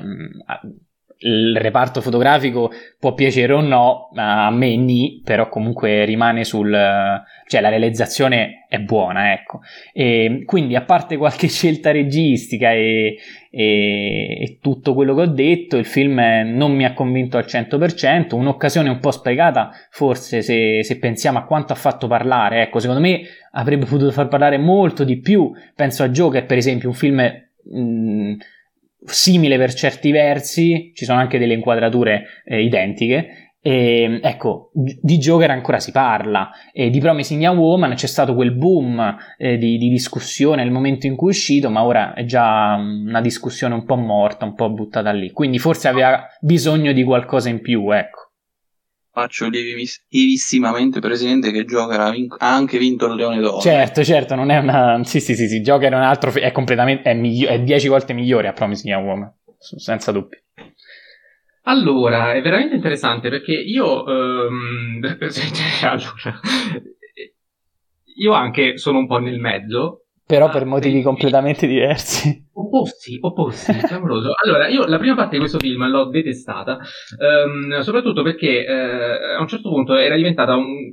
[1.26, 6.70] il reparto fotografico può piacere o no, a me ni, però comunque rimane sul...
[7.46, 9.60] cioè la realizzazione è buona, ecco.
[9.92, 13.16] E quindi a parte qualche scelta registica e,
[13.50, 18.34] e, e, tutto quello che ho detto, il film non mi ha convinto al 100%,
[18.34, 23.00] un'occasione un po' sprecata forse se, se pensiamo a quanto ha fatto parlare, ecco, secondo
[23.00, 23.22] me
[23.52, 27.42] avrebbe potuto far parlare molto di più, penso a Joker per esempio, un film...
[27.66, 28.36] Mh,
[29.04, 33.44] simile per certi versi, ci sono anche delle inquadrature eh, identiche.
[33.66, 38.52] E, ecco, di Joker ancora si parla, e di Promising Young Woman c'è stato quel
[38.52, 42.74] boom eh, di, di, discussione nel momento in cui è uscito, ma ora è già
[42.74, 45.30] una discussione un po' morta, un po' buttata lì.
[45.30, 48.23] Quindi forse aveva bisogno di qualcosa in più, ecco
[49.14, 53.60] faccio lievissimamente presente che Joker ha, vin- ha, anche vinto il Leone d'Oro.
[53.60, 55.04] Certo, certo, non è una...
[55.04, 56.32] Sì, sì, sì, sì Joker è un altro...
[56.32, 57.08] È completamente...
[57.08, 60.40] È, miglio- è dieci volte migliore a Promising Young Woman, senza dubbio.
[61.62, 64.02] Allora, è veramente interessante perché io...
[64.02, 65.00] Um...
[65.82, 66.40] allora,
[68.16, 72.42] io anche sono un po' nel mezzo però per motivi completamente diversi.
[72.54, 74.32] Opposti, opposti, clamoroso.
[74.42, 76.78] Allora, io la prima parte di questo film l'ho detestata,
[77.18, 80.92] ehm, soprattutto perché eh, a un certo punto era diventata un...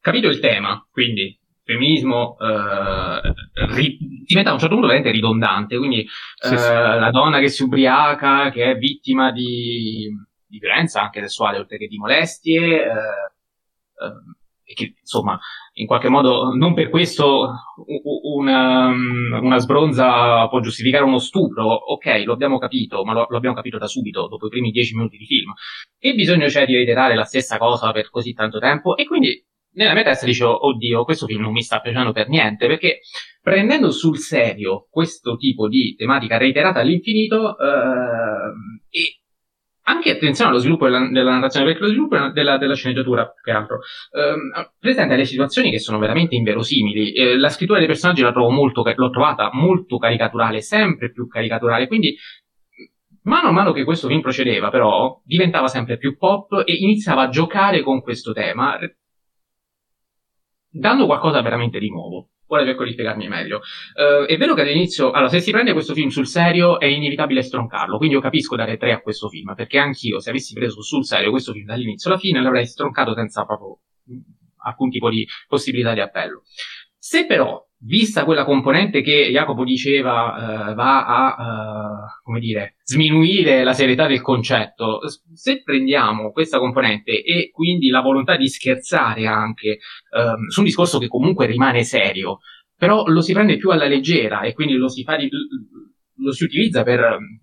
[0.00, 3.34] capito il tema, quindi femminismo eh,
[3.74, 6.06] ri- diventa a un certo punto veramente ridondante, quindi
[6.36, 6.72] sì, eh, sì.
[6.72, 10.08] la donna che si ubriaca, che è vittima di,
[10.46, 12.88] di violenza anche sessuale oltre che di molestie, eh,
[14.04, 14.36] ehm,
[14.74, 15.38] che insomma
[15.74, 17.50] in qualche modo non per questo
[18.36, 23.56] una, una, sbronza può giustificare uno stupro, ok, lo abbiamo capito, ma lo, lo, abbiamo
[23.56, 25.52] capito da subito, dopo i primi dieci minuti di film.
[25.98, 28.96] E bisogno c'è di reiterare la stessa cosa per così tanto tempo?
[28.96, 29.44] E quindi
[29.74, 33.00] nella mia testa dicevo, oddio, questo film non mi sta piacendo per niente, perché
[33.40, 38.52] prendendo sul serio questo tipo di tematica reiterata all'infinito, eh,
[38.90, 39.18] e
[39.86, 43.50] anche attenzione allo sviluppo della, della, narrazione, perché lo sviluppo della, della sceneggiatura, più che
[43.50, 43.80] altro,
[44.12, 47.12] ehm, presenta delle situazioni che sono veramente inverosimili.
[47.12, 51.86] Eh, la scrittura dei personaggi la trovo molto, l'ho trovata molto caricaturale, sempre più caricaturale,
[51.86, 52.16] quindi
[53.22, 57.28] mano a mano che questo film procedeva, però, diventava sempre più pop e iniziava a
[57.28, 58.78] giocare con questo tema,
[60.68, 62.30] dando qualcosa veramente di nuovo.
[62.54, 63.62] Ora cerco di spiegarmi meglio.
[63.94, 67.42] Uh, è vero che all'inizio, allora, se si prende questo film sul serio è inevitabile
[67.42, 71.04] stroncarlo, quindi io capisco dare 3 a questo film, perché anch'io, se avessi preso sul
[71.04, 73.80] serio questo film dall'inizio alla fine, l'avrei stroncato senza proprio
[74.62, 76.42] alcun tipo di possibilità di appello.
[76.96, 83.62] Se però vista quella componente che Jacopo diceva uh, va a, uh, come dire, sminuire
[83.62, 85.00] la serietà del concetto,
[85.32, 89.78] se prendiamo questa componente e quindi la volontà di scherzare anche
[90.16, 92.38] um, su un discorso che comunque rimane serio,
[92.76, 96.44] però lo si prende più alla leggera e quindi lo si, fa di, lo si
[96.44, 97.40] utilizza per um,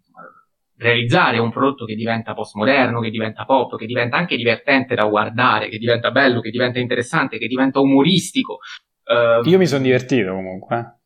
[0.78, 5.70] realizzare un prodotto che diventa postmoderno, che diventa pop, che diventa anche divertente da guardare,
[5.70, 8.58] che diventa bello, che diventa interessante, che diventa umoristico,
[9.12, 10.78] Uh, Io mi sono divertito comunque.
[10.78, 11.00] Eh.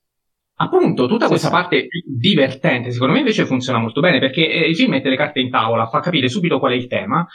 [0.58, 1.54] Appunto, tutta sì, questa sì.
[1.54, 5.40] parte divertente, secondo me invece funziona molto bene perché eh, il film mette le carte
[5.40, 7.28] in tavola, fa capire subito qual è il tema,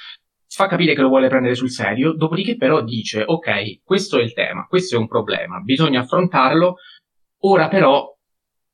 [0.49, 4.33] fa capire che lo vuole prendere sul serio, dopodiché però dice, ok, questo è il
[4.33, 6.77] tema, questo è un problema, bisogna affrontarlo,
[7.41, 8.07] ora però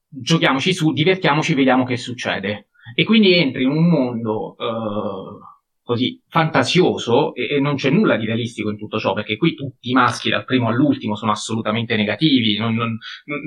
[0.08, 2.68] giochiamoci su, divertiamoci, vediamo che succede.
[2.94, 5.40] E quindi entri in un mondo uh,
[5.86, 9.90] così fantasioso e, e, non c'è nulla di realistico in tutto ciò, perché qui tutti
[9.90, 12.98] i maschi dal primo all'ultimo sono assolutamente negativi, non, non,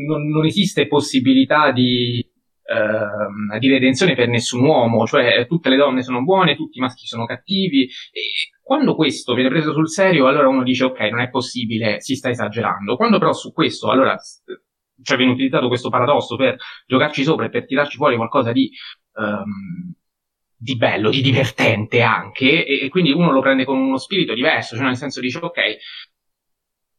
[0.08, 2.18] non, non esiste possibilità di,
[2.64, 7.08] eh, di, redenzione per nessun uomo, cioè tutte le donne sono buone, tutti i maschi
[7.08, 8.22] sono cattivi e
[8.62, 12.30] quando questo viene preso sul serio allora uno dice ok non è possibile, si sta
[12.30, 14.18] esagerando, quando però su questo allora
[15.02, 16.56] cioè viene utilizzato questo paradosso per
[16.88, 18.72] giocarci sopra e per tirarci fuori qualcosa di
[19.16, 19.94] um,
[20.62, 24.76] di bello, di divertente anche, e, e, quindi uno lo prende con uno spirito diverso,
[24.76, 25.60] cioè nel senso dice ok,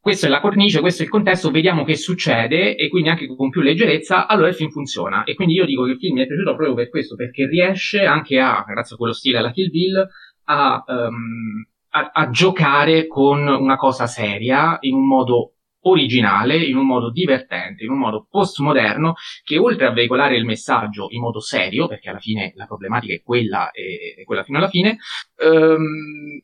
[0.01, 3.51] questa è la cornice, questo è il contesto, vediamo che succede e quindi anche con
[3.51, 5.25] più leggerezza, allora il film funziona.
[5.25, 8.03] E quindi io dico che il film mi è piaciuto proprio per questo, perché riesce
[8.07, 10.09] anche a, grazie a quello stile alla Kill Bill,
[10.45, 16.87] a, um, a, a giocare con una cosa seria in un modo originale, in un
[16.87, 21.87] modo divertente, in un modo postmoderno, che oltre a veicolare il messaggio in modo serio,
[21.87, 24.99] perché alla fine la problematica è quella e quella fino alla fine,
[25.37, 26.41] ehm,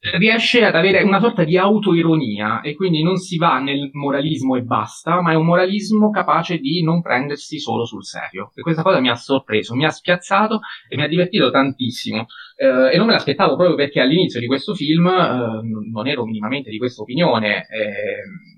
[0.00, 4.62] riesce ad avere una sorta di autoironia e quindi non si va nel moralismo e
[4.62, 8.50] basta, ma è un moralismo capace di non prendersi solo sul serio.
[8.54, 12.26] E questa cosa mi ha sorpreso, mi ha spiazzato e mi ha divertito tantissimo.
[12.56, 15.60] Eh, e non me l'aspettavo proprio perché all'inizio di questo film eh,
[15.90, 17.66] non ero minimamente di questa opinione.
[17.68, 18.49] Eh,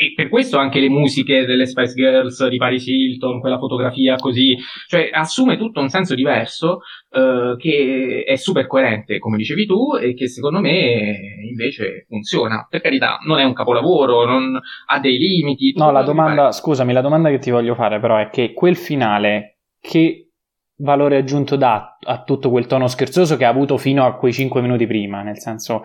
[0.00, 4.56] e per questo anche le musiche delle Spice Girls di Paris Hilton, quella fotografia così,
[4.86, 10.14] cioè assume tutto un senso diverso eh, che è super coerente, come dicevi tu, e
[10.14, 12.64] che secondo me invece funziona.
[12.70, 15.72] Per carità, non è un capolavoro, non, ha dei limiti.
[15.74, 19.62] No, la domanda, scusami, la domanda che ti voglio fare però è che quel finale,
[19.80, 20.28] che
[20.76, 24.60] valore aggiunto dà a tutto quel tono scherzoso che ha avuto fino a quei 5
[24.60, 25.22] minuti prima?
[25.22, 25.82] Nel senso,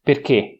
[0.00, 0.59] perché?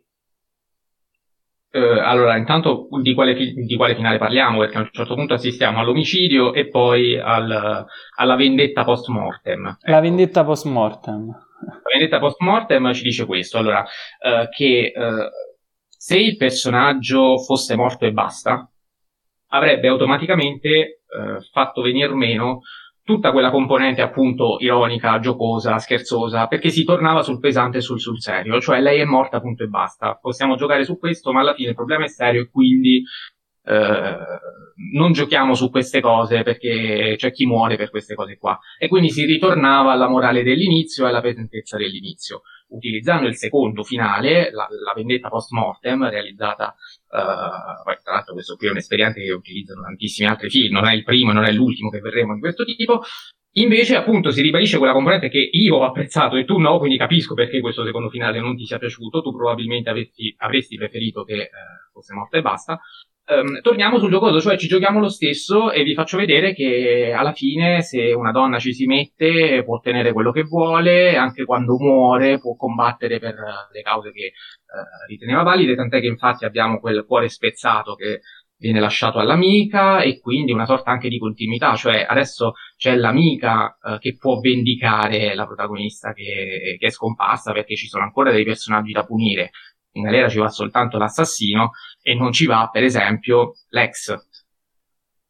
[1.72, 4.59] Eh, allora, intanto di quale, di quale, finale parliamo?
[4.59, 7.86] Perché a un certo punto assistiamo all'omicidio e poi al,
[8.16, 9.66] alla vendetta post mortem.
[9.66, 9.90] Ecco.
[9.90, 11.28] La vendetta post mortem.
[11.28, 15.30] La vendetta post mortem ci dice questo, allora, eh, che eh,
[15.86, 18.68] se il personaggio fosse morto e basta,
[19.51, 22.62] avrebbe automaticamente eh, fatto venir meno
[23.10, 28.20] tutta quella componente appunto ironica, giocosa, scherzosa, perché si tornava sul pesante e sul, sul
[28.20, 30.16] serio, cioè lei è morta punto e basta.
[30.20, 33.02] Possiamo giocare su questo, ma alla fine il problema è serio e quindi
[33.64, 34.16] eh,
[34.92, 38.56] non giochiamo su queste cose perché c'è chi muore per queste cose qua.
[38.78, 44.51] E quindi si ritornava alla morale dell'inizio e alla pesantezza dell'inizio utilizzando il secondo finale,
[44.51, 46.74] la, la vendetta post mortem, realizzata,
[47.06, 51.05] poi, tra l'altro questo qui è un'esperienza che utilizzano tantissimi altri film, non è il
[51.05, 53.02] primo e non è l'ultimo che verremo di questo tipo,
[53.55, 57.34] Invece, appunto, si ribadisce quella componente che io ho apprezzato e tu no, quindi capisco
[57.34, 59.22] perché questo secondo finale non ti sia piaciuto.
[59.22, 61.51] Tu probabilmente avresti, avresti preferito che eh,
[61.92, 62.80] fosse morta e basta
[63.31, 67.32] um, torniamo sul giocoso, cioè ci giochiamo lo stesso e vi faccio vedere che alla
[67.32, 72.39] fine se una donna ci si mette può ottenere quello che vuole, anche quando muore
[72.39, 73.35] può combattere per
[73.73, 78.20] le cause che uh, riteneva valide, tant'è che infatti abbiamo quel cuore spezzato che
[78.61, 83.98] viene lasciato all'amica e quindi una sorta anche di continuità, cioè adesso c'è l'amica uh,
[83.98, 88.93] che può vendicare la protagonista che, che, è scomparsa perché ci sono ancora dei personaggi
[88.93, 89.51] da punire,
[89.92, 91.72] in galera ci va soltanto l'assassino
[92.02, 94.14] e non ci va, per esempio, l'ex,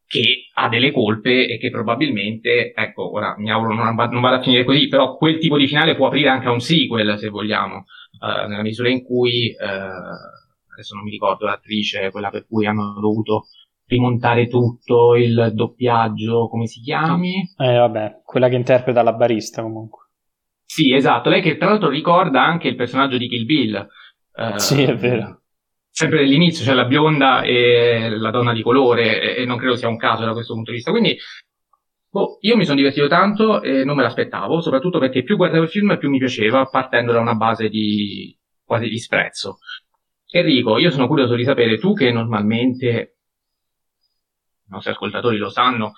[0.06, 4.42] che ha delle colpe e che probabilmente, ecco, ora mi auguro non, non vada a
[4.42, 7.84] finire così, però quel tipo di finale può aprire anche a un sequel, se vogliamo,
[8.18, 12.98] uh, nella misura in cui, uh, adesso non mi ricordo l'attrice, quella per cui hanno
[13.00, 13.46] dovuto
[13.86, 17.48] rimontare tutto, il doppiaggio, come si chiami?
[17.56, 20.08] Eh vabbè, quella che interpreta la barista comunque.
[20.64, 23.88] Sì, esatto, lei che tra l'altro ricorda anche il personaggio di Kill Bill,
[24.32, 25.42] Uh, sì, è vero.
[25.90, 29.88] Sempre dall'inizio c'è la bionda e la donna di colore, e, e non credo sia
[29.88, 30.92] un caso da questo punto di vista.
[30.92, 31.18] Quindi,
[32.08, 35.68] boh, io mi sono divertito tanto e non me l'aspettavo, soprattutto perché più guardavo il
[35.68, 39.58] film più mi piaceva, partendo da una base di quasi disprezzo.
[40.32, 43.16] Enrico, io sono curioso di sapere, tu che normalmente,
[44.64, 45.94] i nostri ascoltatori lo sanno,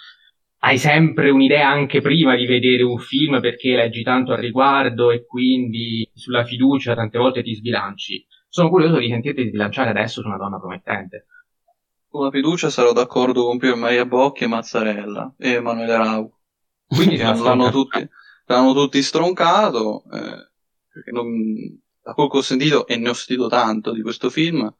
[0.64, 5.26] hai sempre un'idea anche prima di vedere un film perché leggi tanto al riguardo e
[5.26, 8.24] quindi sulla fiducia tante volte ti sbilanci.
[8.48, 11.26] Sono curioso di sentirti sbilanciare adesso su una donna promettente.
[12.09, 16.32] Con la fiducia sarò d'accordo con Pier Maria Bocchi e Mazzarella e Emanuele Rau.
[16.86, 18.09] Quindi l'hanno, tutti,
[18.47, 20.51] l'hanno tutti stroncato, eh,
[20.93, 21.26] perché non,
[22.01, 24.72] da quel che ho sentito, e ne ho sentito tanto di questo film,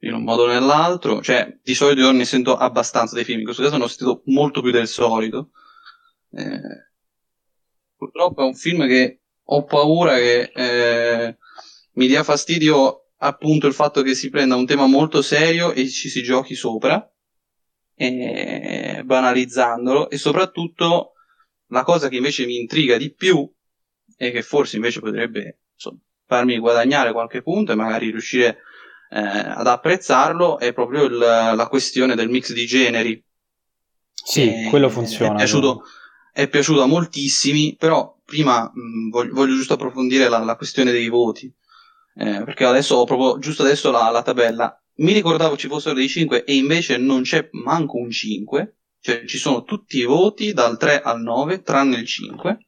[0.00, 3.44] in un modo o nell'altro, cioè di solito io ne sento abbastanza dei film, in
[3.44, 5.50] questo caso ne ho sentito molto più del solito.
[6.30, 6.90] Eh,
[7.96, 11.36] purtroppo è un film che ho paura che eh,
[11.92, 16.08] mi dia fastidio appunto il fatto che si prenda un tema molto serio e ci
[16.08, 17.10] si giochi sopra,
[17.94, 21.12] eh, banalizzandolo, e soprattutto
[21.68, 23.50] la cosa che invece mi intriga di più
[24.16, 28.58] e che forse invece potrebbe insomma, farmi guadagnare qualche punto e magari riuscire
[29.10, 33.24] eh, ad apprezzarlo è proprio il, la questione del mix di generi.
[34.12, 35.34] Sì, e, quello funziona.
[35.34, 35.82] È piaciuto,
[36.32, 41.08] è piaciuto a moltissimi, però prima mh, voglio, voglio, giusto approfondire la, la questione dei
[41.08, 41.52] voti,
[42.16, 44.80] eh, perché adesso ho proprio giusto adesso la, la, tabella.
[44.96, 49.38] Mi ricordavo ci fossero dei 5 e invece non c'è manco un 5, cioè ci
[49.38, 52.66] sono tutti i voti dal 3 al 9 tranne il 5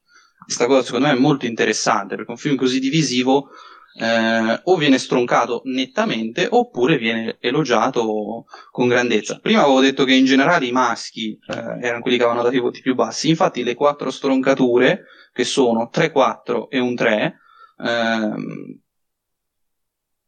[0.49, 3.51] questa cosa secondo me è molto interessante perché un film così divisivo
[3.99, 9.39] eh, o viene stroncato nettamente oppure viene elogiato con grandezza.
[9.41, 12.61] Prima avevo detto che in generale i maschi eh, erano quelli che avevano dato i
[12.61, 17.39] voti più bassi, infatti le quattro stroncature, che sono 3-4 e un 3,
[17.85, 18.81] ehm,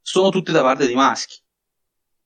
[0.00, 1.36] sono tutte da parte dei maschi,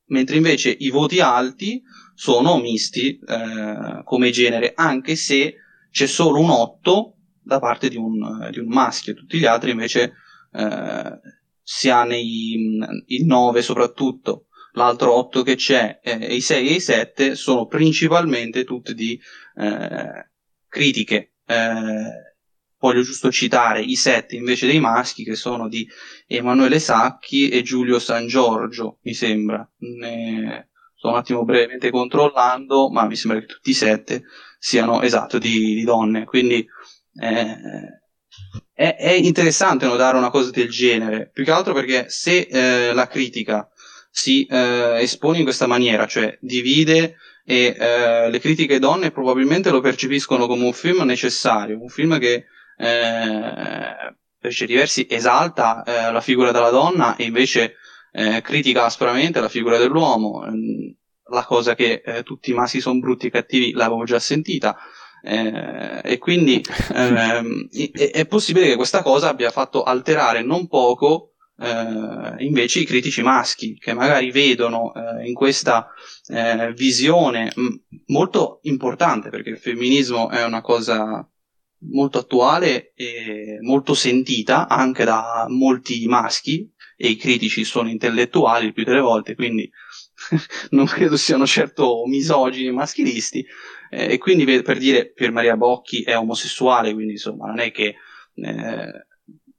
[0.06, 1.82] mentre invece i voti alti
[2.14, 5.56] sono misti eh, come genere, anche se
[5.90, 10.14] c'è solo un 8 da parte di un, di un maschio, tutti gli altri invece
[10.54, 11.20] eh,
[11.62, 16.80] si ha nei, il 9 soprattutto, l'altro 8 che c'è, eh, i 6 e i
[16.80, 19.18] 7 sono principalmente tutti di
[19.56, 20.30] eh,
[20.68, 21.34] critiche.
[21.46, 22.36] Eh,
[22.78, 25.88] voglio giusto citare i 7 invece dei maschi che sono di
[26.26, 29.66] Emanuele Sacchi e Giulio San Giorgio, mi sembra.
[29.78, 30.68] Ne
[31.04, 34.22] sto un attimo brevemente controllando, ma mi sembra che tutti i 7
[34.58, 36.24] siano esatto di, di donne.
[36.24, 36.66] Quindi
[37.20, 37.56] eh,
[38.74, 43.06] è, è, interessante notare una cosa del genere, più che altro perché se eh, la
[43.06, 43.68] critica
[44.10, 49.80] si eh, espone in questa maniera, cioè divide e eh, le critiche donne probabilmente lo
[49.80, 52.46] percepiscono come un film necessario, un film che
[52.76, 57.76] eh, per certi versi esalta eh, la figura della donna e invece
[58.42, 60.44] critica aspramente la figura dell'uomo,
[61.30, 64.78] la cosa che tutti i maschi sono brutti e cattivi l'avevo già sentita,
[65.24, 71.32] eh, e quindi ehm, è, è, possibile che questa cosa abbia fatto alterare non poco
[71.58, 75.88] eh, invece i critici maschi che magari vedono eh, in questa
[76.28, 77.74] eh, visione m-
[78.08, 81.26] molto importante perché il femminismo è una cosa
[81.90, 88.72] molto attuale e molto sentita anche da molti maschi e i critici sono intellettuali il
[88.74, 89.70] più delle volte quindi
[90.70, 93.44] non credo siano certo misogini maschilisti
[93.94, 97.94] eh, e quindi per dire Pier Maria Bocchi è omosessuale, quindi insomma non è che
[98.34, 99.06] eh,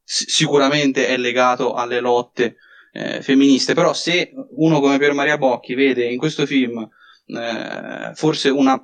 [0.04, 2.58] sicuramente è legato alle lotte
[2.92, 6.88] eh, femministe, però se uno come Pier Maria Bocchi vede in questo film
[7.28, 8.78] eh, forse una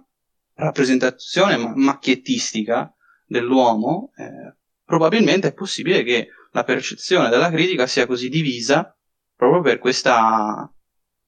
[0.53, 2.93] rappresentazione macchiettistica
[3.25, 4.55] dell'uomo, eh,
[4.85, 8.95] probabilmente è possibile che la percezione della critica sia così divisa
[9.35, 10.71] proprio per questa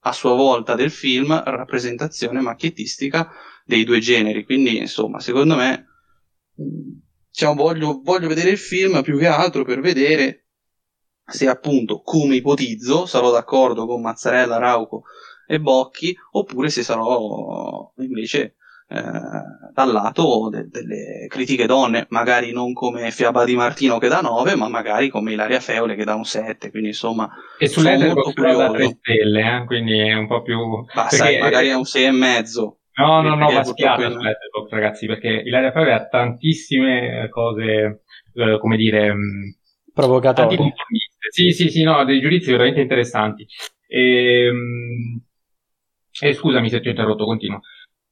[0.05, 3.31] a sua volta del film rappresentazione macchiettistica
[3.65, 4.43] dei due generi.
[4.43, 5.87] Quindi, insomma, secondo me,
[7.29, 10.43] diciamo, voglio, voglio vedere il film più che altro per vedere
[11.25, 15.03] se appunto, come ipotizzo, sarò d'accordo con Mazzarella, Rauco
[15.47, 18.55] e Bocchi, oppure se sarò invece
[18.89, 19.01] eh,
[19.73, 24.55] dal lato de- delle critiche donne, magari non come Fiaba di Martino che dà 9,
[24.55, 27.29] ma magari come Ilaria Feole che dà un 7, quindi insomma...
[27.57, 29.65] E sull'Etherbox da 3 stelle, eh?
[29.65, 30.59] quindi è un po' più...
[30.93, 31.39] Ma perché...
[31.39, 32.79] magari è un 6 e mezzo.
[32.95, 38.03] No, no, no, va spiata su Letterboxd, ragazzi, perché Ilaria Feole ha tantissime cose,
[38.33, 39.13] eh, come dire...
[39.13, 39.49] Mm,
[39.93, 40.73] Provocatorie.
[41.29, 43.47] Sì, sì, sì, no, dei giudizi veramente interessanti.
[43.87, 45.21] E, ehm,
[46.21, 47.59] e scusami se ti ho interrotto, continua.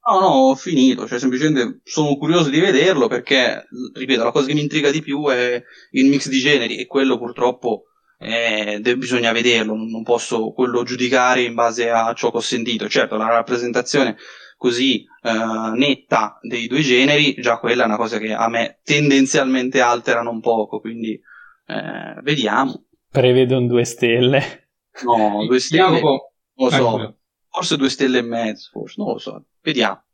[0.04, 4.54] No, no, ho finito, cioè semplicemente sono curioso di vederlo perché, ripeto, la cosa che
[4.54, 7.84] mi intriga di più è il mix di generi e quello purtroppo
[8.18, 12.88] eh, bisogna vederlo, non posso quello giudicare in base a ciò che ho sentito.
[12.88, 14.16] Certo, la rappresentazione
[14.62, 19.80] così eh, netta dei due generi, già quella è una cosa che a me tendenzialmente
[19.80, 21.20] alterano un poco, quindi
[21.66, 22.84] eh, vediamo.
[23.10, 24.68] Prevedo un due stelle.
[25.04, 25.82] No, due stelle.
[25.82, 26.76] Jacopo, Non lo so.
[26.78, 27.16] tranquillo.
[27.50, 28.94] Forse due stelle e mezzo, forse.
[29.02, 29.44] Non lo so.
[29.60, 30.04] Vediamo.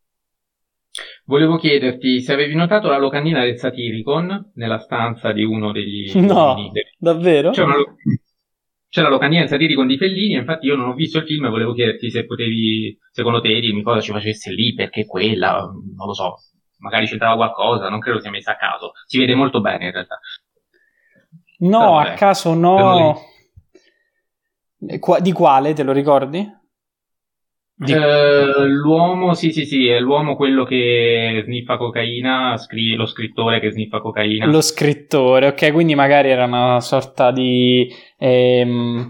[1.26, 6.70] Volevo chiederti se avevi notato la locandina del Satiricon nella stanza di uno degli No.
[6.72, 7.50] del- Davvero?
[7.50, 7.96] C'è, una lo-
[8.88, 11.50] c'è la locandina del Satiricon di Fellini, infatti io non ho visto il film e
[11.50, 16.14] volevo chiederti se potevi, secondo te, dirmi cosa ci facesse lì, perché quella, non lo
[16.14, 16.36] so,
[16.78, 18.92] magari c'entrava qualcosa, non credo sia messa a caso.
[19.06, 20.18] Si vede molto bene in realtà.
[21.58, 23.20] No, Però a caso no.
[24.78, 26.56] Di quale, te lo ricordi?
[27.80, 33.60] Di- Eh, l'uomo, sì, sì, sì, è l'uomo quello che sniffa cocaina, scri- lo scrittore
[33.60, 34.46] che sniffa cocaina.
[34.46, 37.88] Lo scrittore, ok, quindi magari era una sorta di
[38.18, 39.06] ehm,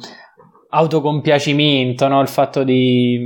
[0.70, 2.20] autocompiacimento, no?
[2.20, 3.18] Il fatto di,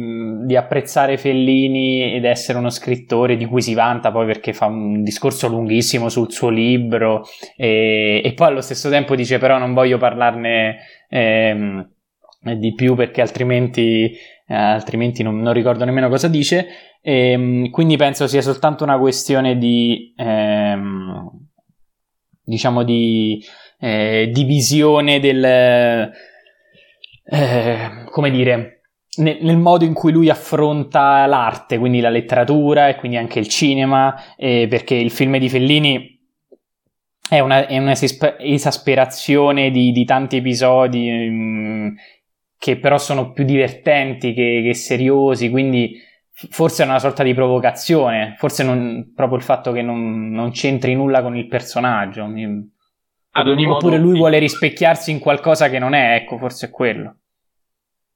[0.44, 5.02] di apprezzare Fellini ed essere uno scrittore di cui si vanta poi perché fa un
[5.02, 7.24] discorso lunghissimo sul suo libro
[7.56, 10.76] e, e poi allo stesso tempo dice però non voglio parlarne
[11.08, 11.90] ehm,
[12.58, 14.12] di più perché altrimenti,
[14.52, 16.66] eh, altrimenti non, non ricordo nemmeno cosa dice.
[17.00, 21.30] Ehm, quindi penso sia soltanto una questione di ehm,
[22.44, 23.42] diciamo di
[23.80, 25.42] eh, divisione del
[27.24, 28.82] eh, come dire
[29.16, 33.48] ne- nel modo in cui lui affronta l'arte, quindi la letteratura e quindi anche il
[33.48, 36.20] cinema, eh, perché il film di Fellini
[37.28, 41.88] è una, è una esaspe- esasperazione di, di tanti episodi mm,
[42.62, 45.98] che però sono più divertenti che, che seriosi, quindi
[46.30, 50.94] forse è una sorta di provocazione, forse non, proprio il fatto che non, non c'entri
[50.94, 52.24] nulla con il personaggio.
[52.26, 52.70] mi-
[53.32, 56.70] Ad ogni modo, Oppure lui vuole rispecchiarsi in qualcosa che non è, ecco, forse è
[56.70, 57.16] quello.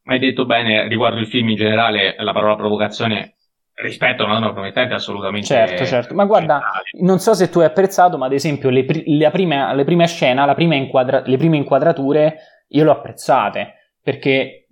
[0.04, 3.34] Hai detto bene riguardo il film in generale, la parola provocazione
[3.74, 6.14] rispetto a una donna promettente è assolutamente Certo, certo.
[6.14, 6.62] Ma guarda,
[7.00, 10.06] non so se tu hai apprezzato, ma ad esempio le, pri- la prima, le prime
[10.54, 12.36] prima inquadra- le prime inquadrature,
[12.68, 13.74] io le ho apprezzate,
[14.06, 14.68] perché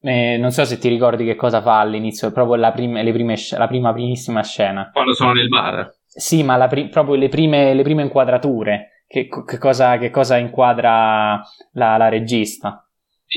[0.00, 3.36] eh, non so se ti ricordi che cosa fa all'inizio, proprio la, prim- le prime
[3.58, 4.88] la prima primissima scena.
[4.90, 5.96] quando sono nel bar.
[6.06, 10.38] Sì, ma la pri- proprio le prime, le prime inquadrature, che, che cosa, che cosa
[10.38, 11.42] inquadra
[11.72, 12.82] la, la regista.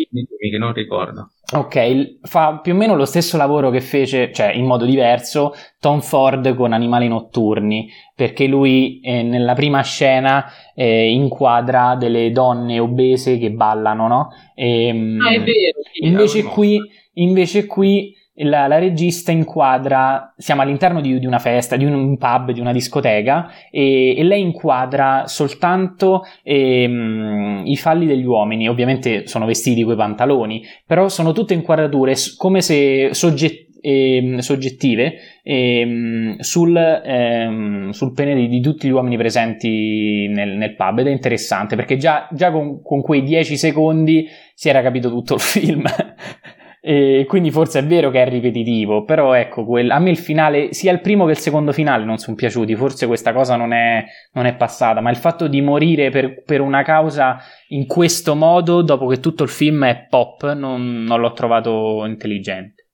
[0.09, 1.31] Dimmi che non ricordo.
[1.55, 5.53] Ok, il- fa più o meno lo stesso lavoro che fece, cioè in modo diverso,
[5.79, 12.79] Tom Ford con Animali Notturni, perché lui eh, nella prima scena eh, inquadra delle donne
[12.79, 14.29] obese che ballano, no?
[14.55, 14.89] E,
[15.21, 15.79] Ah, è vero.
[16.01, 16.79] Invece qui,
[17.13, 22.51] invece qui la, la regista inquadra, siamo all'interno di, di una festa, di un pub,
[22.51, 29.45] di una discoteca, e, e lei inquadra soltanto ehm, i falli degli uomini, ovviamente sono
[29.45, 37.89] vestiti coi pantaloni, però sono tutte inquadrature come se sogget- ehm, soggettive ehm, sul, ehm,
[37.91, 41.97] sul pene di, di tutti gli uomini presenti nel, nel pub ed è interessante perché
[41.97, 45.83] già, già con, con quei 10 secondi si era capito tutto il film.
[46.85, 50.73] E quindi forse è vero che è ripetitivo, però ecco, quel- a me il finale,
[50.73, 54.03] sia il primo che il secondo finale non sono piaciuti, forse questa cosa non è,
[54.33, 57.37] non è passata, ma il fatto di morire per, per una causa
[57.69, 62.89] in questo modo, dopo che tutto il film è pop, non, non l'ho trovato intelligente.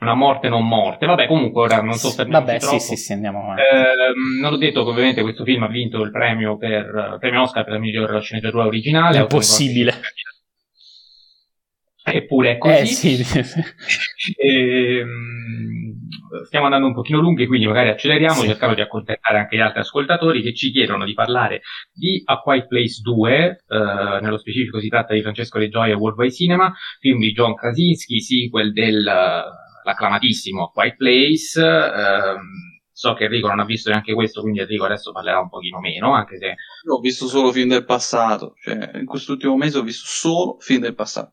[0.00, 1.04] Una morte non morte.
[1.04, 3.60] Vabbè, comunque ora non so per Vabbè, sì, sì, sì, andiamo avanti.
[3.60, 7.42] Ehm, non ho detto che ovviamente questo film ha vinto il premio per il premio
[7.42, 9.18] Oscar per la miglior sceneggiatura originale.
[9.18, 9.92] È impossibile.
[12.06, 12.74] Eppure è così.
[12.82, 13.24] Eh sì,
[14.36, 15.96] Ehm,
[16.44, 18.48] stiamo andando un pochino lunghi, quindi magari acceleriamo, Sì.
[18.48, 21.62] cercando di accontentare anche gli altri ascoltatori che ci chiedono di parlare
[21.92, 25.96] di A Quiet Place 2, eh, nello specifico si tratta di Francesco De Gioia e
[25.96, 31.60] Worldwide Cinema, film di John Krasinski, sequel dell'acclamatissimo A Quiet Place.
[31.60, 32.40] ehm,
[32.96, 36.12] so che Enrico non ha visto neanche questo, quindi Enrico adesso parlerà un pochino meno,
[36.12, 40.04] anche se Io ho visto solo film del passato, cioè in quest'ultimo mese ho visto
[40.06, 41.32] solo film del passato.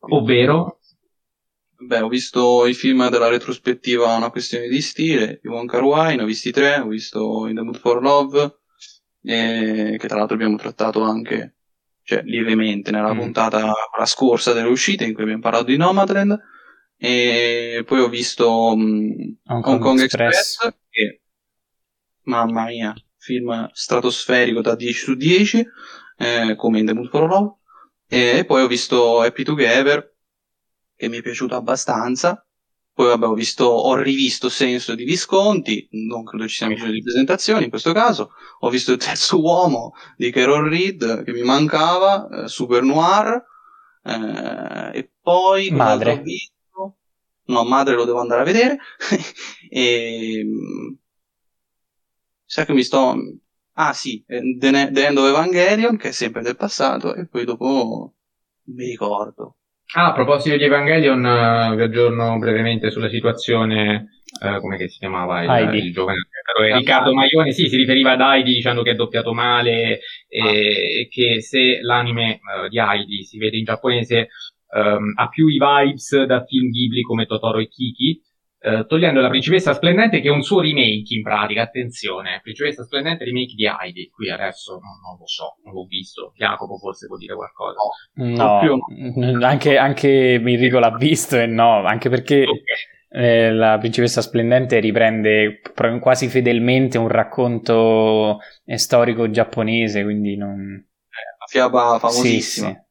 [0.00, 0.78] Ovvero
[1.82, 6.16] Beh, ho visto i film della retrospettiva Una questione di stile, di Wong Kar Wai,
[6.16, 8.58] ne ho visti tre, ho visto In the Mood for Love,
[9.22, 11.54] eh, che tra l'altro abbiamo trattato anche,
[12.02, 13.18] cioè, lievemente nella Mm.
[13.18, 16.38] puntata la scorsa delle uscite in cui abbiamo parlato di Nomadland,
[16.98, 20.36] e poi ho visto Hong Hong Kong Kong Express.
[20.36, 21.20] Express, che,
[22.24, 25.66] mamma mia, film stratosferico da 10 su 10,
[26.18, 27.54] eh, come In the Mood for Love,
[28.10, 30.16] e poi ho visto Happy Together,
[30.96, 32.44] che mi è piaciuto abbastanza.
[32.92, 37.02] Poi vabbè, ho visto, ho rivisto Senso di Visconti, non credo ci sia bisogno di
[37.02, 38.32] presentazioni in questo caso.
[38.60, 43.44] Ho visto Il terzo uomo di Carol Reed, che mi mancava, eh, Super Noir.
[44.04, 46.20] eh, e poi Madre.
[46.22, 46.96] visto?
[47.44, 48.78] No, Madre lo devo andare a vedere.
[49.70, 50.94] e, mm,
[52.44, 53.14] sa che mi sto...
[53.74, 57.26] Ah sì, eh, The, Ne- The End of Evangelion, che è sempre del passato, e
[57.26, 58.14] poi dopo
[58.64, 59.56] mi ricordo.
[59.94, 65.42] Ah, a proposito di Evangelion, uh, vi aggiorno brevemente sulla situazione, uh, come si chiamava
[65.42, 66.20] il, il giovane
[66.52, 70.50] però Riccardo Maione sì, si riferiva ad Heidi dicendo che è doppiato male e, ah.
[70.50, 74.28] e che se l'anime uh, di Heidi si vede in giapponese
[74.74, 78.20] um, ha più i vibes da film Ghibli come Totoro e Kiki,
[78.62, 83.24] Uh, togliendo la principessa splendente che è un suo remake in pratica, attenzione, principessa splendente
[83.24, 87.16] remake di Heidi, qui adesso non, non lo so, non l'ho visto, Jacopo forse può
[87.16, 87.78] dire qualcosa.
[88.16, 88.60] No,
[89.14, 93.24] no anche, anche Enrico l'ha visto e no, anche perché okay.
[93.24, 95.62] eh, la principessa splendente riprende
[95.98, 100.60] quasi fedelmente un racconto eh, storico giapponese, quindi non...
[100.60, 102.68] Eh, la fiaba famosissima.
[102.68, 102.88] Sì, sì.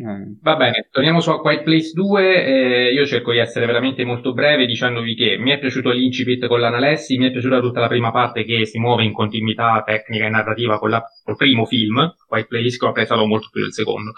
[0.00, 0.34] Mm.
[0.42, 2.44] Va bene, torniamo su A Quiet Place 2.
[2.44, 6.60] Eh, io cerco di essere veramente molto breve dicendovi che mi è piaciuto l'incipit con
[6.60, 10.30] l'Analessi, mi è piaciuta tutta la prima parte che si muove in continuità tecnica e
[10.30, 14.12] narrativa con la, col primo film, Quiet Place, che ho apprezzato molto più del secondo,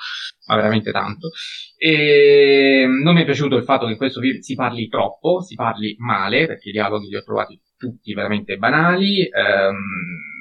[0.48, 1.30] ma veramente tanto.
[1.76, 5.54] E non mi è piaciuto il fatto che in questo film si parli troppo, si
[5.54, 9.22] parli male, perché i dialoghi li ho trovati tutti veramente banali.
[9.22, 10.33] Ehm,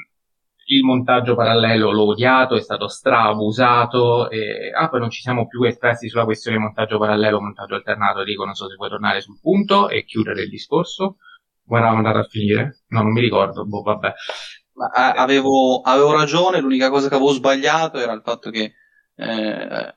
[0.76, 4.30] il montaggio parallelo l'ho odiato, è stato straabusato.
[4.30, 4.72] E...
[4.74, 8.24] Ah, poi non ci siamo più espressi sulla questione montaggio parallelo, montaggio alternato.
[8.24, 11.18] Dico, non so se vuoi tornare sul punto e chiudere il discorso.
[11.66, 12.84] Come eravamo andati a finire?
[12.88, 13.66] No, non mi ricordo.
[13.66, 14.14] Boh, vabbè.
[14.74, 18.74] Ma, a- avevo, avevo, ragione, l'unica cosa che avevo sbagliato era il fatto che
[19.16, 19.96] eh,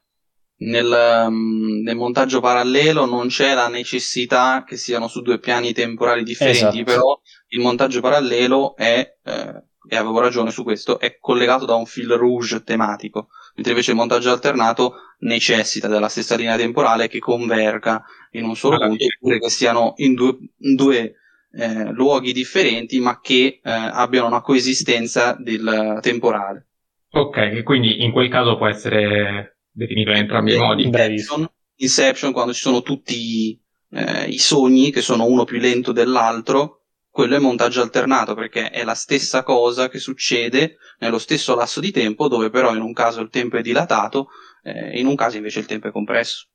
[0.58, 6.22] nel, um, nel, montaggio parallelo non c'è la necessità che siano su due piani temporali
[6.22, 6.84] differenti, esatto.
[6.84, 11.86] però il montaggio parallelo è eh, e avevo ragione su questo, è collegato da un
[11.86, 18.04] fil rouge tematico, mentre invece il montaggio alternato necessita della stessa linea temporale che converga
[18.32, 21.14] in un solo punto, oppure che siano in due, in due
[21.52, 26.66] eh, luoghi differenti, ma che eh, abbiano una coesistenza del temporale.
[27.10, 30.84] Ok, quindi in quel caso può essere definito in entrambi i modi.
[30.84, 33.58] Inception, Inception, quando ci sono tutti
[33.90, 36.75] eh, i sogni che sono uno più lento dell'altro,
[37.16, 41.90] quello è montaggio alternato perché è la stessa cosa che succede nello stesso lasso di
[41.90, 44.28] tempo dove però in un caso il tempo è dilatato
[44.62, 46.48] eh, in un caso invece il tempo è compresso.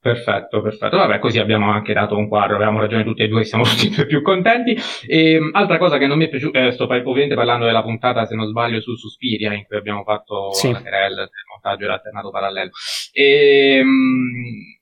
[0.00, 0.96] Perfetto, perfetto.
[0.96, 3.90] Vabbè, così abbiamo anche dato un quadro, abbiamo ragione tutti e due, siamo tutti e
[3.94, 4.74] due più contenti.
[5.06, 8.24] E, ehm, altra cosa che non mi è piaciuta, eh, sto ovviamente parlando della puntata,
[8.24, 10.72] se non sbaglio, su Suspiria, in cui abbiamo fatto sì.
[10.72, 12.70] la querel, il montaggio e l'alternato parallelo.
[13.12, 14.75] E, ehm,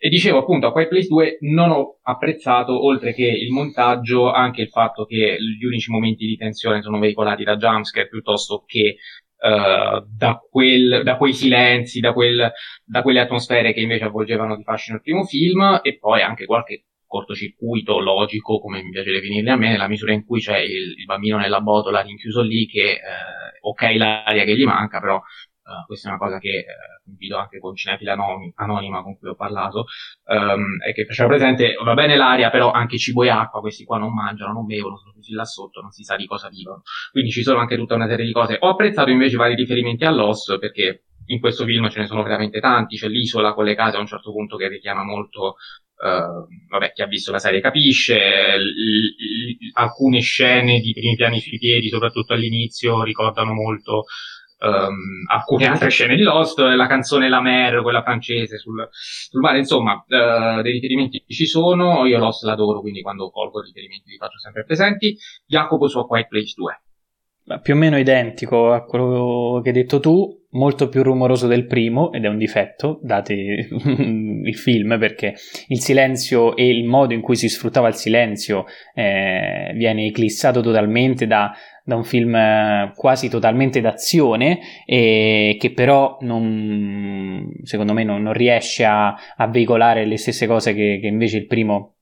[0.00, 4.62] e dicevo appunto a Quiet Place 2 non ho apprezzato, oltre che il montaggio, anche
[4.62, 8.98] il fatto che gli unici momenti di tensione sono veicolati da jumpscare piuttosto che
[9.38, 12.48] uh, da, quel, da, quei silenzi, da, quel,
[12.84, 16.84] da, quelle atmosfere che invece avvolgevano di fascino il primo film, e poi anche qualche
[17.04, 21.04] cortocircuito logico, come mi piace definirli a me, nella misura in cui c'è il, il
[21.06, 22.98] bambino nella botola rinchiuso lì che, eh,
[23.60, 25.20] ok l'aria che gli manca, però
[25.68, 26.64] Uh, questa è una cosa che
[27.04, 28.16] condivido anche con Cinefila
[28.54, 29.84] Anonima con cui ho parlato,
[30.24, 33.98] um, è che faceva presente, va bene l'aria, però anche cibo e acqua, questi qua
[33.98, 36.80] non mangiano, non bevono, sono chiusi là sotto, non si sa di cosa vivono.
[37.10, 38.56] Quindi ci sono anche tutta una serie di cose.
[38.58, 42.96] Ho apprezzato invece vari riferimenti all'OS, perché in questo film ce ne sono veramente tanti,
[42.96, 45.56] c'è l'isola con le case a un certo punto che richiama molto
[46.00, 48.14] Uh, vabbè, chi ha visto la serie capisce,
[48.56, 54.04] l- l- alcune scene di primi piani sui piedi, soprattutto all'inizio, ricordano molto
[54.58, 59.58] um, alcune altre scene di Lost, la canzone La Mer, quella francese sul, sul mare,
[59.58, 64.38] insomma, uh, dei riferimenti ci sono, io Lost l'adoro, quindi quando colgo riferimenti li faccio
[64.38, 65.16] sempre presenti.
[65.46, 66.82] Jacopo su A Quiet Place 2.
[67.62, 72.12] Più o meno identico a quello che hai detto tu, molto più rumoroso del primo,
[72.12, 73.32] ed è un difetto, date
[73.72, 75.34] il film, perché
[75.68, 81.26] il silenzio e il modo in cui si sfruttava il silenzio eh, viene eclissato totalmente
[81.26, 81.50] da
[81.88, 88.34] da un film eh, quasi totalmente d'azione e che però non, secondo me non, non
[88.34, 91.94] riesce a, a, veicolare le stesse cose che, che invece il primo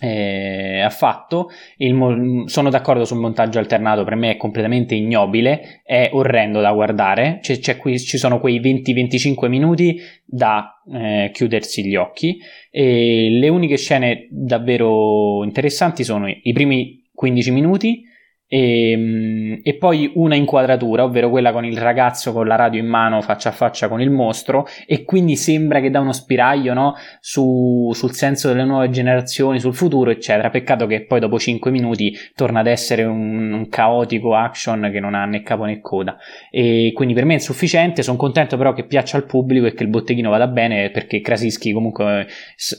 [0.00, 1.50] eh, ha fatto.
[1.76, 7.38] Il, sono d'accordo sul montaggio alternato, per me è completamente ignobile, è orrendo da guardare.
[7.42, 12.38] C'è, c'è qui, ci sono quei 20-25 minuti da eh, chiudersi gli occhi.
[12.70, 18.14] E le uniche scene davvero interessanti sono i primi 15 minuti
[18.48, 22.86] e, ehm, e, poi una inquadratura, ovvero quella con il ragazzo con la radio in
[22.86, 26.94] mano faccia a faccia con il mostro, e quindi sembra che dà uno spiraglio no?
[27.20, 30.50] Su, sul senso delle nuove generazioni, sul futuro, eccetera.
[30.50, 35.14] Peccato che poi dopo 5 minuti torna ad essere un, un caotico action che non
[35.14, 36.16] ha né capo né coda.
[36.50, 38.02] E quindi per me è insufficiente.
[38.02, 41.72] Sono contento però che piaccia al pubblico e che il botteghino vada bene perché Krasinski
[41.72, 42.26] comunque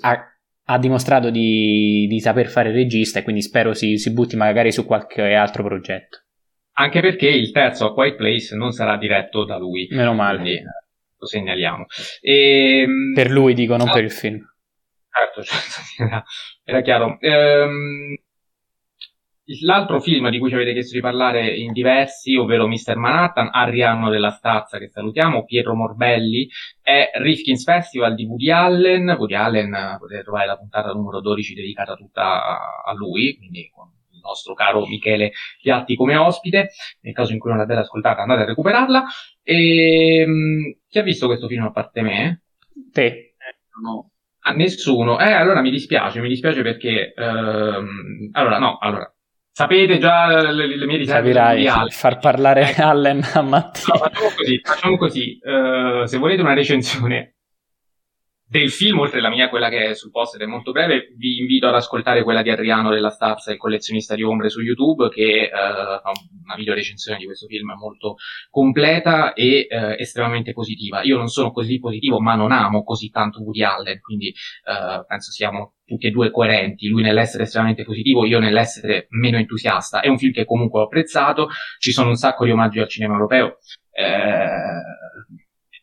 [0.01, 0.36] ha
[0.69, 4.85] ha dimostrato di, di, saper fare regista e quindi spero si, si, butti magari su
[4.85, 6.23] qualche altro progetto.
[6.73, 9.87] Anche perché il terzo A Quiet Place non sarà diretto da lui.
[9.91, 10.39] Meno male.
[10.39, 10.61] Quindi,
[11.19, 11.85] lo segnaliamo.
[12.21, 14.39] E, ehm, per lui dico, non ah, per il film.
[15.09, 16.23] Certo, certo, era,
[16.63, 17.17] era chiaro.
[17.21, 18.15] Ehm,
[19.61, 22.97] L'altro film di cui ci avete chiesto di parlare in diversi, ovvero Mr.
[22.97, 26.49] Manhattan, Arianno della Stazza, che salutiamo, Pietro Morbelli,
[26.81, 29.15] è Rifkin's Festival di Woody Allen.
[29.17, 34.19] Woody Allen potete trovare la puntata numero 12 dedicata tutta a lui, quindi con il
[34.21, 36.71] nostro caro Michele Piatti come ospite.
[36.99, 39.05] Nel caso in cui non l'abbiate ascoltata andate a recuperarla.
[39.43, 42.41] E, ehm, chi ha visto questo film a parte me?
[42.91, 43.05] Te.
[43.05, 43.33] Eh,
[43.81, 44.11] no.
[44.39, 45.17] A nessuno.
[45.19, 47.13] Eh, allora mi dispiace, mi dispiace perché...
[47.13, 49.09] Ehm, allora, no, allora
[49.57, 52.83] Sapete già le, le mie riserve Capirai, far parlare ecco.
[52.83, 53.91] Allen a Mattia.
[53.91, 55.39] No, facciamo così, facciamo così.
[55.41, 57.36] Uh, se volete una recensione
[58.49, 61.39] del film, oltre alla mia, quella che è sul post ed è molto breve, vi
[61.39, 65.49] invito ad ascoltare quella di Adriano della Stazza, il collezionista di ombre su YouTube, che
[65.51, 66.11] uh, fa
[66.45, 68.15] una video recensione di questo film molto
[68.49, 71.01] completa e uh, estremamente positiva.
[71.03, 75.31] Io non sono così positivo, ma non amo così tanto Woody Allen, quindi uh, penso
[75.31, 79.99] siamo tutti e due coerenti, lui nell'essere estremamente positivo, io nell'essere meno entusiasta.
[79.99, 81.49] È un film che comunque ho apprezzato,
[81.79, 83.57] ci sono un sacco di omaggi al cinema europeo.
[83.91, 84.95] Eh,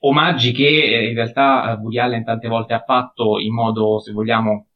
[0.05, 4.13] omaggi che eh, in realtà eh, Woody Allen tante volte ha fatto in modo, se
[4.13, 4.69] vogliamo,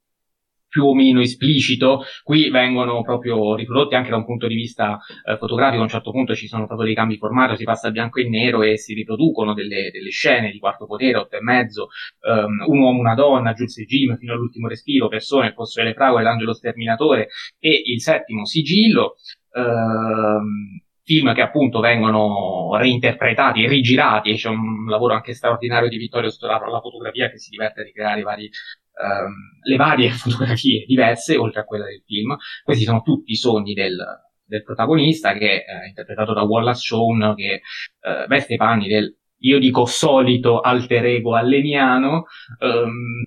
[0.68, 5.38] più o meno esplicito, qui vengono proprio riprodotti anche da un punto di vista eh,
[5.38, 8.20] fotografico, a un certo punto ci sono proprio dei cambi formato, si passa a bianco
[8.20, 11.88] e nero e si riproducono delle, delle scene di quarto potere, otto e mezzo,
[12.20, 15.94] um, un uomo, una donna, Jules e Jim fino all'ultimo respiro, persone, il posto delle
[15.94, 17.28] fragole, l'angelo sterminatore
[17.58, 19.14] e il settimo sigillo.
[19.54, 26.28] Um, film che appunto vengono reinterpretati, rigirati, e c'è un lavoro anche straordinario di Vittorio
[26.28, 29.32] Storaro alla fotografia che si diverte a ricreare vari, ehm,
[29.62, 32.36] le varie fotografie diverse, oltre a quella del film.
[32.62, 33.96] Questi sono tutti i sogni del,
[34.44, 39.58] del protagonista, che è interpretato da Wallace Shawn, che eh, veste i panni del, io
[39.58, 42.24] dico, solito alter ego alleniano,
[42.58, 43.24] um,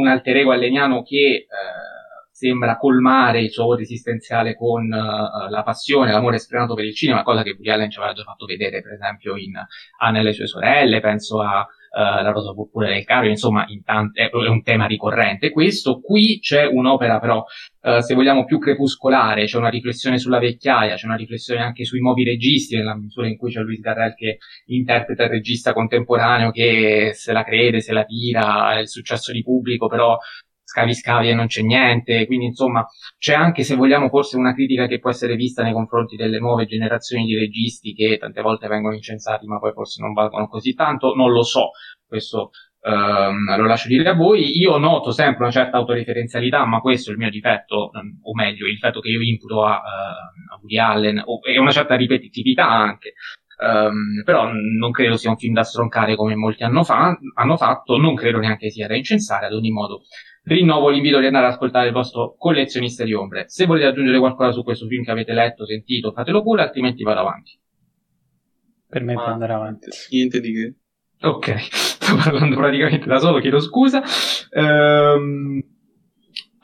[0.00, 1.46] un alter ego alleniano che...
[1.48, 1.95] Eh,
[2.36, 7.22] sembra colmare il suo voto esistenziale con uh, la passione, l'amore sfrenato per il cinema,
[7.22, 9.54] cosa che Woody Allen ci aveva già fatto vedere, per esempio, in
[10.00, 13.82] Anne e le sue sorelle, penso a uh, La rosa purpura del Cario, insomma, in
[13.82, 15.50] tante, è un tema ricorrente.
[15.50, 17.42] Questo qui c'è un'opera però,
[17.80, 22.00] uh, se vogliamo, più crepuscolare, c'è una riflessione sulla vecchiaia, c'è una riflessione anche sui
[22.00, 24.36] nuovi registi, nella misura in cui c'è Luis Darrell che
[24.66, 29.42] interpreta il regista contemporaneo che se la crede, se la tira, è il successo di
[29.42, 30.18] pubblico, però
[30.66, 32.84] scavi scavi e non c'è niente, quindi insomma
[33.18, 36.66] c'è anche se vogliamo forse una critica che può essere vista nei confronti delle nuove
[36.66, 41.14] generazioni di registi che tante volte vengono incensati ma poi forse non valgono così tanto,
[41.14, 41.70] non lo so,
[42.06, 42.50] questo
[42.86, 44.56] Um, lo lascio dire a voi.
[44.58, 48.68] Io noto sempre una certa autoreferenzialità, ma questo è il mio difetto, um, o meglio,
[48.68, 53.14] il fatto che io imputo a, uh, a Woody Allen, e una certa ripetitività anche.
[53.58, 57.96] Um, però non credo sia un film da stroncare come molti hanno, fa- hanno fatto,
[57.96, 60.02] non credo neanche sia da incensare, ad ogni modo
[60.46, 63.44] rinnovo l'invito di andare ad ascoltare il vostro collezionista di ombre.
[63.48, 67.20] Se volete aggiungere qualcosa su questo film che avete letto, sentito, fatelo pure, altrimenti vado
[67.20, 67.58] avanti.
[68.88, 69.88] Per me può andare avanti.
[70.10, 70.74] Niente di che.
[71.20, 74.02] Ok, sto parlando praticamente da solo, chiedo scusa.
[74.50, 75.74] Ehm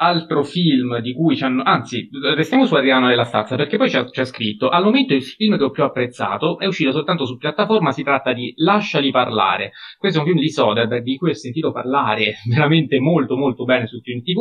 [0.02, 4.04] altro film di cui ci hanno, anzi, restiamo su Adriano della Stazza perché poi c'è,
[4.04, 7.92] c'è, scritto, al momento il film che ho più apprezzato è uscito soltanto su piattaforma,
[7.92, 9.72] si tratta di Lasciali parlare.
[9.96, 13.86] Questo è un film di Soderbergh di cui ho sentito parlare veramente molto molto bene
[13.86, 14.38] su Film TV,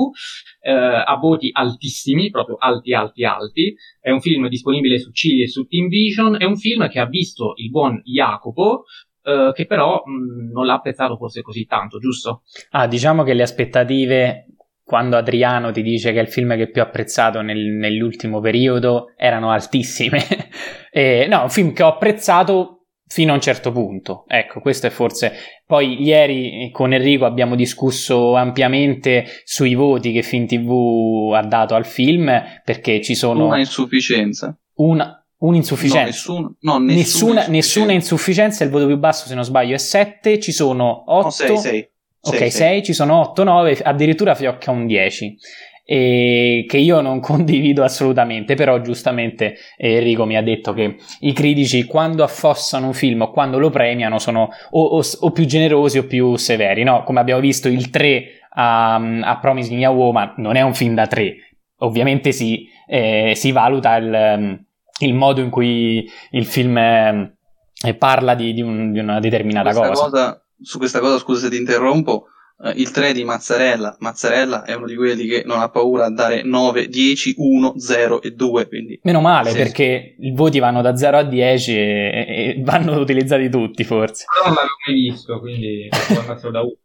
[0.62, 3.76] eh, a voti altissimi, proprio alti alti alti.
[4.00, 7.06] È un film disponibile su Cili e su Team Vision, è un film che ha
[7.06, 8.86] visto il buon Jacopo,
[9.24, 12.42] Uh, che però mh, non l'ha apprezzato forse così tanto, giusto?
[12.72, 14.48] Ah, diciamo che le aspettative
[14.92, 19.50] quando Adriano ti dice che è il film che più apprezzato nel, nell'ultimo periodo erano
[19.50, 20.22] altissime.
[20.92, 24.26] e, no, un film che ho apprezzato fino a un certo punto.
[24.28, 25.32] Ecco, questo è forse.
[25.66, 32.30] Poi ieri con Enrico abbiamo discusso ampiamente sui voti che FinTV ha dato al film
[32.66, 33.46] perché ci sono.
[33.46, 34.54] Una insufficienza.
[34.74, 36.34] Una, un'insufficienza.
[36.34, 38.66] No, nessun, no, nessuna, nessuna, nessuna, insufficienza.
[38.66, 40.38] Il voto più basso, se non sbaglio, è 7.
[40.38, 41.24] Ci sono 8.
[41.24, 41.91] No, 6, 6.
[42.24, 45.38] Ok, 6, ci sono 8, 9, addirittura fiocca un 10.
[45.84, 51.86] E che io non condivido assolutamente, però giustamente Enrico mi ha detto che i critici
[51.86, 56.06] quando affossano un film o quando lo premiano sono o, o, o più generosi o
[56.06, 57.04] più severi, no?
[57.04, 61.08] Come abbiamo visto il 3 a, a Promising Young Woman non è un film da
[61.08, 61.36] 3,
[61.80, 64.60] ovviamente si, eh, si valuta il,
[65.00, 69.88] il, modo in cui il film eh, parla di, di, un, di una determinata Questa
[69.88, 70.04] cosa.
[70.04, 72.26] cosa su questa cosa, scusa se ti interrompo,
[72.64, 73.96] eh, il 3 di Mazzarella.
[74.00, 78.22] Mazzarella è uno di quelli che non ha paura a dare 9, 10, 1, 0
[78.22, 78.68] e 2.
[78.68, 79.58] Quindi Meno male Sì.
[79.58, 84.26] perché i voti vanno da 0 a 10 e, e vanno utilizzati tutti forse.
[84.32, 86.76] Però non l'avevo mai visto, quindi andarselo da uno.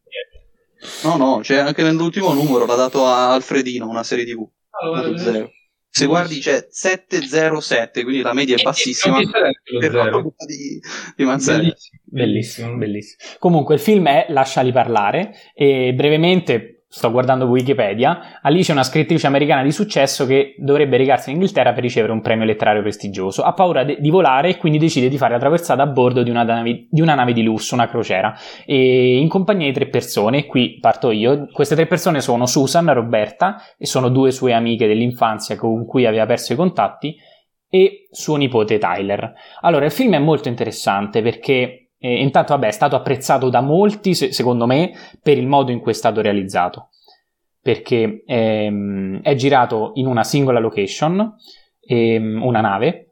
[1.04, 4.46] No, no, c'è anche nell'ultimo numero, l'ha dato a Alfredino, una serie TV.
[4.94, 5.50] dato zero.
[5.96, 9.16] Se guardi c'è 707, quindi la media è bassissima.
[9.16, 10.78] Per la paura di,
[11.16, 11.62] di Mazzarella.
[11.62, 12.00] Bellissimo.
[12.04, 13.22] Bellissimo, bellissimo.
[13.38, 19.26] Comunque il film è Lasciali parlare e brevemente sto guardando Wikipedia, Alice è una scrittrice
[19.26, 23.42] americana di successo che dovrebbe recarsi in Inghilterra per ricevere un premio letterario prestigioso.
[23.42, 26.30] Ha paura de- di volare e quindi decide di fare la traversata a bordo di
[26.30, 28.34] una, nave, di una nave di lusso, una crociera,
[28.64, 30.46] e in compagnia di tre persone.
[30.46, 31.48] Qui parto io.
[31.50, 36.26] Queste tre persone sono Susan, Roberta e sono due sue amiche dell'infanzia con cui aveva
[36.26, 37.16] perso i contatti
[37.68, 39.34] e suo nipote Tyler.
[39.62, 44.14] Allora, il film è molto interessante perché eh, intanto, vabbè, è stato apprezzato da molti,
[44.14, 46.90] se- secondo me, per il modo in cui è stato realizzato.
[47.60, 51.34] Perché ehm, è girato in una singola location,
[51.80, 53.02] ehm, una nave,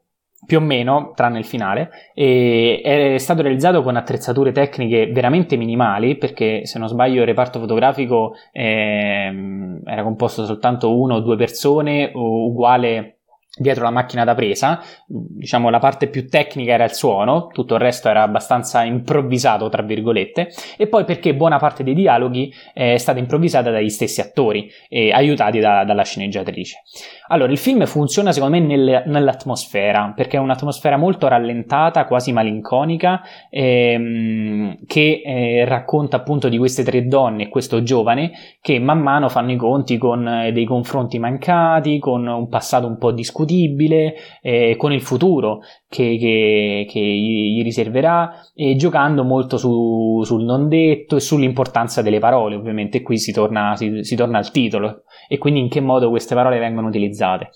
[0.45, 6.15] più o meno, tranne il finale, e è stato realizzato con attrezzature tecniche veramente minimali,
[6.15, 12.11] perché se non sbaglio il reparto fotografico ehm, era composto soltanto uno o due persone,
[12.13, 13.14] uguale
[13.57, 17.81] dietro la macchina da presa, diciamo la parte più tecnica era il suono, tutto il
[17.81, 22.97] resto era abbastanza improvvisato, tra virgolette, e poi perché buona parte dei dialoghi eh, è
[22.97, 26.83] stata improvvisata dagli stessi attori, e aiutati da- dalla sceneggiatrice.
[27.27, 33.21] Allora, il film funziona secondo me nel- nell'atmosfera, perché è un'atmosfera molto rallentata, quasi malinconica,
[33.49, 39.29] ehm, che eh, racconta appunto di queste tre donne e questo giovane che man mano
[39.29, 44.75] fanno i conti con eh, dei confronti mancati, con un passato un po' discutibile, eh,
[44.77, 51.15] con il futuro che, che- che gli riserverà e giocando molto su- sul non detto
[51.15, 55.59] e sull'importanza delle parole, ovviamente qui si torna, si- si torna al titolo e quindi
[55.59, 57.49] in che modo queste parole vengono utilizzate.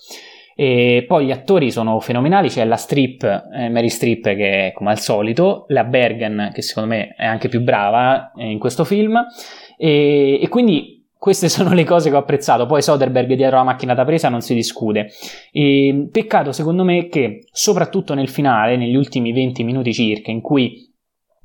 [0.56, 4.90] E poi gli attori sono fenomenali, c'è la Strip, eh, Mary Strip che è come
[4.90, 9.18] al solito, la Bergen che secondo me è anche più brava eh, in questo film
[9.78, 12.64] e, e quindi queste sono le cose che ho apprezzato.
[12.64, 15.10] Poi Soderbergh dietro la macchina da presa non si discute.
[15.52, 20.90] E, peccato secondo me che soprattutto nel finale, negli ultimi 20 minuti circa, in cui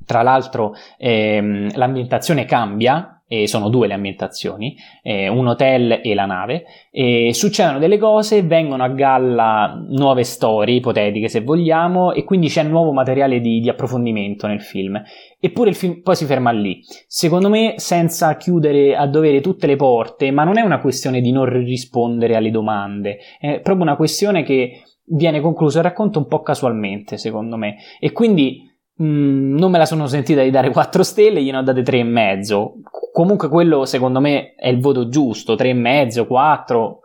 [0.06, 6.26] tra l'altro ehm, l'ambientazione cambia, e sono due le ambientazioni, eh, un hotel e la
[6.26, 12.48] nave, e succedono delle cose, vengono a galla nuove storie ipotetiche se vogliamo, e quindi
[12.48, 15.02] c'è nuovo materiale di, di approfondimento nel film.
[15.40, 16.80] Eppure il film poi si ferma lì.
[17.06, 21.32] Secondo me, senza chiudere a dovere tutte le porte, ma non è una questione di
[21.32, 26.42] non rispondere alle domande, è proprio una questione che viene concluso il racconto un po'
[26.42, 27.76] casualmente, secondo me.
[28.00, 31.82] E quindi mh, non me la sono sentita di dare 4 stelle, gliene ho date
[31.82, 32.74] 3 e mezzo.
[33.12, 37.00] Comunque quello secondo me è il voto giusto, 3 e mezzo, 4.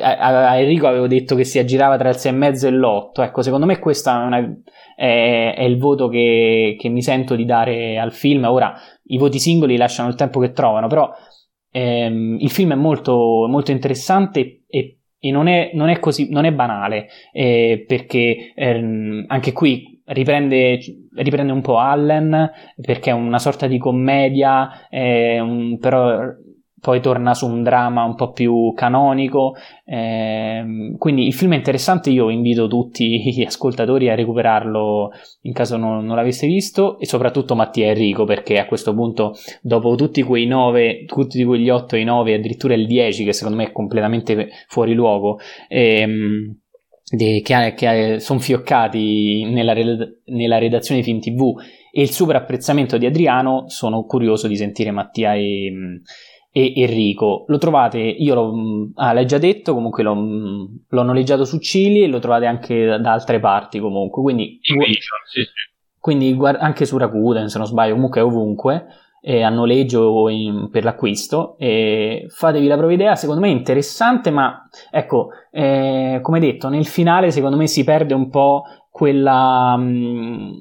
[0.00, 0.16] A,
[0.50, 3.22] a- Enrico avevo detto che si aggirava tra il 6 e mezzo e l'8.
[3.22, 4.48] Ecco, secondo me questo è,
[4.96, 8.44] è- è il voto che, che mi sento di dare al film.
[8.44, 8.74] Ora,
[9.04, 11.10] i voti singoli lasciano il tempo che trovano, però
[11.70, 16.44] ehm, il film è molto, molto interessante e, e non, è, non è così, non
[16.44, 20.78] è banale, eh, perché ehm, anche qui riprende,
[21.14, 26.20] riprende un po' Allen, perché è una sorta di commedia, eh, un- però
[26.80, 29.54] poi torna su un dramma un po' più canonico.
[29.90, 32.10] ehm, quindi il film è interessante.
[32.10, 35.10] Io invito tutti gli ascoltatori a recuperarlo
[35.42, 39.34] in caso non, non l'avesse visto, e soprattutto Mattia e Enrico, perché a questo punto,
[39.62, 43.56] dopo tutti quei 9, tutti quegli 8 e i 9, addirittura il 10, che secondo
[43.58, 45.38] me è completamente fuori luogo.
[45.68, 46.56] ehm,
[47.10, 49.74] de- che, che sono fioccati nella,
[50.26, 51.60] nella redazione di Film TV
[51.90, 55.72] e il super apprezzamento di Adriano, sono curioso di sentire Mattia e,
[56.50, 57.44] e Enrico.
[57.48, 60.14] Lo trovate, io l'ho, ah, l'hai già detto, comunque l'ho,
[60.86, 64.58] l'ho noleggiato su Cili e lo trovate anche da, da altre parti comunque, quindi,
[65.98, 68.86] quindi guard- anche su Rakuten se non sbaglio, comunque ovunque.
[69.20, 73.52] Eh, a noleggio o in- per l'acquisto e fatevi la propria idea secondo me è
[73.52, 79.76] interessante ma ecco eh, come detto nel finale secondo me si perde un po' quella
[79.76, 80.52] mh,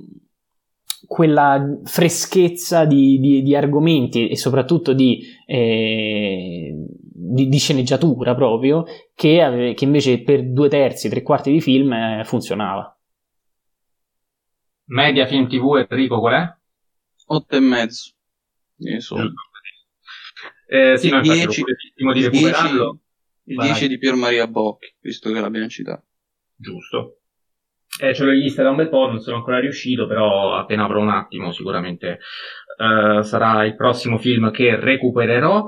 [1.06, 9.42] quella freschezza di, di- di argomenti e soprattutto di, eh, di- di sceneggiatura proprio che,
[9.42, 12.92] ave- che invece per due terzi, tre quarti di film eh, funzionava.
[14.90, 16.58] Media Film TV, Enrico, qual è?
[17.28, 18.12] 8 e mezzo.
[18.98, 19.34] Sono.
[20.68, 23.00] Eh, sì, Il no, infatti, 10 ero curiosissimo di il 10 recuperarlo.
[23.44, 23.68] Il Vai.
[23.68, 26.04] 10 di Pier Maria Bocchi, visto che l'abbiamo citato.
[26.56, 27.20] Giusto.
[28.00, 30.84] Eh, ce l'ho in lista da un bel po', non sono ancora riuscito, però appena
[30.84, 32.20] avrò un attimo sicuramente
[32.78, 35.66] uh, sarà il prossimo film che recupererò.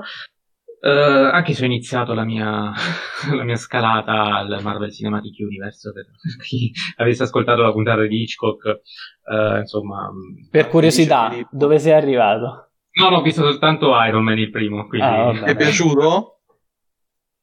[0.82, 2.72] Uh, anche se ho iniziato la mia,
[3.34, 6.06] la mia scalata al Marvel Cinematic Universe, per
[6.42, 8.80] chi avesse ascoltato la puntata di Hitchcock,
[9.24, 10.10] uh, insomma...
[10.50, 12.69] Per curiosità, dove sei arrivato?
[12.92, 15.06] No, no, ho visto soltanto Iron Man il primo, quindi...
[15.06, 16.40] Ah, Ti è piaciuto?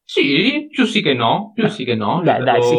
[0.03, 2.21] Sì, più sì che no, più sì che no.
[2.21, 2.75] Beh, dai, sì.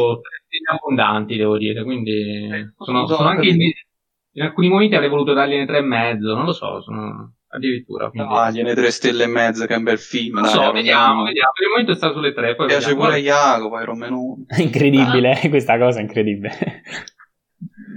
[0.70, 5.66] abbondanti, devo dire, quindi eh, sono, sono anche in, in, alcuni momenti avrei voluto dargliene
[5.66, 8.08] tre e mezzo, non lo so, sono addirittura.
[8.08, 8.32] Quindi...
[8.32, 10.36] No, gliene tre stelle e mezzo, che è un bel film.
[10.36, 11.50] Non lo so, vediamo, vediamo.
[11.52, 12.54] Per il momento sta sulle tre.
[12.54, 13.08] Poi piace vediamo.
[13.08, 15.48] pure Jacopo, Iron Man Incredibile, ah.
[15.50, 16.82] questa cosa è incredibile.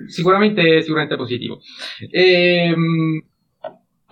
[0.07, 1.61] Sicuramente, sicuramente positivo.
[2.10, 3.30] Ehm,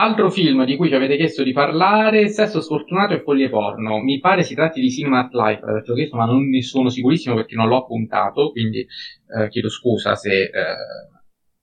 [0.01, 3.97] Altro film di cui ci avete chiesto di parlare, Sesso sfortunato e foglie porno.
[3.99, 7.35] Mi pare si tratti di Cinema at Life, averlo chiesto, ma non ne sono sicurissimo
[7.35, 10.75] perché non l'ho appuntato, quindi eh, chiedo scusa se, eh,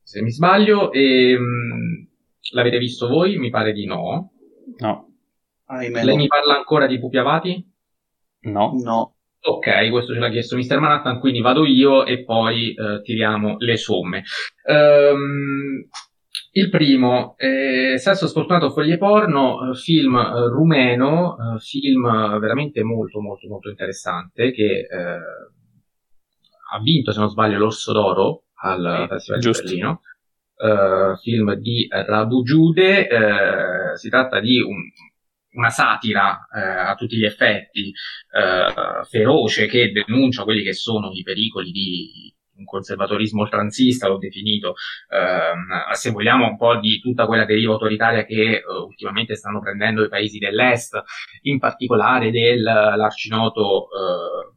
[0.02, 0.92] se mi sbaglio.
[0.92, 2.04] E, mh, mm,
[2.52, 3.38] l'avete visto voi?
[3.38, 4.32] Mi pare di no.
[4.80, 5.08] No.
[5.64, 6.04] Ahimè.
[6.04, 7.72] Lei mi parla ancora di Pupi Avati?
[8.40, 8.72] No.
[8.84, 9.14] No.
[9.40, 10.78] Ok, questo ce l'ha chiesto Mr.
[10.78, 14.24] Manhattan, quindi vado io e poi eh, tiriamo le somme.
[14.64, 15.88] Um,
[16.56, 23.20] il primo, eh, Sesso sfortunato foglie porno, eh, film eh, rumeno, eh, film veramente molto
[23.20, 25.18] molto molto interessante che eh,
[26.72, 29.62] ha vinto, se non sbaglio, l'Orso d'Oro al sì, Festival giusto.
[29.62, 30.00] di Berlino.
[30.58, 33.06] Uh, film di Radu Giude,
[33.96, 34.76] si tratta di un,
[35.52, 37.92] una satira a tutti gli effetti,
[39.06, 44.74] feroce che denuncia quelli che sono i pericoli di un conservatorismo oltranzista, l'ho definito,
[45.08, 50.04] ehm, se vogliamo un po' di tutta quella deriva autoritaria che uh, ultimamente stanno prendendo
[50.04, 51.02] i paesi dell'est,
[51.42, 54.54] in particolare dell'arcinoto uh,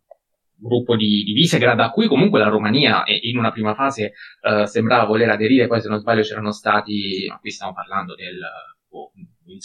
[0.56, 5.06] gruppo di, di Visegrad, a cui comunque la Romania in una prima fase uh, sembrava
[5.06, 8.40] voler aderire, poi se non sbaglio c'erano stati, ma qui stiamo parlando del...
[8.92, 9.12] Oh,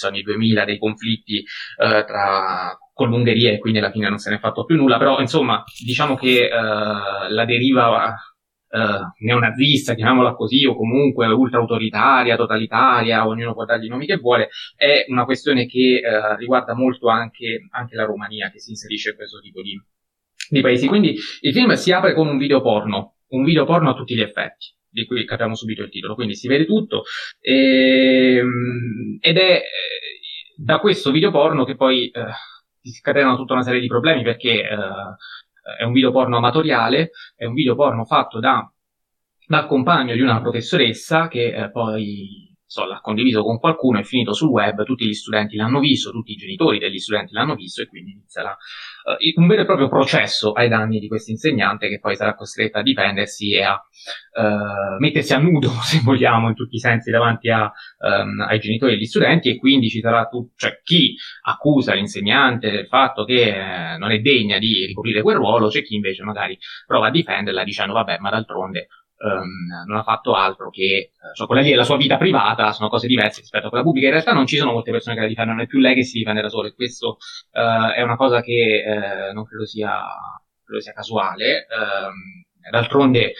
[0.06, 1.44] anni 2000 dei conflitti
[1.76, 4.98] uh, tra con l'Ungheria e quindi alla fine non se ne è fatto più nulla,
[4.98, 8.14] però insomma diciamo che uh, la deriva
[8.74, 14.48] uh, neonazista, chiamiamola così, o comunque ultra-autoritaria, totalitaria, ognuno può dargli i nomi che vuole,
[14.76, 19.16] è una questione che uh, riguarda molto anche, anche, la Romania che si inserisce in
[19.16, 19.76] questo tipo di,
[20.50, 20.86] di paesi.
[20.86, 24.22] Quindi il film si apre con un video porno, un video porno a tutti gli
[24.22, 27.02] effetti di cui capiamo subito il titolo, quindi si vede tutto
[27.40, 29.62] e, ehm, ed è
[30.56, 32.26] da questo video porno che poi eh,
[32.84, 34.76] si scatenano tutta una serie di problemi perché eh,
[35.78, 38.70] è un video porno amatoriale, è un video porno fatto da,
[39.46, 44.32] dal compagno di una professoressa che eh, poi so, l'ha condiviso con qualcuno, è finito
[44.32, 47.86] sul web, tutti gli studenti l'hanno visto, tutti i genitori degli studenti l'hanno visto e
[47.86, 52.16] quindi inizierà uh, un vero e proprio processo ai danni di questo insegnante che poi
[52.16, 56.80] sarà costretta a difendersi e a uh, mettersi a nudo, se vogliamo, in tutti i
[56.80, 61.14] sensi davanti a, um, ai genitori degli studenti e quindi ci sarà tu, cioè, chi
[61.42, 65.94] accusa l'insegnante del fatto che eh, non è degna di ricoprire quel ruolo, c'è chi
[65.94, 68.88] invece magari prova a difenderla dicendo vabbè ma d'altronde
[69.18, 72.88] um, non ha fatto altro che, cioè quella lì è la sua vita privata, sono
[72.88, 74.06] cose diverse rispetto a quella pubblica.
[74.06, 76.18] In realtà non ci sono molte persone che la difendono, è più lei che si
[76.18, 77.18] difende da sola e questo
[77.52, 80.02] uh, è una cosa che uh, non credo sia,
[80.64, 81.66] credo sia casuale.
[81.70, 83.32] Um, D'altronde eh,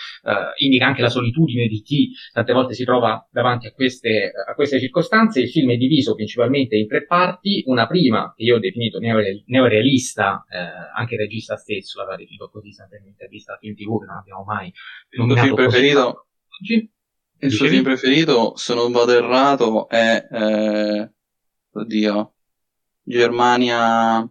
[0.59, 4.78] indica anche la solitudine di chi tante volte si trova davanti a queste, a queste,
[4.80, 5.40] circostanze.
[5.40, 7.62] Il film è diviso principalmente in tre parti.
[7.66, 10.59] Una prima, che io ho definito neorealista, eh,
[10.96, 14.16] anche il regista stesso l'aveva definito così, sempre in un'intervista a Film TV, che non
[14.16, 14.72] abbiamo mai
[15.10, 16.26] Il suo film preferito?
[17.38, 20.26] Il suo film preferito, se non vado errato, è...
[20.30, 21.12] Eh,
[21.72, 22.34] oddio.
[23.02, 24.28] Germania...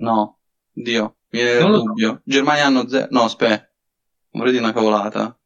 [0.00, 0.38] No,
[0.72, 1.17] Dio.
[1.30, 2.08] Mi viene il dubbio.
[2.08, 2.22] So.
[2.24, 3.06] Germania hanno zero.
[3.10, 3.70] No, aspetta.
[4.30, 5.38] Vorrei di una cavolata.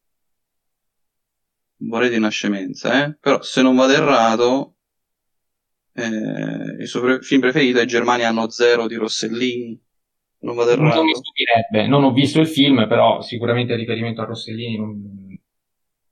[1.77, 3.17] Vorrei di una scemenza, eh.
[3.19, 4.75] Però se non vado errato,
[5.93, 9.81] eh, il suo pre- film preferito è Germania hanno zero di Rossellini.
[10.39, 10.95] Non vado errato.
[10.95, 11.87] Non mi stupirebbe.
[11.87, 15.37] Non ho visto il film, però sicuramente il riferimento a Rossellini non,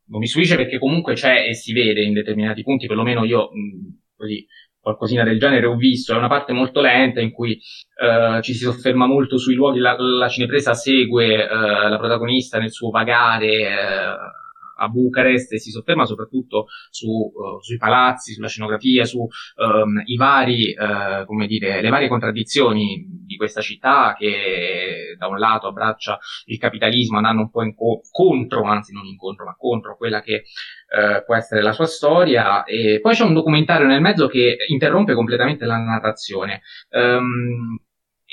[0.06, 4.00] non mi stupisce perché comunque c'è e si vede in determinati punti, perlomeno io mh,
[4.16, 4.46] così
[4.82, 8.64] qualcosina del genere ho visto, è una parte molto lenta in cui uh, ci si
[8.64, 14.41] sofferma molto sui luoghi, la, la cinepresa segue uh, la protagonista nel suo vagare uh,
[14.82, 20.16] a Bucarest e si sofferma soprattutto su, uh, sui palazzi, sulla scenografia, su um, i
[20.16, 26.18] vari, uh, come dire, le varie contraddizioni di questa città che da un lato abbraccia
[26.46, 31.24] il capitalismo andando un po' co- contro, anzi non incontro, ma contro quella che uh,
[31.24, 32.64] può essere la sua storia.
[32.64, 36.62] E poi c'è un documentario nel mezzo che interrompe completamente la narrazione.
[36.90, 37.80] Um,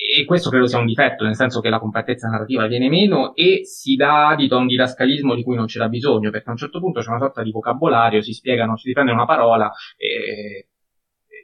[0.01, 3.65] e questo credo sia un difetto, nel senso che la compattezza narrativa viene meno e
[3.65, 6.79] si dà adito a un didascalismo di cui non c'era bisogno, perché a un certo
[6.79, 10.69] punto c'è una sorta di vocabolario, si spiegano, si prende una parola e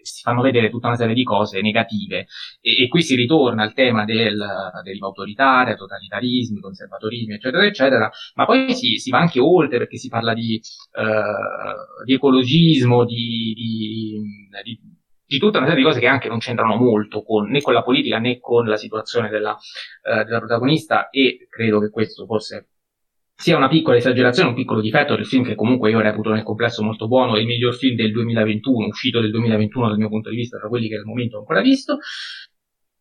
[0.05, 2.26] si fanno vedere tutta una serie di cose negative.
[2.60, 4.40] E, e qui si ritorna al tema del
[4.85, 10.09] deriva autoritaria, totalitarismi, conservatorismi, eccetera, eccetera, ma poi si, si va anche oltre perché si
[10.09, 10.60] parla di,
[10.93, 14.20] uh, di ecologismo, di, di,
[14.62, 14.78] di,
[15.27, 17.83] di, tutta una serie di cose che anche non c'entrano molto con, né con la
[17.83, 22.69] politica né con la situazione della, uh, della protagonista e credo che questo forse
[23.37, 26.83] sia una piccola esagerazione, un piccolo difetto del film che comunque io reputo nel complesso
[26.83, 30.59] molto buono, il miglior film del 2021, uscito del 2021 dal mio punto di vista,
[30.59, 31.99] tra quelli che al momento ho ancora visto.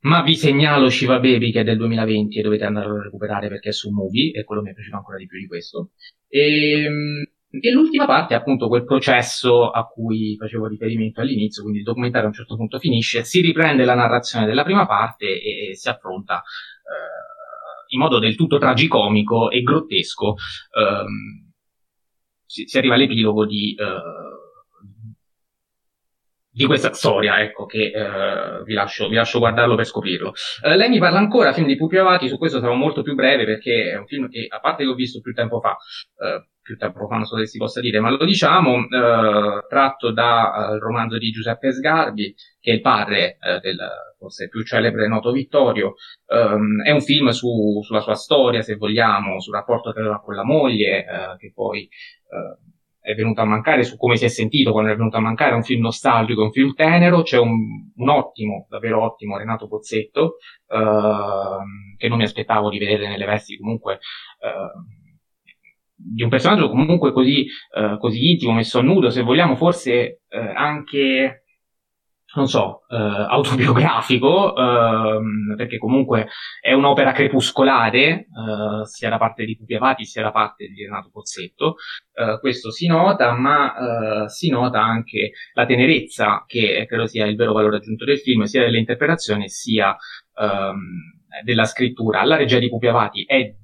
[0.01, 3.69] Ma vi segnalo Shiva Baby che è del 2020 e dovete andarlo a recuperare perché
[3.69, 5.91] è su Movie e quello mi è piaciuto ancora di più di questo.
[6.27, 7.25] E, ehm,
[7.61, 12.27] e l'ultima parte è appunto quel processo a cui facevo riferimento all'inizio, quindi il documentario
[12.27, 15.87] a un certo punto finisce, si riprende la narrazione della prima parte e, e si
[15.87, 20.35] affronta eh, in modo del tutto tragicomico e grottesco,
[20.79, 21.51] ehm,
[22.43, 24.01] si, si, arriva all'epilogo di, eh,
[26.49, 30.33] di questa storia, ecco, che eh, vi, lascio, vi, lascio, guardarlo per scoprirlo.
[30.63, 33.45] Eh, lei mi parla ancora, film di Pupi Avati, su questo sarò molto più breve
[33.45, 35.77] perché è un film che, a parte che ho visto più tempo fa,
[36.17, 40.11] eh, più tempo fa non so se si possa dire, ma lo diciamo, eh, tratto
[40.11, 43.77] dal romanzo di Giuseppe Sgarbi, che è il padre del
[44.23, 45.95] forse più celebre noto Vittorio,
[46.27, 50.33] um, è un film su, sulla sua storia, se vogliamo, sul rapporto che aveva con
[50.33, 51.89] la moglie, uh, che poi
[52.29, 52.71] uh,
[53.01, 55.55] è venuto a mancare, su come si è sentito quando è venuto a mancare, è
[55.55, 57.51] un film nostalgico, un film tenero, c'è un,
[57.93, 60.37] un ottimo, davvero ottimo Renato Pozzetto,
[60.67, 63.99] uh, che non mi aspettavo di vedere nelle vesti comunque
[66.03, 67.45] di un personaggio comunque così,
[67.99, 71.43] così intimo, messo a nudo, se vogliamo forse anche
[72.35, 79.55] non so, eh, autobiografico, ehm, perché comunque è un'opera crepuscolare, eh, sia da parte di
[79.55, 81.75] Pupi Avati sia da parte di Renato Pozzetto.
[82.13, 87.35] Eh, questo si nota, ma eh, si nota anche la tenerezza, che credo sia il
[87.35, 89.95] vero valore aggiunto del film, sia dell'interpretazione sia
[90.39, 90.77] ehm,
[91.43, 92.23] della scrittura.
[92.23, 93.55] La regia di Pupi Avati è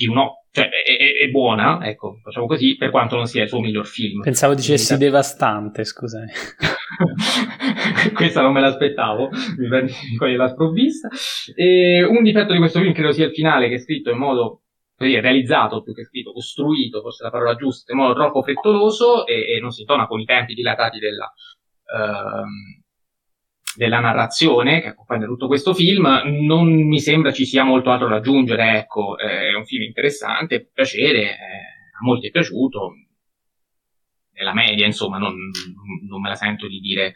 [0.00, 3.48] di uno, cioè è, è, è, buona, ecco, facciamo così, per quanto non sia il
[3.48, 4.22] suo miglior film.
[4.22, 6.30] Pensavo dicessi devastante, scusami.
[8.14, 9.28] Questa non me l'aspettavo,
[9.58, 11.08] mi prendi coglie la sprovvista.
[11.54, 14.62] E un difetto di questo film credo sia il finale, che è scritto in modo
[14.96, 19.54] così, realizzato più che scritto, costruito, forse la parola giusta, in modo troppo frettoloso e,
[19.54, 22.79] e non si tona con i tempi dilatati della, uh,
[23.76, 28.16] della narrazione che accompagna tutto questo film, non mi sembra ci sia molto altro da
[28.16, 31.34] aggiungere, ecco, è un film interessante, piacere, eh,
[31.98, 32.92] a molti è piaciuto,
[34.40, 35.34] nella media, insomma, non,
[36.08, 37.14] non, me la sento di dire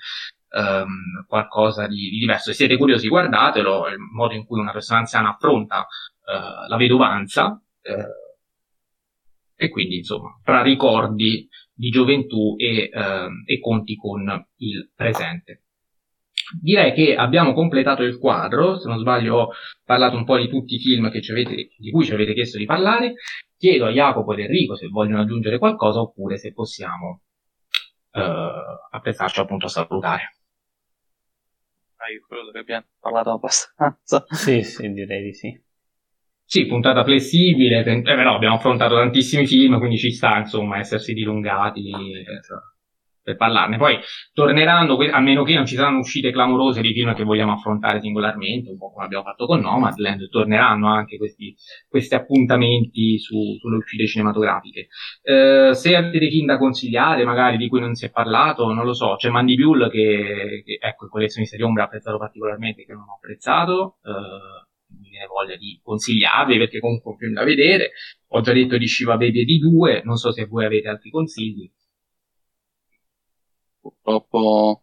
[0.51, 2.51] um, qualcosa di, di, diverso.
[2.51, 7.47] Se siete curiosi, guardatelo, il modo in cui una persona anziana affronta uh, la vedovanza,
[7.49, 8.23] uh,
[9.57, 15.64] e quindi, insomma, tra ricordi di gioventù e, uh, e conti con il presente.
[16.61, 19.49] Direi che abbiamo completato il quadro, se non sbaglio ho
[19.85, 23.15] parlato un po' di tutti i film avete, di cui ci avete chiesto di parlare,
[23.57, 27.23] chiedo a Jacopo ed Enrico se vogliono aggiungere qualcosa oppure se possiamo
[28.13, 28.53] eh,
[28.91, 30.37] apprezzarci appunto a salutare.
[31.97, 34.25] Ah, io credo che abbiamo parlato abbastanza.
[34.29, 35.63] Sì, sì, direi di sì.
[36.45, 41.91] Sì, puntata flessibile, eh, però abbiamo affrontato tantissimi film, quindi ci sta insomma essersi dilungati.
[41.91, 42.25] Eh,
[43.25, 43.79] per parlarne.
[43.79, 43.99] Poi
[44.33, 48.71] torneranno, a meno che non ci saranno uscite clamorose di film che vogliamo affrontare singolarmente,
[48.71, 51.57] un po' come abbiamo fatto con Nomadland, torneranno anche questi,
[51.89, 54.89] questi appuntamenti su, sulle uscite cinematografiche.
[55.23, 58.93] Eh, se avete film da consigliare, magari di cui non si è parlato, non lo
[58.93, 62.93] so, c'è Mandy Buell che, che ecco, il collezionista di Ombra ha apprezzato particolarmente, che
[62.93, 63.97] non ho apprezzato.
[64.05, 64.63] Eh,
[65.01, 67.93] mi viene voglia di consigliarvi perché comunque è un film da vedere.
[68.29, 71.71] Ho già detto di Shiva Baby di due, non so se voi avete altri consigli
[73.85, 74.83] purtroppo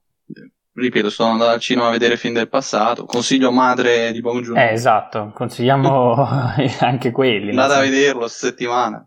[0.74, 3.06] ripeto, sono andato al cinema a vedere film del passato.
[3.06, 4.58] Consiglio Madre di Bong Joon.
[4.58, 6.16] Eh, esatto, consigliamo
[6.80, 7.50] anche quelli.
[7.50, 9.06] Andate a vederlo settimana.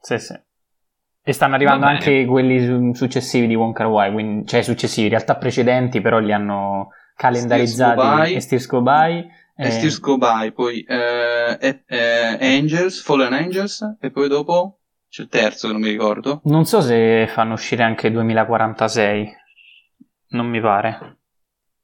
[0.00, 0.34] Sì, sì.
[1.26, 6.02] E stanno arrivando anche quelli successivi di Wonka Wai, quindi, cioè successivi, in realtà precedenti,
[6.02, 8.40] però li hanno calendarizzati.
[8.40, 9.26] Steers Go By.
[9.56, 14.80] E Steers Go By, poi eh, eh, Angels, Fallen Angels, e poi dopo
[15.14, 16.40] c'è il terzo che non mi ricordo.
[16.46, 19.32] Non so se fanno uscire anche 2046.
[20.30, 21.18] Non mi pare.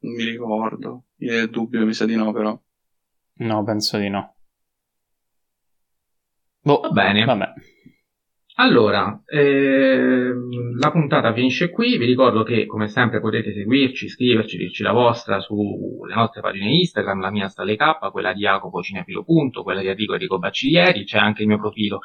[0.01, 1.05] Non mi ricordo.
[1.19, 2.61] Io ho il dubbio, mi sa di no, però.
[3.35, 4.35] No, penso di no.
[6.61, 7.25] Boh, va bene.
[7.25, 7.53] Vabbè.
[8.57, 14.83] Allora, ehm, la puntata finisce qui, vi ricordo che come sempre potete seguirci, scriverci, dirci
[14.83, 19.23] la vostra sulle nostre pagine Instagram, la mia sta alle K, quella di Jacopo Cinefilo
[19.23, 22.01] Punto, quella di Enrico Enrico Bacciglieri, c'è anche il mio profilo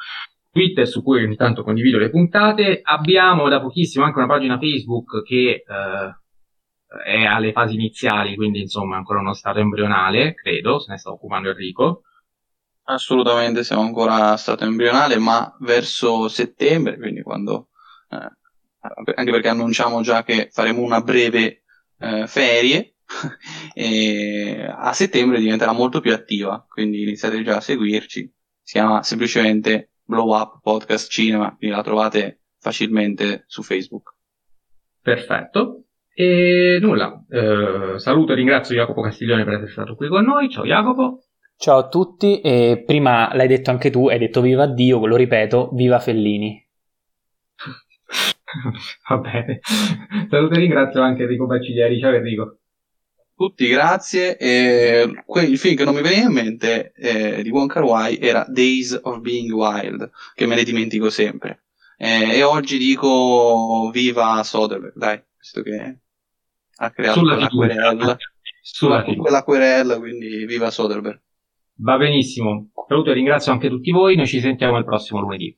[0.56, 5.22] Twitter su cui ogni tanto condivido le puntate, abbiamo da pochissimo anche una pagina Facebook
[5.22, 6.16] che eh,
[7.04, 11.50] è alle fasi iniziali, quindi insomma ancora uno stato embrionale, credo, se ne sta occupando
[11.50, 12.04] Enrico.
[12.84, 17.68] Assolutamente, siamo ancora a stato embrionale, ma verso settembre, quindi quando...
[18.08, 18.30] Eh,
[19.14, 21.64] anche perché annunciamo già che faremo una breve
[21.98, 22.94] eh, ferie,
[23.74, 28.32] e a settembre diventerà molto più attiva, quindi iniziate già a seguirci.
[28.62, 34.14] Si chiama semplicemente Blow Up Podcast Cinema, quindi la trovate facilmente su Facebook.
[35.02, 35.82] Perfetto.
[36.14, 40.48] E nulla, eh, saluto e ringrazio Jacopo Castiglione per essere stato qui con noi.
[40.48, 41.24] Ciao Jacopo.
[41.58, 45.70] Ciao a tutti, e prima l'hai detto anche tu, hai detto viva Dio, lo ripeto,
[45.72, 46.64] viva Fellini.
[49.08, 49.60] Va bene.
[50.30, 51.98] Saluto e ringrazio anche Enrico Bacciglieri.
[51.98, 52.58] Ciao Enrico.
[53.36, 54.38] Tutti, grazie.
[54.38, 55.12] E
[55.46, 58.98] il film che non mi veniva in mente eh, di Wong Kar Wai era Days
[59.02, 61.64] of Being Wild, che me ne dimentico sempre.
[61.98, 65.98] Eh, e oggi dico viva Soderbergh, dai, visto che
[66.76, 68.16] ha creato Sulla quella querella.
[68.62, 71.20] Sulla quella querella, quindi viva Soderbergh.
[71.80, 72.70] Va benissimo.
[72.88, 74.16] Saluto e ringrazio anche tutti voi.
[74.16, 75.54] Noi ci sentiamo il prossimo lunedì.